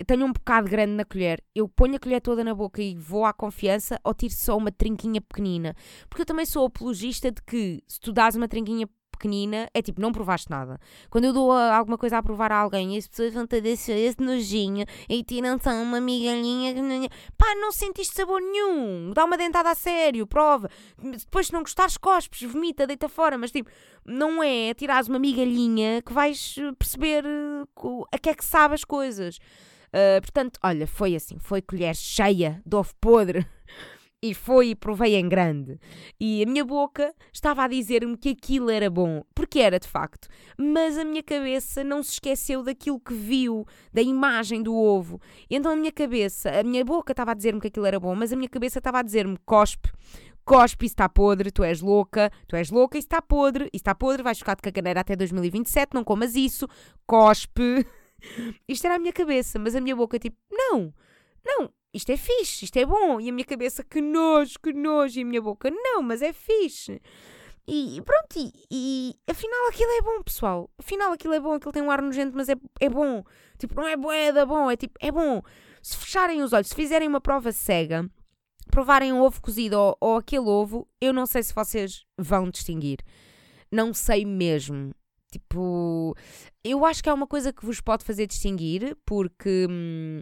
tenho 0.05 0.25
um 0.25 0.31
bocado 0.31 0.69
grande 0.69 0.93
na 0.93 1.05
colher, 1.05 1.43
eu 1.53 1.67
ponho 1.67 1.95
a 1.95 1.99
colher 1.99 2.21
toda 2.21 2.43
na 2.43 2.53
boca 2.53 2.81
e 2.81 2.95
vou 2.95 3.25
à 3.25 3.33
confiança 3.33 3.99
ou 4.03 4.13
tiro 4.13 4.33
só 4.33 4.57
uma 4.57 4.71
trinquinha 4.71 5.21
pequenina? 5.21 5.75
Porque 6.09 6.21
eu 6.21 6.25
também 6.25 6.45
sou 6.45 6.65
apologista 6.65 7.31
de 7.31 7.41
que 7.43 7.83
se 7.87 7.99
tu 7.99 8.11
dás 8.11 8.35
uma 8.35 8.47
trinquinha 8.47 8.87
pequenina, 9.21 9.69
é 9.73 9.81
tipo, 9.81 10.01
não 10.01 10.11
provaste 10.11 10.49
nada. 10.49 10.79
Quando 11.09 11.25
eu 11.25 11.33
dou 11.33 11.51
alguma 11.51 11.97
coisa 11.97 12.17
a 12.17 12.23
provar 12.23 12.51
a 12.51 12.57
alguém 12.57 12.97
as 12.97 13.07
pessoas 13.07 13.33
vão 13.33 13.45
ter 13.45 13.63
esse, 13.65 13.91
esse 13.91 14.19
nojinho 14.19 14.85
e 15.07 15.23
tiram 15.23 15.59
só 15.59 15.71
uma 15.71 16.01
migalhinha, 16.01 16.73
pá, 17.37 17.53
não 17.55 17.71
sentiste 17.71 18.15
sabor 18.15 18.41
nenhum. 18.41 19.11
Dá 19.13 19.23
uma 19.25 19.37
dentada 19.37 19.69
a 19.69 19.75
sério, 19.75 20.25
prova. 20.25 20.69
Depois, 20.97 21.47
se 21.47 21.53
não 21.53 21.61
gostares, 21.61 21.97
cospes, 21.97 22.41
vomita, 22.51 22.87
deita 22.87 23.07
fora. 23.07 23.37
Mas 23.37 23.51
tipo, 23.51 23.69
não 24.05 24.41
é 24.41 24.73
tirares 24.73 25.07
uma 25.07 25.19
migalhinha 25.19 26.01
que 26.01 26.11
vais 26.11 26.55
perceber 26.79 27.23
uh, 27.25 28.05
a 28.11 28.17
que 28.17 28.29
é 28.29 28.33
que 28.33 28.43
sabe 28.43 28.73
as 28.73 28.83
coisas. 28.83 29.37
Uh, 29.89 30.21
portanto, 30.21 30.57
olha, 30.63 30.87
foi 30.87 31.15
assim, 31.15 31.37
foi 31.37 31.61
colher 31.61 31.93
cheia 31.95 32.61
de 32.65 32.75
ovo 32.77 32.93
podre 33.01 33.45
e 34.21 34.33
foi 34.33 34.69
e 34.69 34.75
provei 34.75 35.15
em 35.15 35.27
grande. 35.27 35.79
E 36.19 36.43
a 36.43 36.45
minha 36.45 36.63
boca 36.63 37.13
estava 37.33 37.63
a 37.63 37.67
dizer-me 37.67 38.15
que 38.15 38.29
aquilo 38.29 38.69
era 38.69 38.89
bom, 38.89 39.23
porque 39.33 39.59
era 39.59 39.79
de 39.79 39.87
facto, 39.87 40.27
mas 40.57 40.97
a 40.97 41.03
minha 41.03 41.23
cabeça 41.23 41.83
não 41.83 42.03
se 42.03 42.13
esqueceu 42.13 42.61
daquilo 42.61 42.99
que 42.99 43.13
viu, 43.13 43.65
da 43.91 44.01
imagem 44.01 44.61
do 44.61 44.75
ovo. 44.75 45.19
Então 45.49 45.71
a 45.71 45.75
minha 45.75 45.91
cabeça, 45.91 46.51
a 46.51 46.63
minha 46.63 46.85
boca 46.85 47.13
estava 47.13 47.31
a 47.31 47.33
dizer-me 47.33 47.59
que 47.59 47.67
aquilo 47.67 47.85
era 47.85 47.99
bom, 47.99 48.15
mas 48.15 48.31
a 48.31 48.35
minha 48.35 48.49
cabeça 48.49 48.77
estava 48.77 48.99
a 48.99 49.01
dizer-me 49.01 49.37
cospe, 49.43 49.89
cospe, 50.45 50.85
isso 50.85 50.93
está 50.93 51.09
podre, 51.09 51.51
tu 51.51 51.63
és 51.63 51.81
louca, 51.81 52.31
tu 52.47 52.55
és 52.55 52.69
louca, 52.69 52.97
isso 52.97 53.07
está 53.07 53.21
podre, 53.21 53.69
está 53.73 53.95
podre, 53.95 54.21
vais 54.21 54.37
ficar 54.37 54.55
de 54.55 54.61
caganeira 54.61 55.01
até 55.01 55.15
2027, 55.15 55.93
não 55.93 56.03
comas 56.03 56.35
isso, 56.35 56.67
cospe. 57.07 57.85
Isto 58.67 58.85
era 58.85 58.95
a 58.95 58.99
minha 58.99 59.13
cabeça, 59.13 59.57
mas 59.57 59.75
a 59.75 59.81
minha 59.81 59.95
boca 59.95 60.19
tipo, 60.19 60.37
não, 60.51 60.93
não, 61.43 61.71
isto 61.93 62.11
é 62.11 62.17
fixe, 62.17 62.65
isto 62.65 62.77
é 62.77 62.85
bom. 62.85 63.19
E 63.19 63.29
a 63.29 63.31
minha 63.31 63.45
cabeça, 63.45 63.83
que 63.83 64.01
nojo, 64.01 64.59
que 64.61 64.73
nojo. 64.73 65.19
E 65.19 65.23
a 65.23 65.25
minha 65.25 65.41
boca, 65.41 65.69
não, 65.69 66.01
mas 66.01 66.21
é 66.21 66.33
fixe. 66.33 67.01
E 67.67 68.01
pronto, 68.01 68.35
e, 68.37 68.51
e, 68.71 69.15
afinal 69.29 69.67
aquilo 69.69 69.91
é 69.91 70.01
bom, 70.01 70.23
pessoal. 70.23 70.69
Afinal 70.77 71.13
aquilo 71.13 71.33
é 71.33 71.39
bom, 71.39 71.53
aquilo 71.53 71.71
tem 71.71 71.83
um 71.83 71.91
ar 71.91 72.01
nojento, 72.01 72.35
mas 72.35 72.49
é, 72.49 72.55
é 72.79 72.89
bom. 72.89 73.23
Tipo, 73.57 73.75
não 73.75 73.87
é 73.87 73.95
boeda 73.95 74.45
bom, 74.45 74.69
é 74.69 74.75
tipo, 74.75 74.93
é 74.99 75.11
bom. 75.11 75.41
Se 75.81 75.95
fecharem 75.97 76.41
os 76.41 76.53
olhos, 76.53 76.69
se 76.69 76.75
fizerem 76.75 77.07
uma 77.07 77.21
prova 77.21 77.51
cega, 77.51 78.09
provarem 78.69 79.13
um 79.13 79.21
ovo 79.21 79.41
cozido 79.41 79.77
ou, 79.77 79.97
ou 80.01 80.17
aquele 80.17 80.47
ovo, 80.47 80.87
eu 80.99 81.13
não 81.13 81.25
sei 81.25 81.43
se 81.43 81.53
vocês 81.53 82.03
vão 82.17 82.49
distinguir. 82.49 82.99
Não 83.71 83.93
sei 83.93 84.25
mesmo. 84.25 84.91
Tipo, 85.31 86.13
eu 86.63 86.85
acho 86.85 87.01
que 87.01 87.09
é 87.09 87.13
uma 87.13 87.27
coisa 87.27 87.53
que 87.53 87.65
vos 87.65 87.79
pode 87.79 88.03
fazer 88.03 88.27
distinguir, 88.27 88.97
porque 89.05 89.65
hum, 89.69 90.19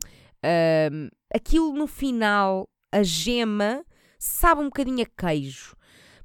hum, 0.91 1.09
aquilo 1.33 1.73
no 1.73 1.87
final, 1.87 2.67
a 2.91 3.03
gema, 3.03 3.83
sabe 4.17 4.61
um 4.61 4.65
bocadinho 4.65 5.03
a 5.03 5.21
queijo. 5.21 5.75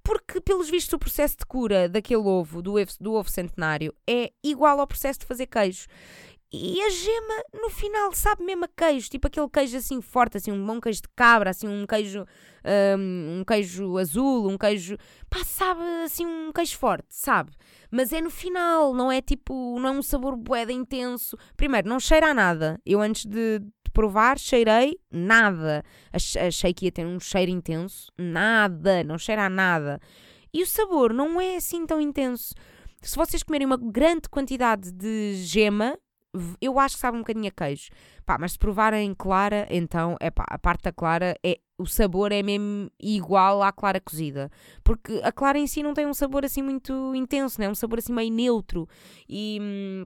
Porque, 0.03 0.39
pelos 0.41 0.69
vistos, 0.69 0.93
o 0.93 0.99
processo 0.99 1.39
de 1.39 1.47
cura 1.47 1.89
daquele 1.89 2.21
ovo, 2.21 2.61
do 2.61 2.75
do 3.01 3.15
ovo 3.15 3.31
centenário, 3.31 3.95
é 4.07 4.31
igual 4.43 4.79
ao 4.79 4.87
processo 4.87 5.21
de 5.21 5.27
fazer 5.27 5.47
queijo. 5.47 5.87
E 6.57 6.81
a 6.83 6.89
gema, 6.89 7.43
no 7.55 7.69
final, 7.69 8.13
sabe 8.13 8.45
mesmo 8.45 8.65
a 8.65 8.69
queijo, 8.69 9.11
tipo 9.11 9.27
aquele 9.27 9.49
queijo 9.49 9.77
assim 9.77 10.01
forte, 10.01 10.37
assim, 10.37 10.53
um 10.53 10.65
bom 10.65 10.81
queijo 10.81 11.03
de 11.03 11.09
cabra, 11.17 11.51
assim, 11.51 11.67
um 11.67 11.85
queijo, 11.85 12.25
um, 12.97 13.41
um 13.41 13.45
queijo 13.45 13.99
azul, 13.99 14.49
um 14.49 14.57
queijo. 14.57 14.97
pá, 15.29 15.43
sabe 15.43 15.81
assim, 16.05 16.25
um 16.25 16.53
queijo 16.53 16.79
forte, 16.79 17.09
sabe? 17.09 17.51
Mas 17.91 18.13
é 18.13 18.21
no 18.21 18.31
final, 18.31 18.95
não 18.95 19.11
é 19.11 19.21
tipo, 19.21 19.81
não 19.81 19.89
é 19.89 19.93
um 19.93 20.03
sabor 20.03 20.37
boeda 20.37 20.73
intenso. 20.73 21.37
Primeiro, 21.57 21.89
não 21.89 21.99
cheira 21.99 22.29
a 22.29 22.35
nada. 22.35 22.81
Eu 22.87 23.01
antes 23.01 23.25
de, 23.25 23.61
provar, 23.95 24.39
cheirei 24.39 24.99
nada. 25.11 25.83
Achei 26.13 26.75
que 26.75 26.87
ia 26.87 26.93
ter 26.93 27.07
um 27.07 27.19
cheiro 27.19 27.51
intenso, 27.51 28.13
nada, 28.19 29.03
não 29.05 29.17
cheira 29.17 29.47
a 29.47 29.49
nada. 29.49 29.99
E 30.53 30.63
o 30.63 30.67
sabor 30.67 31.15
não 31.15 31.41
é 31.41 31.57
assim 31.57 31.87
tão 31.87 32.01
intenso. 32.01 32.55
Se 33.01 33.17
vocês 33.17 33.43
comerem 33.43 33.67
uma 33.67 33.77
grande 33.77 34.29
quantidade 34.29 34.93
de 34.93 35.35
gema, 35.37 35.99
eu 36.61 36.79
acho 36.79 36.97
que 36.97 37.01
sabe 37.01 37.17
um 37.17 37.21
bocadinho 37.21 37.49
a 37.49 37.51
queijo. 37.51 37.91
Pá, 38.27 38.37
mas 38.39 38.53
se 38.53 38.59
provarem 38.59 39.15
clara, 39.15 39.67
então, 39.71 40.17
é 40.21 40.31
pá, 40.31 40.45
a 40.49 40.59
parte 40.59 40.83
da 40.85 40.93
clara 40.93 41.37
é 41.45 41.59
o 41.79 41.87
sabor 41.87 42.31
é 42.33 42.43
mesmo 42.43 42.91
igual 43.01 43.63
à 43.63 43.73
clara 43.73 44.01
cozida. 44.01 44.51
Porque 44.83 45.21
a 45.23 45.33
clara 45.33 45.59
em 45.59 45.67
si 45.67 45.83
não 45.83 45.95
tem 45.95 46.07
um 46.07 46.15
sabor 46.15 46.45
assim 46.45 46.63
muito 46.63 47.15
intenso, 47.15 47.61
né? 47.61 47.69
um 47.69 47.75
sabor 47.75 47.99
assim 47.99 48.13
meio 48.13 48.33
neutro. 48.33 48.89
E 49.29 49.59
hum, 49.61 50.05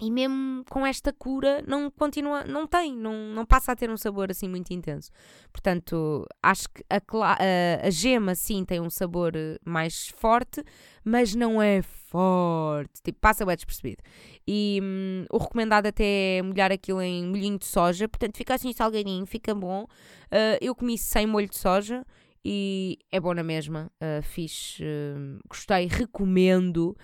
e 0.00 0.10
mesmo 0.10 0.64
com 0.70 0.86
esta 0.86 1.12
cura 1.12 1.62
não 1.66 1.90
continua, 1.90 2.44
não 2.44 2.66
tem, 2.66 2.96
não, 2.96 3.12
não 3.34 3.44
passa 3.44 3.72
a 3.72 3.76
ter 3.76 3.90
um 3.90 3.96
sabor 3.96 4.30
assim 4.30 4.48
muito 4.48 4.72
intenso. 4.72 5.10
Portanto, 5.52 6.26
acho 6.42 6.68
que 6.68 6.84
a, 6.88 6.96
a, 6.96 7.86
a 7.86 7.90
gema 7.90 8.34
sim 8.34 8.64
tem 8.64 8.80
um 8.80 8.90
sabor 8.90 9.32
mais 9.64 10.08
forte, 10.08 10.62
mas 11.04 11.34
não 11.34 11.60
é 11.60 11.82
forte, 11.82 13.02
tipo, 13.02 13.18
passa 13.20 13.44
bem 13.44 13.56
despercebido. 13.56 14.02
E 14.46 14.80
hum, 14.82 15.24
o 15.30 15.38
recomendado 15.38 15.86
até 15.86 16.36
é 16.36 16.42
molhar 16.42 16.70
aquilo 16.70 17.02
em 17.02 17.26
molhinho 17.26 17.58
de 17.58 17.66
soja, 17.66 18.08
portanto 18.08 18.36
fica 18.36 18.54
assim 18.54 18.72
salgadinho, 18.72 19.26
fica 19.26 19.54
bom. 19.54 19.82
Uh, 19.84 20.58
eu 20.60 20.74
comi 20.74 20.96
sem 20.96 21.26
molho 21.26 21.48
de 21.48 21.56
soja 21.56 22.04
e 22.44 22.98
é 23.10 23.20
bom 23.20 23.34
na 23.34 23.42
mesma, 23.42 23.90
uh, 24.00 24.20
uh, 24.20 25.40
gostei, 25.48 25.86
recomendo. 25.86 26.96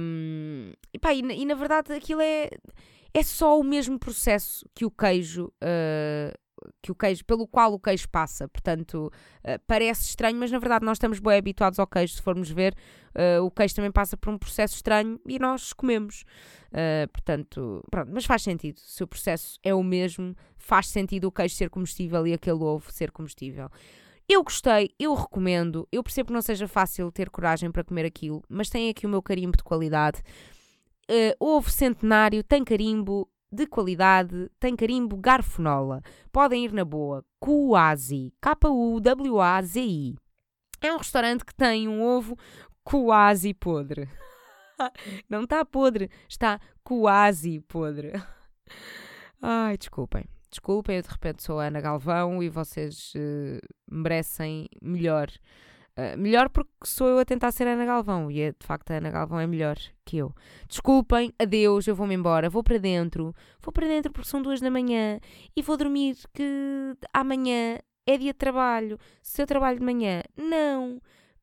Um, 0.00 0.72
e, 0.92 0.98
pá, 0.98 1.12
e, 1.12 1.20
e, 1.20 1.44
na 1.44 1.54
verdade 1.54 1.92
aquilo 1.92 2.20
é, 2.20 2.48
é 3.12 3.22
só 3.22 3.58
o 3.58 3.64
mesmo 3.64 3.98
processo 3.98 4.64
que 4.74 4.84
o 4.84 4.90
queijo. 4.90 5.52
Uh, 5.62 6.32
que 6.80 6.92
o 6.92 6.94
queijo, 6.94 7.24
pelo 7.24 7.44
qual 7.48 7.72
o 7.72 7.78
queijo 7.78 8.08
passa, 8.08 8.46
portanto, 8.46 9.10
parece 9.66 10.10
estranho, 10.10 10.38
mas 10.38 10.48
na 10.48 10.60
verdade 10.60 10.84
nós 10.84 10.94
estamos 10.94 11.18
bem 11.18 11.36
habituados 11.36 11.80
ao 11.80 11.88
queijo, 11.88 12.14
se 12.14 12.22
formos 12.22 12.48
ver, 12.48 12.76
o 13.42 13.50
queijo 13.50 13.74
também 13.74 13.90
passa 13.90 14.16
por 14.16 14.32
um 14.32 14.38
processo 14.38 14.76
estranho 14.76 15.18
e 15.26 15.40
nós 15.40 15.72
comemos. 15.72 16.24
Portanto, 17.12 17.84
pronto, 17.90 18.12
mas 18.14 18.24
faz 18.24 18.42
sentido. 18.42 18.78
Se 18.78 19.02
o 19.02 19.08
processo 19.08 19.58
é 19.64 19.74
o 19.74 19.82
mesmo, 19.82 20.36
faz 20.56 20.86
sentido 20.86 21.24
o 21.24 21.32
queijo 21.32 21.56
ser 21.56 21.68
comestível 21.68 22.24
e 22.28 22.32
aquele 22.32 22.62
ovo 22.62 22.92
ser 22.92 23.10
comestível. 23.10 23.68
Eu 24.28 24.42
gostei, 24.42 24.94
eu 24.98 25.14
recomendo. 25.14 25.86
Eu 25.90 26.02
percebo 26.02 26.28
que 26.28 26.32
não 26.32 26.42
seja 26.42 26.68
fácil 26.68 27.10
ter 27.10 27.28
coragem 27.30 27.70
para 27.70 27.84
comer 27.84 28.06
aquilo, 28.06 28.42
mas 28.48 28.70
tem 28.70 28.88
aqui 28.88 29.06
o 29.06 29.10
meu 29.10 29.22
carimbo 29.22 29.56
de 29.56 29.64
qualidade. 29.64 30.22
Uh, 31.10 31.34
ovo 31.38 31.70
centenário, 31.70 32.42
tem 32.42 32.64
carimbo 32.64 33.28
de 33.52 33.66
qualidade, 33.66 34.50
tem 34.58 34.74
carimbo 34.74 35.16
garfonola. 35.16 36.02
Podem 36.32 36.64
ir 36.64 36.72
na 36.72 36.84
boa. 36.84 37.24
Kuazi. 37.38 38.32
K-U-W-A-Z-I. 38.40 40.16
É 40.80 40.92
um 40.92 40.96
restaurante 40.96 41.44
que 41.44 41.54
tem 41.54 41.86
um 41.86 42.02
ovo 42.02 42.36
quase 42.82 43.52
podre. 43.52 44.08
Não 45.28 45.44
está 45.44 45.64
podre, 45.64 46.10
está 46.28 46.58
quase 46.82 47.60
podre. 47.60 48.12
Ai, 49.40 49.76
desculpem. 49.76 50.24
Desculpem, 50.52 50.96
eu 50.96 51.02
de 51.02 51.08
repente 51.08 51.42
sou 51.42 51.58
a 51.58 51.64
Ana 51.64 51.80
Galvão 51.80 52.42
e 52.42 52.50
vocês 52.50 53.14
uh, 53.14 53.58
merecem 53.90 54.68
melhor. 54.82 55.28
Uh, 55.96 56.18
melhor 56.18 56.50
porque 56.50 56.70
sou 56.84 57.08
eu 57.08 57.18
a 57.18 57.24
tentar 57.24 57.50
ser 57.52 57.66
Ana 57.66 57.86
Galvão 57.86 58.30
e 58.30 58.40
é, 58.42 58.52
de 58.52 58.66
facto 58.66 58.90
a 58.90 58.96
Ana 58.96 59.10
Galvão 59.10 59.40
é 59.40 59.46
melhor 59.46 59.78
que 60.04 60.18
eu. 60.18 60.34
Desculpem, 60.68 61.32
adeus, 61.38 61.86
eu 61.86 61.94
vou-me 61.94 62.14
embora, 62.14 62.50
vou 62.50 62.62
para 62.62 62.76
dentro, 62.76 63.34
vou 63.62 63.72
para 63.72 63.86
dentro 63.86 64.12
porque 64.12 64.28
são 64.28 64.42
duas 64.42 64.60
da 64.60 64.70
manhã 64.70 65.18
e 65.56 65.62
vou 65.62 65.78
dormir 65.78 66.18
que 66.34 66.94
amanhã 67.14 67.78
é 68.06 68.18
dia 68.18 68.34
de 68.34 68.38
trabalho. 68.38 68.98
Se 69.22 69.40
eu 69.40 69.46
trabalho 69.46 69.78
de 69.78 69.84
manhã, 69.84 70.22
não 70.36 71.00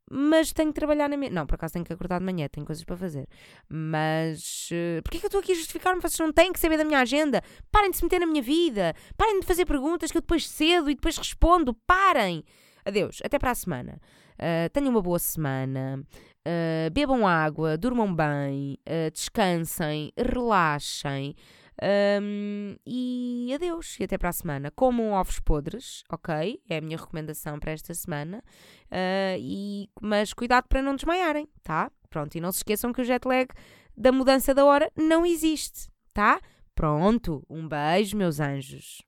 mas 0.10 0.52
tenho 0.52 0.70
que 0.74 0.80
trabalhar 0.80 1.08
na 1.08 1.16
minha. 1.16 1.32
Não, 1.32 1.46
por 1.46 1.56
acaso 1.56 1.74
tenho 1.74 1.86
que 1.86 1.94
acordar 1.94 2.20
de 2.20 2.26
manhã, 2.26 2.48
tenho 2.48 2.66
coisas 2.66 2.84
para 2.84 2.98
fazer. 2.98 3.28
Mas 3.70 4.70
uh, 4.72 5.02
porquê 5.04 5.20
que 5.20 5.26
eu 5.26 5.28
estou 5.28 5.40
aqui 5.40 5.52
a 5.52 5.56
justificar-me? 5.56 6.02
Vocês 6.02 6.20
não 6.20 6.34
têm 6.34 6.52
que 6.52 6.60
saber 6.60 6.78
da 6.78 6.84
minha 6.84 7.00
agenda. 7.00 7.42
Parem 7.72 7.92
de 7.92 7.98
se 7.98 8.04
meter 8.04 8.20
na 8.20 8.26
minha 8.26 8.42
vida. 8.42 8.94
Parem 9.16 9.40
de 9.40 9.46
fazer 9.46 9.66
perguntas 9.66 10.12
que 10.12 10.18
eu 10.18 10.22
depois 10.22 10.48
cedo 10.48 10.90
e 10.90 10.96
depois 10.96 11.18
respondo. 11.18 11.74
Parem. 11.86 12.44
Adeus, 12.84 13.20
até 13.24 13.38
para 13.38 13.52
a 13.52 13.56
semana. 13.56 14.02
Uh, 14.36 14.70
tenham 14.72 14.90
uma 14.90 15.02
boa 15.02 15.20
semana. 15.20 16.02
Uh, 16.48 16.90
bebam 16.92 17.28
água, 17.28 17.78
durmam 17.78 18.14
bem, 18.14 18.78
descansem, 19.14 20.12
relaxem. 20.18 21.36
Um, 21.82 22.76
e 22.86 23.52
adeus, 23.54 23.98
e 24.00 24.04
até 24.04 24.18
para 24.18 24.30
a 24.30 24.34
semana. 24.34 24.72
Comam 24.72 25.12
ovos 25.12 25.40
podres, 25.40 26.04
ok? 26.10 26.62
É 26.70 26.78
a 26.78 26.82
minha 26.82 26.98
recomendação 26.98 27.60
para 27.60 27.72
esta 27.72 27.94
semana. 27.94 28.44
Uh, 28.92 29.38
e, 29.40 29.90
mas 30.02 30.34
cuidado 30.34 30.68
para 30.68 30.82
não 30.82 30.96
desmaiarem, 30.96 31.48
tá? 31.64 31.92
Pronto, 32.10 32.36
e 32.36 32.42
não 32.42 32.52
se 32.52 32.60
esqueçam 32.60 32.92
que 32.92 33.02
o 33.02 33.06
jet 33.06 33.26
lag 33.26 33.48
da 33.96 34.12
mudança 34.12 34.54
da 34.54 34.66
hora 34.66 34.92
não 34.96 35.26
existe, 35.26 35.90
tá? 36.14 36.40
Pronto, 36.74 37.46
um 37.50 37.68
beijo, 37.68 38.18
meus 38.18 38.40
anjos. 38.40 39.02